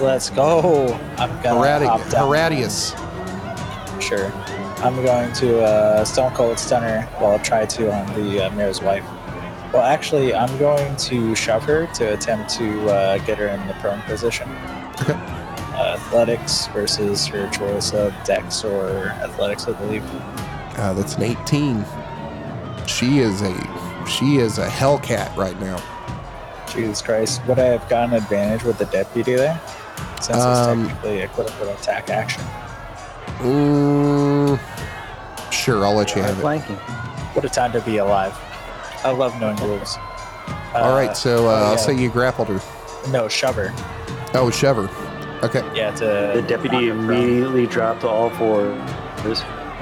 [0.00, 0.92] Let's go.
[1.16, 2.90] I'm gonna Horati- Horatius.
[4.06, 4.30] Sure.
[4.84, 7.08] I'm going to uh, Stone Cold Stunner.
[7.18, 9.04] Well, I'll try to on the uh, mayor's wife.
[9.72, 13.74] Well, actually, I'm going to shove her to attempt to uh, get her in the
[13.74, 14.48] prone position.
[15.02, 15.12] Okay.
[15.12, 20.02] Uh, athletics versus her choice of dex or athletics, I believe.
[20.76, 21.84] Uh, that's an 18.
[22.86, 23.54] She is a
[24.08, 25.80] she is a Hellcat right now.
[26.68, 27.44] Jesus Christ.
[27.46, 29.60] Would I have gotten advantage with the deputy there?
[30.20, 32.42] Since Um, it's technically a quote unquote attack action.
[33.38, 34.58] Mm,
[35.52, 36.40] sure, I'll let you have it.
[36.40, 36.76] Flanking.
[37.34, 38.34] What a time to be alive.
[39.04, 39.96] I love knowing rules.
[40.74, 41.76] All right, so uh, oh, I'll yeah.
[41.76, 43.10] say you grappled her.
[43.10, 43.72] No, shove her.
[44.34, 45.44] Oh, shove her.
[45.44, 45.62] Okay.
[45.74, 46.32] Yeah, to.
[46.34, 48.78] The deputy knock her immediately dropped to all fours.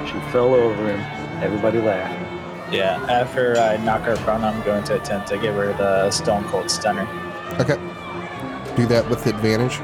[0.07, 1.01] She fell over him.
[1.43, 2.73] Everybody laughed.
[2.73, 6.45] Yeah, after I knock her prone, I'm going to attempt to give her the Stone
[6.45, 7.07] Cold Stunner.
[7.61, 7.77] Okay.
[8.77, 9.79] Do that with advantage.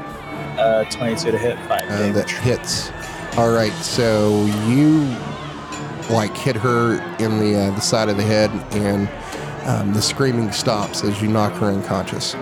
[0.59, 2.91] Uh, 22 to hit, 5 Uh, that hits.
[3.37, 5.15] All right, so you
[6.09, 9.09] like hit her in the uh, the side of the head, and
[9.67, 12.35] um, the screaming stops as you knock her unconscious.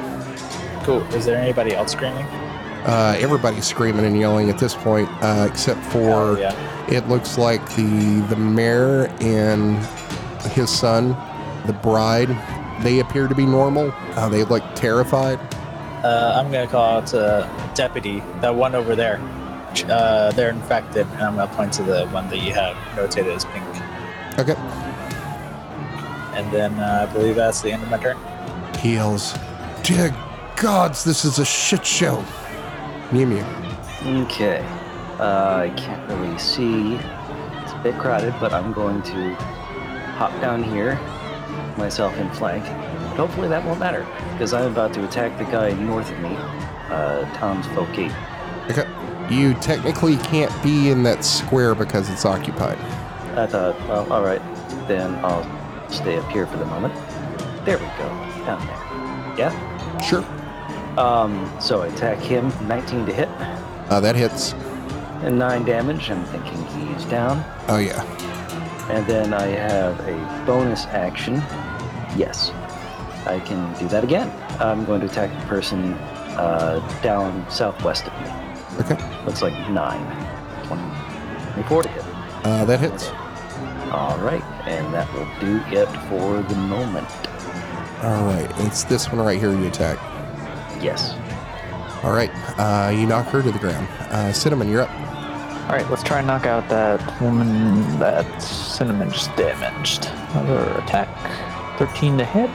[0.84, 1.02] Cool.
[1.14, 2.26] Is there anybody else screaming?
[2.84, 6.92] Uh, everybody's screaming and yelling at this point, uh, except for Hell yeah.
[6.92, 9.78] it looks like the the mayor and
[10.52, 11.10] his son,
[11.68, 12.30] the bride.
[12.82, 13.94] They appear to be normal.
[14.16, 15.40] Uh, they look terrified.
[16.04, 19.20] Uh, I'm going to call out uh, Deputy, that one over there.
[19.88, 23.36] Uh, they're infected, and I'm going to point to the one that you have notated
[23.36, 23.66] as pink.
[24.38, 24.56] Okay.
[26.38, 28.18] And then uh, I believe that's the end of my turn.
[28.80, 29.34] He yells,
[29.84, 30.16] "Dear
[30.56, 32.24] gods, this is a shit show."
[33.12, 33.46] Mew Mew.
[34.24, 34.66] Okay.
[35.20, 36.96] Uh, I can't really see.
[37.64, 39.36] It's a bit crowded, but I'm going to
[40.16, 40.96] hop down here,
[41.78, 42.64] myself in flank.
[42.64, 46.36] But hopefully that won't matter, because I'm about to attack the guy north of me,
[46.90, 48.12] uh, Tom's Folk Gate.
[48.70, 48.88] Okay.
[49.32, 52.78] You technically can't be in that square because it's occupied.
[53.38, 54.42] I thought, well, all right,
[54.88, 55.46] then I'll
[55.90, 56.94] stay up here for the moment.
[57.66, 58.10] There we go,
[58.46, 59.38] down there.
[59.38, 60.00] Yeah.
[60.02, 60.26] Sure.
[61.00, 63.30] Um, so I attack him, 19 to hit,
[63.90, 64.54] Uh, that hits.
[65.24, 66.10] and 9 damage.
[66.12, 67.42] I'm thinking he's down.
[67.70, 68.04] Oh, yeah.
[68.90, 71.36] And then I have a bonus action.
[72.18, 72.52] Yes,
[73.26, 74.30] I can do that again.
[74.60, 75.94] I'm going to attack the person
[76.36, 78.28] uh, down southwest of me.
[78.82, 79.11] Okay.
[79.26, 80.66] Looks like 9.
[80.68, 80.82] 20,
[81.54, 82.04] 24 to hit.
[82.44, 83.10] Uh, that hits.
[83.92, 87.08] All right, and that will do it for the moment.
[88.04, 88.50] All right.
[88.60, 89.98] It's this one right here you attack.
[90.82, 91.14] Yes.
[92.04, 92.32] All right.
[92.58, 93.88] Uh, you knock her to the ground.
[94.10, 94.90] Uh, Cinnamon, you're up.
[95.70, 100.06] All right, let's try and knock out that woman that Cinnamon just damaged.
[100.32, 101.08] Another attack.
[101.78, 102.50] 13 to hit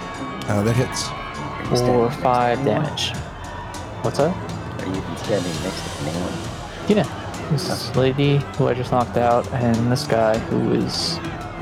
[0.50, 1.08] Uh, that hits.
[1.80, 3.10] Four, or 5 damage.
[4.02, 4.34] What's that?
[4.82, 6.32] Are you standing next to anyone?
[6.88, 7.22] Yeah.
[7.50, 11.18] This lady who I just knocked out, and this guy who is.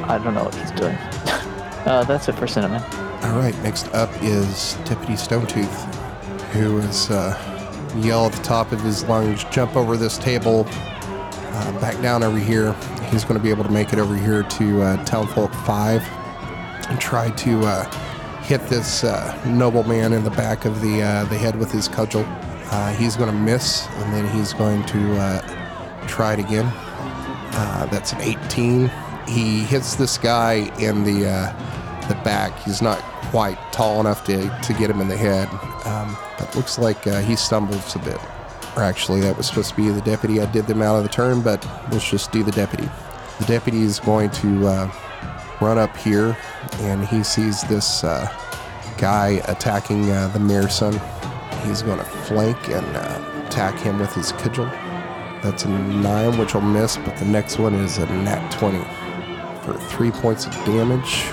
[0.07, 0.97] I don't know what he's doing.
[1.87, 2.83] uh, that's it for Cinnamon.
[3.23, 3.55] All right.
[3.63, 5.95] Next up is Tippity Stonetooth,
[6.53, 7.35] who is uh,
[7.97, 12.39] yell at the top of his lungs, jump over this table, uh, back down over
[12.39, 12.73] here.
[13.11, 16.03] He's going to be able to make it over here to uh, Townfolk 5
[16.89, 17.85] and try to uh,
[18.43, 22.25] hit this uh, nobleman in the back of the, uh, the head with his cudgel.
[22.71, 26.67] Uh, he's going to miss, and then he's going to uh, try it again.
[27.57, 28.91] Uh, that's an 18.
[29.29, 32.59] He hits this guy in the uh, the back.
[32.61, 32.99] He's not
[33.31, 35.49] quite tall enough to, to get him in the head,
[35.87, 38.19] um, but looks like uh, he stumbles a bit.
[38.77, 40.41] Or actually, that was supposed to be the deputy.
[40.41, 42.89] I did them out of the turn, but let's just do the deputy.
[43.39, 44.93] The deputy is going to uh,
[45.61, 46.37] run up here,
[46.81, 48.03] and he sees this
[48.99, 51.01] guy attacking the mayor's son.
[51.65, 54.67] He's going to flank and uh, attack him with his cudgel.
[55.43, 58.79] That's a 9, which will miss, but the next one is a nat 20
[59.65, 61.27] for 3 points of damage.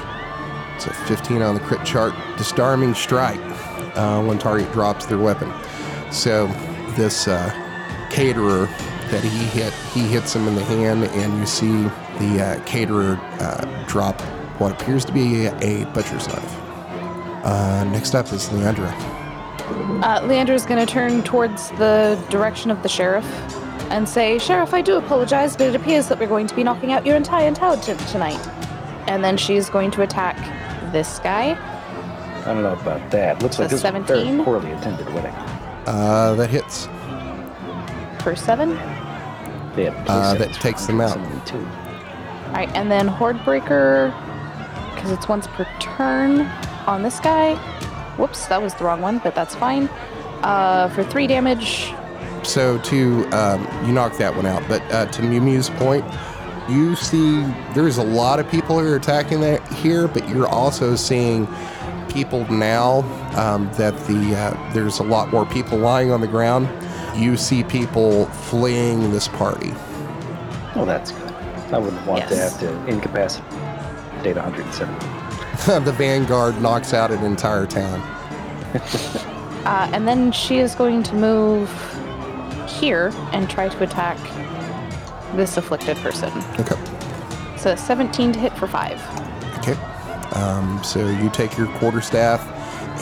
[0.76, 2.14] It's a 15 on the crit chart.
[2.38, 3.40] Disarming strike
[3.95, 5.52] uh, when target drops their weapon.
[6.12, 6.48] So
[6.95, 7.49] this uh,
[8.10, 8.66] caterer
[9.12, 11.84] that he hit, he hits him in the hand, and you see
[12.20, 14.20] the uh, caterer uh, drop
[14.60, 16.58] what appears to be a butcher's knife.
[17.44, 19.20] Uh, next up is Leandra.
[20.03, 23.26] Uh, Leandra's going to turn towards the direction of the sheriff
[23.91, 26.91] and say, Sheriff, I do apologize, but it appears that we're going to be knocking
[26.91, 28.39] out your entire intelligence tonight.
[29.07, 30.38] And then she's going to attack
[30.91, 31.57] this guy.
[32.41, 33.41] I don't know about that.
[33.43, 34.43] Looks like So this is a very 17?
[34.43, 35.34] poorly attended wedding.
[35.85, 36.88] Uh, that hits.
[38.23, 38.69] for seven.
[39.76, 41.18] They had Uh, that takes them out.
[41.18, 44.14] All right, and then Hordebreaker,
[44.95, 46.41] because it's once per turn
[46.88, 47.57] on this guy.
[48.22, 49.88] Whoops, that was the wrong one, but that's fine.
[50.43, 51.91] Uh, for three damage.
[52.43, 56.06] So to um, you knock that one out, but uh, to Mew Mew's point,
[56.69, 57.41] you see
[57.73, 61.48] there's a lot of people who are attacking that here, but you're also seeing
[62.10, 62.99] people now
[63.35, 66.69] um, that the uh, there's a lot more people lying on the ground.
[67.19, 69.72] You see people fleeing this party.
[70.76, 71.31] Oh, that's good.
[71.73, 75.20] I wouldn't want to have to incapacitate 170.
[75.67, 78.01] the vanguard knocks out an entire town.
[79.61, 81.69] Uh, and then she is going to move
[82.67, 84.17] here and try to attack
[85.35, 86.31] this afflicted person.
[86.59, 86.75] Okay.
[87.57, 88.99] So 17 to hit for five.
[89.59, 89.73] Okay.
[90.31, 92.41] Um, so you take your quarterstaff,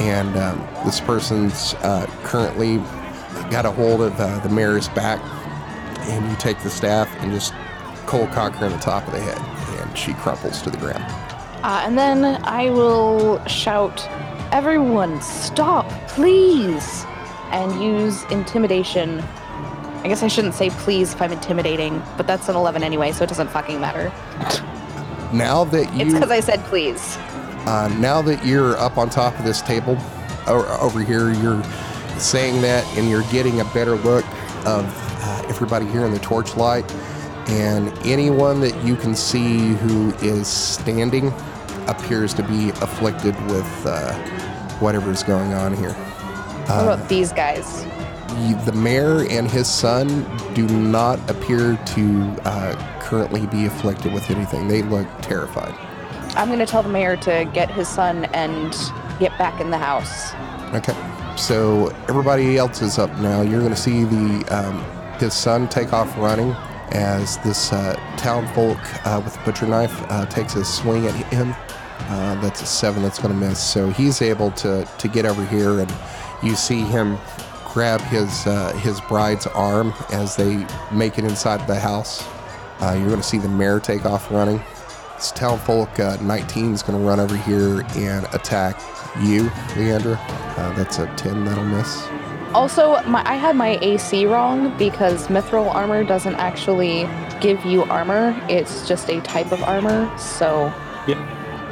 [0.01, 2.77] and um, this person's uh, currently
[3.49, 5.21] got a hold of uh, the mayor's back,
[6.09, 7.53] and you take the staff and just
[8.05, 11.28] cold cock her in the top of the head, and she crumples to the ground.
[11.63, 14.07] Uh, and then I will shout,
[14.51, 17.05] Everyone, stop, please!
[17.51, 19.19] And use intimidation.
[20.01, 23.23] I guess I shouldn't say please if I'm intimidating, but that's an 11 anyway, so
[23.23, 24.11] it doesn't fucking matter.
[25.33, 27.17] Now that you It's because I said please.
[27.67, 29.97] uh, now that you're up on top of this table
[30.47, 31.63] o- over here, you're
[32.17, 34.25] saying that, and you're getting a better look
[34.65, 34.85] of
[35.21, 36.89] uh, everybody here in the torchlight,
[37.49, 41.33] and anyone that you can see who is standing
[41.87, 44.13] appears to be afflicted with uh,
[44.77, 45.93] whatever's going on here.
[45.93, 47.83] What about these guys?
[48.65, 50.07] The mayor and his son
[50.53, 54.67] do not appear to uh, currently be afflicted with anything.
[54.67, 55.73] They look terrified.
[56.37, 58.71] I'm going to tell the mayor to get his son and
[59.19, 60.33] get back in the house.
[60.75, 60.95] Okay.
[61.35, 63.41] So everybody else is up now.
[63.41, 66.55] You're going to see the um, his son take off running
[66.91, 71.15] as this uh, town folk uh, with a butcher knife uh, takes a swing at
[71.15, 71.55] him.
[72.09, 73.61] Uh, that's a seven that's going to miss.
[73.61, 75.93] So he's able to, to get over here, and
[76.41, 77.17] you see him
[77.65, 82.25] grab his uh, his bride's arm as they make it inside the house.
[82.81, 84.61] Uh, you're going to see the mayor take off running.
[85.15, 88.81] This town folk uh, 19 is going to run over here and attack
[89.21, 90.17] you, Leandra.
[90.75, 92.28] That's a 10 that'll miss.
[92.53, 97.07] Also, my, I had my AC wrong because mithril armor doesn't actually
[97.41, 98.39] give you armor.
[98.49, 100.11] It's just a type of armor.
[100.17, 100.73] So,
[101.07, 101.17] Yep.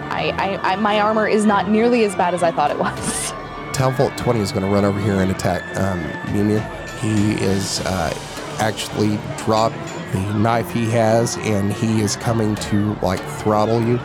[0.09, 3.31] I, I, I my armor is not nearly as bad as I thought it was.
[3.73, 6.01] Town Folk 20 is going to run over here and attack um,
[6.33, 6.59] Mew.
[7.01, 8.11] He is uh,
[8.59, 9.75] actually dropped
[10.13, 13.99] the knife he has, and he is coming to like throttle you.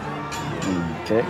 [1.04, 1.22] Okay.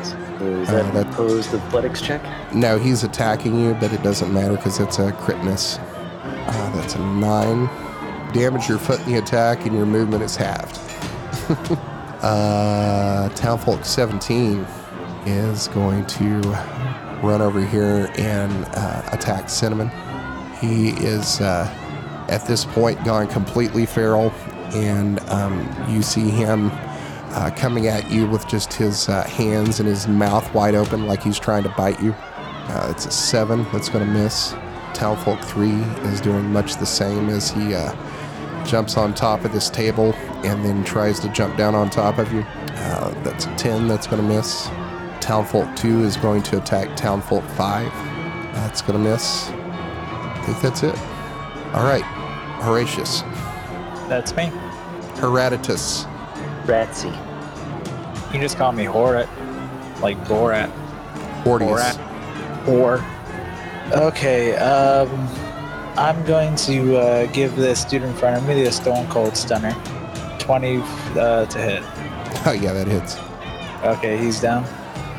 [0.43, 2.21] Is Uh, that an that- opposed athletics check?
[2.55, 5.79] No, he's attacking you, but it doesn't matter because it's a crit miss.
[6.25, 7.69] Uh, that's a nine.
[8.33, 10.79] Damage your foot in the attack, and your movement is halved.
[12.23, 14.67] uh, Town Folk 17
[15.27, 16.41] is going to
[17.23, 19.91] run over here and uh, attack Cinnamon.
[20.61, 21.69] He is uh,
[22.29, 24.33] at this point gone completely feral,
[24.75, 26.71] and um, you see him
[27.33, 31.23] uh, coming at you with just his uh, hands and his mouth wide open like
[31.23, 32.15] he's trying to bite you.
[32.15, 34.55] Uh, it's a seven that's going to miss.
[34.95, 35.71] Townfolk 3
[36.11, 37.95] is doing much the same as he uh,
[38.65, 40.13] jumps on top of this table
[40.45, 42.41] and then tries to jump down on top of you.
[42.43, 44.69] Uh, that's a 10 that's going to miss.
[45.21, 47.93] Townfolk 2 is going to attack Townfolk 5.
[48.55, 49.49] That's going to miss.
[49.49, 50.97] I think that's it.
[51.75, 52.05] All right.
[52.63, 53.23] Horatius.
[54.09, 54.51] That's me.
[55.15, 56.12] Heratitus.
[56.65, 57.13] Ratsy.
[58.27, 59.29] You can just call me Horat,
[60.01, 60.71] like Borat.
[61.43, 61.99] Hortius.
[62.69, 63.05] Or.
[63.93, 65.29] Okay, um,
[65.97, 69.75] I'm going to uh, give this dude in front of me the Stone Cold Stunner.
[70.39, 70.81] 20
[71.17, 71.83] uh, to hit.
[72.45, 73.19] Oh, yeah, that hits.
[73.85, 74.65] Okay, he's down.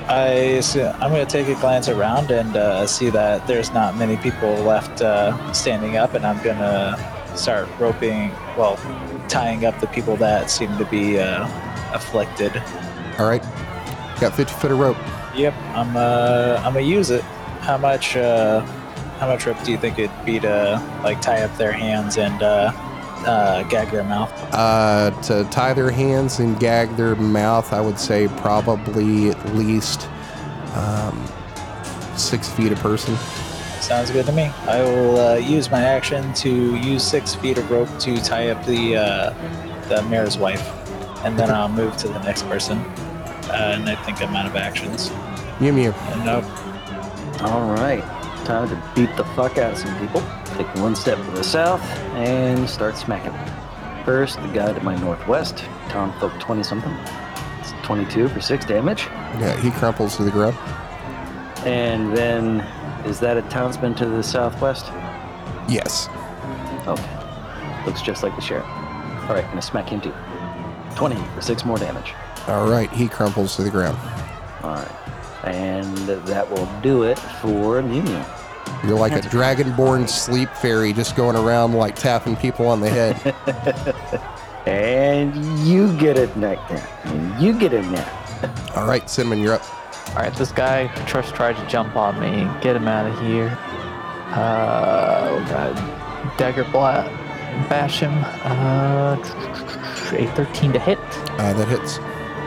[0.09, 3.95] I assu- I'm going to take a glance around and uh, see that there's not
[3.95, 8.77] many people left uh, standing up, and I'm going to start roping, well,
[9.27, 11.47] tying up the people that seem to be uh,
[11.93, 12.55] afflicted.
[13.19, 13.43] All right.
[14.19, 14.97] Got 50 foot of rope.
[15.35, 17.23] Yep, I'm uh, I'm gonna use it.
[17.61, 18.61] How much uh,
[19.19, 22.43] how much rope do you think it'd be to like tie up their hands and
[22.43, 22.71] uh,
[23.25, 24.31] uh, gag their mouth?
[24.53, 30.07] Uh, to tie their hands and gag their mouth, I would say probably at least
[30.75, 31.27] um,
[32.15, 33.15] six feet a person.
[33.83, 34.43] Sounds good to me.
[34.65, 38.65] I will uh, use my action to use six feet of rope to tie up
[38.65, 39.33] the uh,
[39.89, 40.65] the mayor's wife,
[41.25, 42.77] and then I'll move to the next person.
[42.77, 45.11] Uh, and I think I'm out of actions.
[45.59, 45.91] Mew Mew.
[45.91, 46.45] And nope.
[47.41, 48.01] All right.
[48.45, 50.21] Time to beat the fuck out of some people.
[50.55, 51.81] Take one step to the south
[52.15, 53.33] and start smacking.
[54.05, 55.57] First, the guy to my northwest,
[55.89, 56.95] Town Folk 20 something.
[57.59, 59.07] It's 22 for 6 damage.
[59.39, 60.57] Yeah, he crumples to the ground.
[61.65, 62.65] And then,
[63.05, 64.85] is that a townsman to the southwest?
[65.67, 66.09] Yes.
[66.87, 67.83] Okay.
[67.85, 68.65] Looks just like the sheriff.
[68.65, 70.13] All right, gonna smack him too.
[70.95, 72.13] 20 for 6 more damage.
[72.47, 73.97] All right, he crumples to the ground.
[74.63, 74.91] All right.
[75.45, 78.23] And that will do it for Mew Mew.
[78.85, 84.19] You're like a dragonborn sleep fairy just going around like tapping people on the head.
[84.65, 86.87] And you get it neck now.
[87.03, 88.09] And you get it now.
[88.75, 89.61] All right, Cinnamon, you're up.
[90.15, 92.47] All right, this guy just tried to jump on me.
[92.61, 93.57] Get him out of here.
[94.31, 97.09] Uh, oh god, dagger bla-
[97.69, 98.13] bash him.
[98.43, 99.17] Uh,
[100.15, 100.99] a 13 to hit
[101.39, 101.99] Uh, that hits.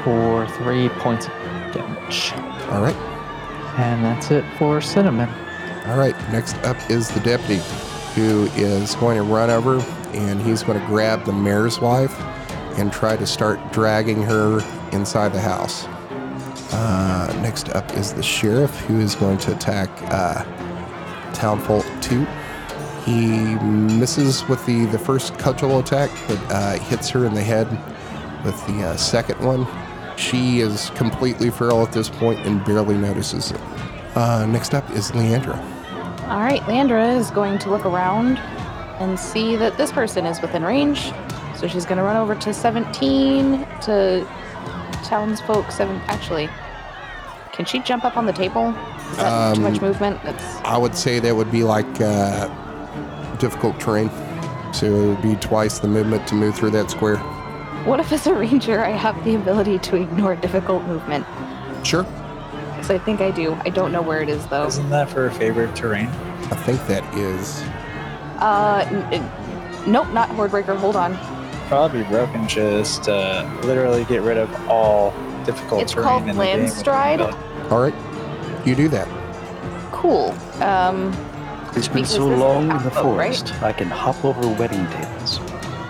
[0.04, 1.32] for three points of
[1.74, 2.32] damage,
[2.70, 2.94] All right.
[3.78, 5.28] and that's it for cinnamon.
[5.86, 7.60] All right, next up is the deputy,
[8.14, 9.80] who is going to run over
[10.12, 12.16] and he's going to grab the mayor's wife
[12.78, 14.60] and try to start dragging her
[14.92, 15.86] inside the house.
[16.72, 20.44] Uh, next up is the sheriff, who is going to attack uh,
[21.32, 22.26] Townfolk 2.
[23.04, 27.70] He misses with the, the first cudgel attack, but uh, hits her in the head
[28.44, 29.66] with the uh, second one.
[30.16, 33.60] She is completely feral at this point and barely notices it.
[34.16, 35.58] Uh, next up is Leandra.
[36.28, 38.38] All right, Leandra is going to look around
[38.98, 41.12] and see that this person is within range.
[41.54, 44.26] So she's going to run over to 17 to
[45.06, 46.00] townsfolk 7.
[46.08, 46.48] Actually,
[47.52, 48.74] can she jump up on the table?
[49.12, 50.22] Is that too much Um, movement?
[50.22, 52.48] That's I would say that would be like uh,
[53.36, 54.10] difficult terrain.
[54.72, 57.16] So it would be twice the movement to move through that square.
[57.86, 61.24] What if as a ranger I have the ability to ignore difficult movement?
[61.84, 62.02] Sure.
[62.70, 63.54] Because I think I do.
[63.64, 64.66] I don't know where it is though.
[64.66, 66.08] Isn't that for a favorite terrain?
[66.08, 67.62] I think that is.
[68.38, 70.76] Uh, n- n- nope, not Hordebreaker.
[70.76, 71.14] Hold on.
[71.68, 72.46] Probably broken.
[72.48, 75.12] Just uh, literally get rid of all
[75.44, 77.18] difficult It's terrain called in the game with Landstride.
[77.30, 77.72] combat.
[77.72, 77.94] All right,
[78.66, 79.08] you do that.
[79.92, 80.34] Cool.
[80.62, 81.12] Um,
[81.74, 83.02] It's been so long in the Alpha, right?
[83.36, 85.40] forest, I can hop over wedding tables.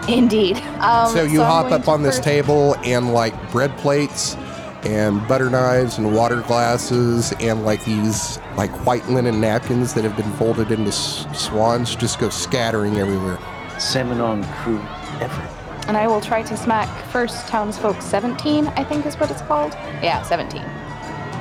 [0.09, 0.57] indeed.
[0.81, 4.37] Um, so you I'm hop up to on this first- table and like bread plates
[4.85, 10.17] and butter knives and water glasses and like these like white linen napkins that have
[10.17, 13.39] been folded into s- swans just go scattering everywhere.
[13.79, 14.81] Salmon on crew
[15.21, 15.51] Everett.
[15.89, 19.73] And I will try to smack first townsfolk 17, I think is what it's called.
[20.03, 20.65] Yeah, 17.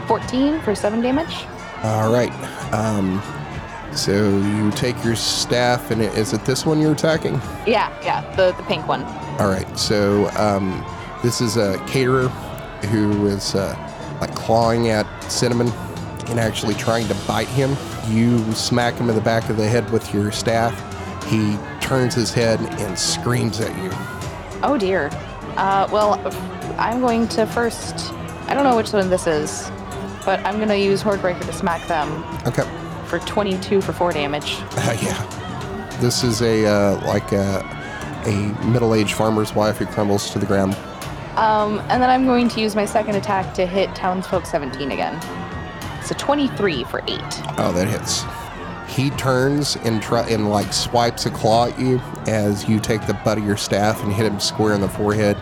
[0.08, 1.46] 14 for 7 damage.
[1.84, 2.32] All right.
[2.74, 3.22] Um,
[3.96, 7.36] so you take your staff and it, is it this one you're attacking?
[7.66, 9.04] Yeah, yeah, the, the pink one.
[9.40, 9.68] All right.
[9.78, 10.86] So um,
[11.24, 12.28] this is a caterer
[12.90, 13.76] who is uh,
[14.22, 15.70] like clawing at Cinnamon
[16.28, 17.76] and actually trying to bite him.
[18.08, 20.74] You smack him in the back of the head with your staff.
[21.26, 23.92] He turns his head and screams at you.
[24.64, 25.10] Oh dear.
[25.58, 26.16] Uh, well,
[26.78, 28.12] I'm going to first.
[28.48, 29.70] I don't know which one this is,
[30.26, 32.64] but I'm going to use Hordebreaker to smack them Okay.
[33.08, 34.58] for 22 for 4 damage.
[34.72, 35.98] Uh, yeah.
[36.02, 37.60] This is a uh, like a,
[38.26, 40.76] a middle-aged farmer's wife who crumbles to the ground.
[41.38, 45.22] Um, and then I'm going to use my second attack to hit townsfolk 17 again.
[46.04, 47.10] So 23 for 8.
[47.58, 48.24] Oh, that hits.
[48.96, 53.14] He turns and try and like swipes a claw at you as you take the
[53.26, 55.36] butt of your staff and hit him square in the forehead,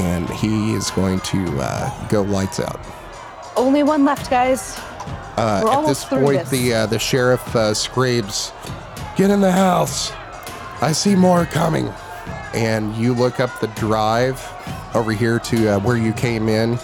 [0.00, 2.80] and he is going to uh, go lights out.
[3.56, 4.76] Only one left, guys.
[5.36, 6.50] Uh, at this point, this.
[6.50, 8.50] the uh, the sheriff uh, screams,
[9.16, 10.10] "Get in the house!
[10.82, 11.92] I see more coming!"
[12.54, 14.44] And you look up the drive
[14.96, 16.76] over here to uh, where you came in,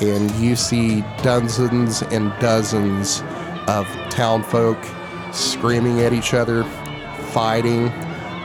[0.00, 3.22] and you see dozens and dozens
[3.68, 4.78] of townfolk
[5.32, 6.64] screaming at each other,
[7.32, 7.88] fighting,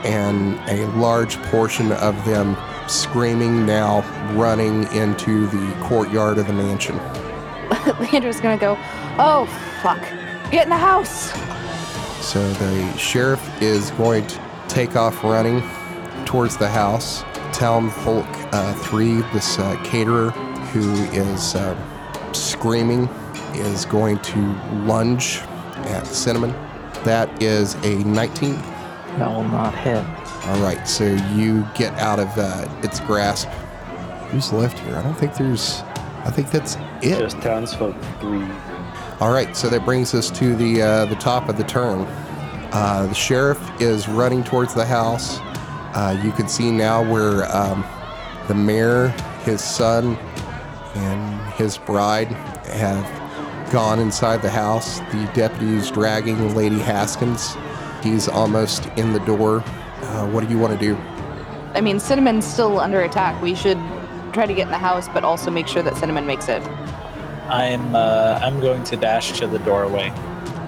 [0.04, 2.56] and a large portion of them
[2.88, 4.00] screaming now,
[4.34, 6.96] running into the courtyard of the mansion.
[8.00, 8.76] Leandra's going to go,
[9.18, 9.46] oh,
[9.82, 10.00] fuck.
[10.50, 11.30] Get in the house.
[12.24, 15.62] So the sheriff is going to take off running
[16.24, 17.22] towards the house.
[17.52, 20.30] Town Folk uh, 3, this uh, caterer
[20.72, 23.08] who is uh, screaming,
[23.54, 24.38] is going to
[24.84, 25.40] lunge
[25.86, 26.54] at Cinnamon.
[27.04, 28.54] That is a 19.
[29.18, 30.04] That will not hit.
[30.46, 31.04] All right, so
[31.34, 33.48] you get out of uh, its grasp.
[34.30, 34.96] Who's left here?
[34.96, 35.80] I don't think there's.
[36.24, 37.18] I think that's it.
[37.18, 38.46] Just townsfolk three.
[39.20, 42.06] All right, so that brings us to the uh, the top of the turn.
[42.70, 45.38] Uh, the sheriff is running towards the house.
[45.94, 47.84] Uh, you can see now where um,
[48.46, 49.08] the mayor,
[49.44, 50.16] his son,
[50.94, 52.28] and his bride
[52.66, 53.04] have
[53.68, 55.00] gone inside the house.
[55.12, 57.56] The deputy is dragging Lady Haskins.
[58.02, 59.62] He's almost in the door.
[60.02, 60.96] Uh, what do you want to do?
[61.74, 63.40] I mean, Cinnamon's still under attack.
[63.42, 63.78] We should
[64.32, 66.62] try to get in the house, but also make sure that Cinnamon makes it.
[67.48, 70.12] I'm uh, I'm going to dash to the doorway.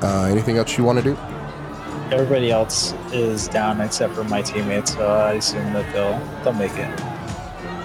[0.03, 1.19] Uh, anything else you want to do?
[2.11, 6.73] Everybody else is down except for my teammates, so I assume that they'll they'll make
[6.73, 7.01] it,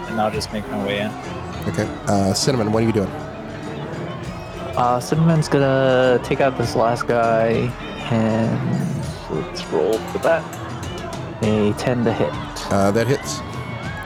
[0.08, 1.12] and I'll just make my way in.
[1.68, 1.88] Okay.
[2.08, 3.12] Uh, Cinnamon, what are you doing?
[4.78, 7.72] Uh, Cinnamon's gonna take out this last guy,
[8.12, 10.44] and let's roll for that.
[11.44, 12.32] A 10 to hit
[12.72, 13.42] Uh, that hits.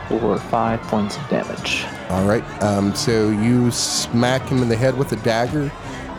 [0.08, 1.86] for 5 points of damage.
[2.10, 2.44] All right.
[2.64, 5.72] Um, so you smack him in the head with a dagger,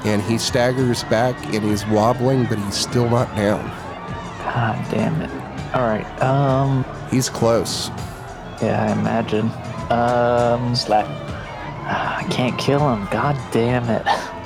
[0.05, 3.68] and he staggers back and he's wobbling, but he's still not down.
[4.44, 5.31] God damn it.
[5.74, 7.90] Alright, um, He's close.
[8.62, 9.51] yeah, I imagine.
[9.90, 11.06] Um, Slap.
[11.86, 13.06] I can't kill him.
[13.10, 14.06] God damn it.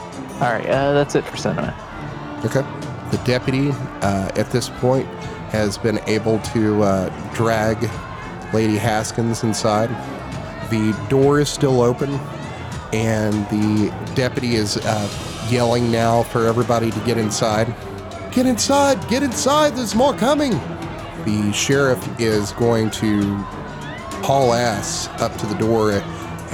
[0.44, 1.72] Alright, uh, that's it for Cinnamon.
[2.44, 2.62] Okay.
[3.10, 3.70] The deputy,
[4.02, 5.06] uh, at this point,
[5.48, 7.90] has been able to uh, drag
[8.52, 9.88] Lady Haskins inside.
[10.68, 12.20] The door is still open,
[12.92, 17.74] and the deputy is uh, yelling now for everybody to get inside.
[18.30, 19.08] Get inside!
[19.08, 19.76] Get inside!
[19.76, 20.50] There's more coming!
[21.24, 23.36] The sheriff is going to
[24.24, 25.92] haul ass up to the door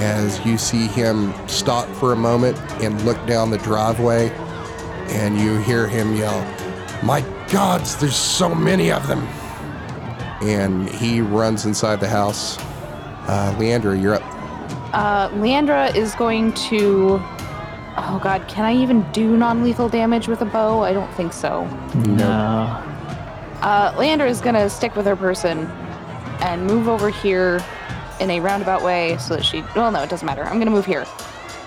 [0.01, 4.29] as you see him stop for a moment and look down the driveway
[5.09, 6.41] and you hear him yell,
[7.03, 7.21] My
[7.51, 9.19] gods, there's so many of them.
[10.41, 12.57] And he runs inside the house.
[13.27, 14.23] Uh, Leandra, you're up.
[14.93, 17.19] Uh, Leandra is going to.
[17.97, 20.81] Oh god, can I even do non lethal damage with a bow?
[20.81, 21.65] I don't think so.
[21.93, 22.83] No.
[23.61, 25.67] Uh, Leandra is gonna stick with her person
[26.41, 27.63] and move over here
[28.21, 29.63] in a roundabout way so that she.
[29.75, 30.43] Well, no, it doesn't matter.
[30.45, 31.05] I'm gonna move here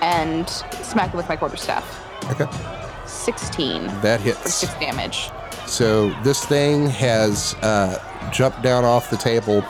[0.01, 1.85] and smack it with my quarterstaff.
[2.31, 2.47] Okay.
[3.07, 4.55] 16 That for hits.
[4.55, 5.31] 6 damage.
[5.67, 8.03] So this thing has uh,
[8.33, 9.65] jump down off the table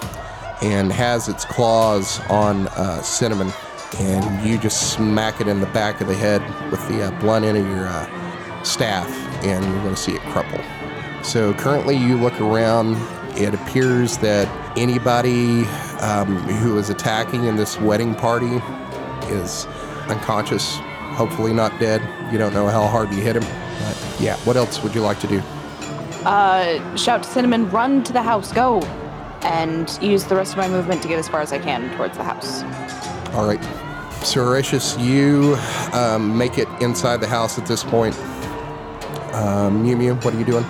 [0.63, 3.53] and has its claws on uh, Cinnamon.
[3.99, 7.45] And you just smack it in the back of the head with the uh, blunt
[7.45, 9.09] end of your uh, staff,
[9.45, 10.61] and you're going to see it crumple.
[11.23, 12.97] So currently, you look around.
[13.37, 14.49] It appears that
[14.79, 15.65] anybody
[16.01, 18.61] um, who is attacking in this wedding party
[19.33, 19.67] is
[20.09, 20.77] unconscious,
[21.17, 22.01] hopefully not dead.
[22.33, 23.43] You don't know how hard you hit him.
[23.43, 25.41] But yeah, what else would you like to do?
[26.25, 28.81] Uh, shout to Cinnamon, run to the house, go!
[29.43, 32.17] And use the rest of my movement to get as far as I can towards
[32.17, 32.63] the house.
[33.35, 33.63] All right.
[34.25, 35.57] So, Horatius, you
[35.93, 38.17] um, make it inside the house at this point.
[39.35, 40.65] Um, Mew Mew, what are you doing?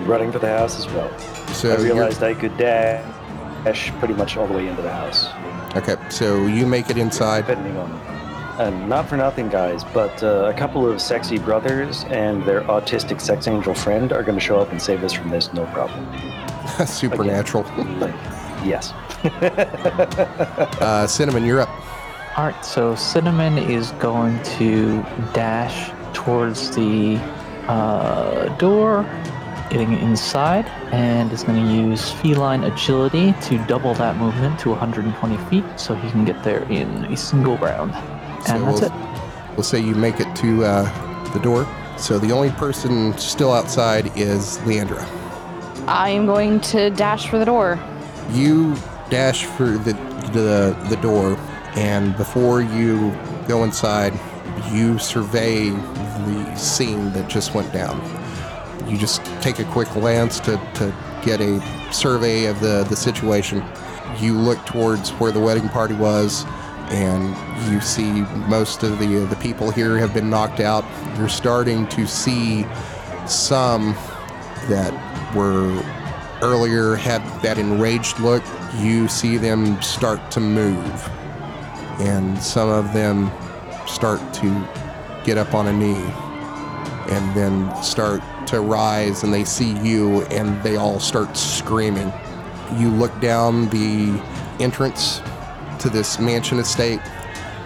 [0.00, 1.10] Running for the house as well.
[1.52, 5.28] So I you're- realized I could dash pretty much all the way into the house,
[5.76, 7.46] Okay, so you make it inside.
[7.46, 7.90] depending on.
[8.58, 13.20] And not for nothing, guys, but uh, a couple of sexy brothers and their autistic
[13.20, 16.06] sex angel friend are going to show up and save us from this, no problem.
[16.86, 17.64] Supernatural.
[18.62, 18.92] Yes.
[20.80, 21.70] Uh, Cinnamon, you're up.
[22.36, 25.02] All right, so Cinnamon is going to
[25.32, 27.16] dash towards the
[27.68, 29.04] uh, door,
[29.70, 35.36] getting inside, and is going to use feline agility to double that movement to 120
[35.48, 37.94] feet, so he can get there in a single round.
[38.44, 39.56] So And that's we'll, it.
[39.56, 41.66] We'll say you make it to uh, the door.
[41.96, 45.06] So the only person still outside is Leandra.
[45.86, 47.78] I am going to dash for the door.
[48.30, 48.74] You
[49.10, 49.92] dash for the,
[50.32, 51.36] the the door,
[51.74, 53.10] and before you
[53.48, 54.18] go inside,
[54.72, 58.00] you survey the scene that just went down.
[58.90, 60.94] You just take a quick glance to, to
[61.24, 61.60] get a
[61.92, 63.64] survey of the, the situation.
[64.18, 66.44] You look towards where the wedding party was,
[66.90, 67.36] and
[67.72, 70.84] you see most of the uh, the people here have been knocked out.
[71.16, 72.66] You're starting to see
[73.26, 73.94] some
[74.68, 74.92] that
[75.36, 75.82] were
[76.42, 78.42] earlier had that enraged look,
[78.78, 81.10] you see them start to move.
[82.00, 83.30] And some of them
[83.86, 84.68] start to
[85.24, 86.12] get up on a knee
[87.14, 92.12] and then start to rise and they see you and they all start screaming.
[92.76, 94.22] You look down the
[94.58, 95.22] entrance
[95.78, 97.00] to this mansion estate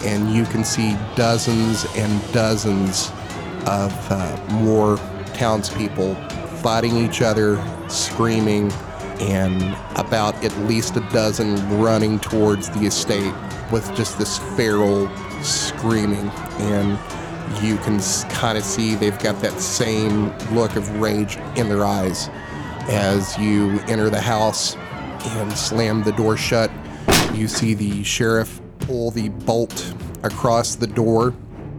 [0.03, 3.09] and you can see dozens and dozens
[3.65, 4.97] of uh, more
[5.33, 6.15] townspeople
[6.61, 8.71] fighting each other, screaming,
[9.19, 9.61] and
[9.97, 13.33] about at least a dozen running towards the estate
[13.71, 15.09] with just this feral
[15.43, 16.29] screaming.
[16.59, 16.97] And
[17.61, 17.99] you can
[18.29, 22.29] kind of see they've got that same look of rage in their eyes
[22.87, 26.71] as you enter the house and slam the door shut.
[27.33, 29.93] You see the sheriff pull the bolt
[30.23, 31.33] across the door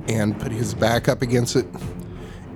[0.09, 1.67] and put his back up against it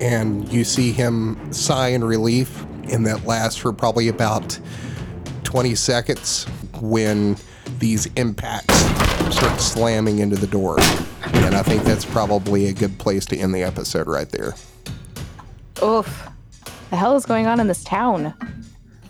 [0.01, 4.59] and you see him sigh in relief, and that lasts for probably about
[5.43, 6.45] 20 seconds
[6.81, 7.37] when
[7.77, 8.73] these impacts
[9.33, 10.77] start slamming into the door.
[11.23, 14.55] And I think that's probably a good place to end the episode right there.
[15.83, 16.27] Oof.
[16.89, 18.33] The hell is going on in this town?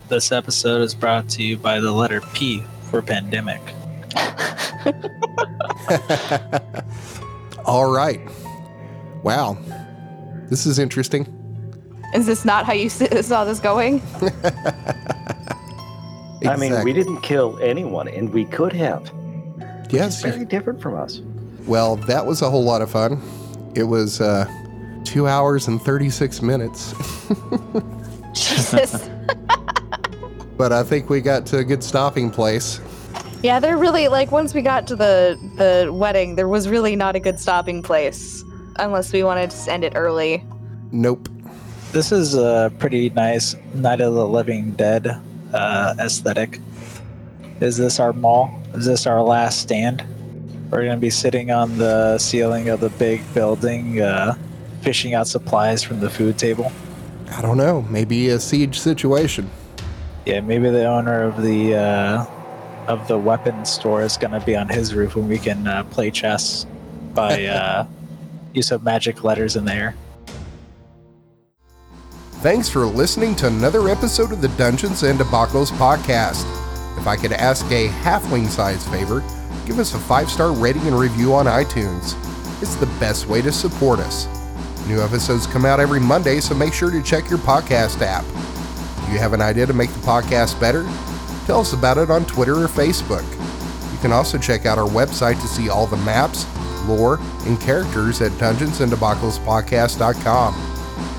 [0.09, 3.61] This episode is brought to you by the letter P for pandemic.
[7.65, 8.19] All right.
[9.23, 9.57] Wow.
[10.49, 11.27] This is interesting.
[12.13, 14.01] Is this not how you saw this going?
[16.45, 19.11] I mean, we didn't kill anyone, and we could have.
[19.89, 20.21] Yes.
[20.21, 21.21] Very different from us.
[21.65, 23.21] Well, that was a whole lot of fun.
[23.75, 24.45] It was uh,
[25.03, 26.93] two hours and 36 minutes.
[28.33, 29.09] Jesus.
[30.57, 32.79] but I think we got to a good stopping place.
[33.43, 37.15] yeah, they're really like once we got to the the wedding, there was really not
[37.15, 38.43] a good stopping place
[38.77, 40.43] unless we wanted to end it early.
[40.91, 41.29] Nope.
[41.91, 45.19] This is a pretty nice Night of the Living Dead
[45.53, 46.59] uh, aesthetic.
[47.59, 48.61] Is this our mall?
[48.73, 50.03] Is this our last stand?
[50.71, 54.35] We're going to be sitting on the ceiling of the big building, uh,
[54.79, 56.71] fishing out supplies from the food table.
[57.29, 57.81] I don't know.
[57.83, 59.49] Maybe a siege situation.
[60.25, 62.25] Yeah, maybe the owner of the uh,
[62.87, 65.83] of the weapons store is going to be on his roof and we can uh,
[65.85, 66.65] play chess
[67.13, 67.85] by uh,
[68.53, 69.95] use of magic letters in the air.
[72.41, 76.45] Thanks for listening to another episode of the Dungeons and Debacles podcast.
[76.97, 79.21] If I could ask a halfling size favor,
[79.65, 82.15] give us a five star rating and review on iTunes.
[82.61, 84.27] It's the best way to support us.
[84.87, 88.25] New episodes come out every Monday, so make sure to check your podcast app.
[89.05, 90.83] Do you have an idea to make the podcast better?
[91.45, 93.23] Tell us about it on Twitter or Facebook.
[93.91, 96.45] You can also check out our website to see all the maps,
[96.87, 100.53] lore, and characters at dungeonsanddebaclespodcast.com.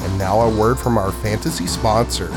[0.04, 2.28] And now a word from our fantasy sponsor.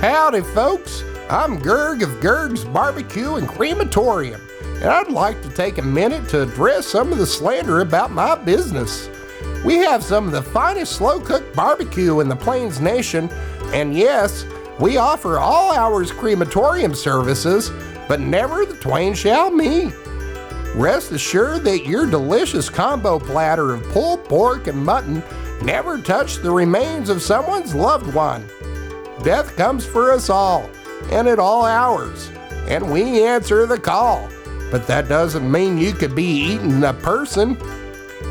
[0.00, 1.02] Howdy, folks!
[1.30, 4.40] I'm Gerg of Gerg's Barbecue and Crematorium,
[4.80, 8.36] and I'd like to take a minute to address some of the slander about my
[8.36, 9.10] business.
[9.64, 13.28] We have some of the finest slow cooked barbecue in the Plains Nation,
[13.72, 14.46] and yes,
[14.78, 17.72] we offer all hours crematorium services,
[18.06, 19.92] but never the twain shall meet.
[20.76, 25.24] Rest assured that your delicious combo platter of pulled pork and mutton
[25.60, 28.46] never touched the remains of someone's loved one.
[29.24, 30.70] Death comes for us all,
[31.10, 32.30] and at all hours,
[32.68, 34.28] and we answer the call.
[34.70, 37.56] But that doesn't mean you could be eating a person.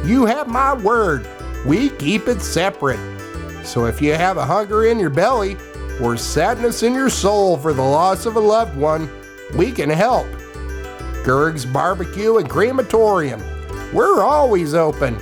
[0.05, 1.27] You have my word,
[1.65, 2.99] we keep it separate.
[3.65, 5.57] So if you have a hunger in your belly
[6.01, 9.09] or sadness in your soul for the loss of a loved one,
[9.55, 10.27] we can help.
[11.23, 13.41] Gerg's Barbecue and Crematorium.
[13.93, 15.17] We're always open.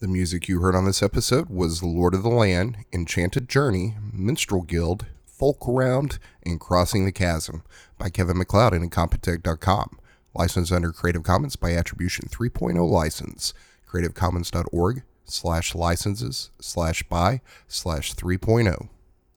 [0.00, 4.62] The music you heard on this episode was Lord of the Land, Enchanted Journey, Minstrel
[4.62, 5.06] Guild,
[5.38, 7.62] Folk Around, and Crossing the Chasm
[7.96, 9.98] by Kevin MacLeod and Incompetech.com.
[10.34, 13.54] Licensed under Creative Commons by Attribution 3.0 license.
[13.88, 18.88] CreativeCommons.org slash licenses slash by slash 3.0.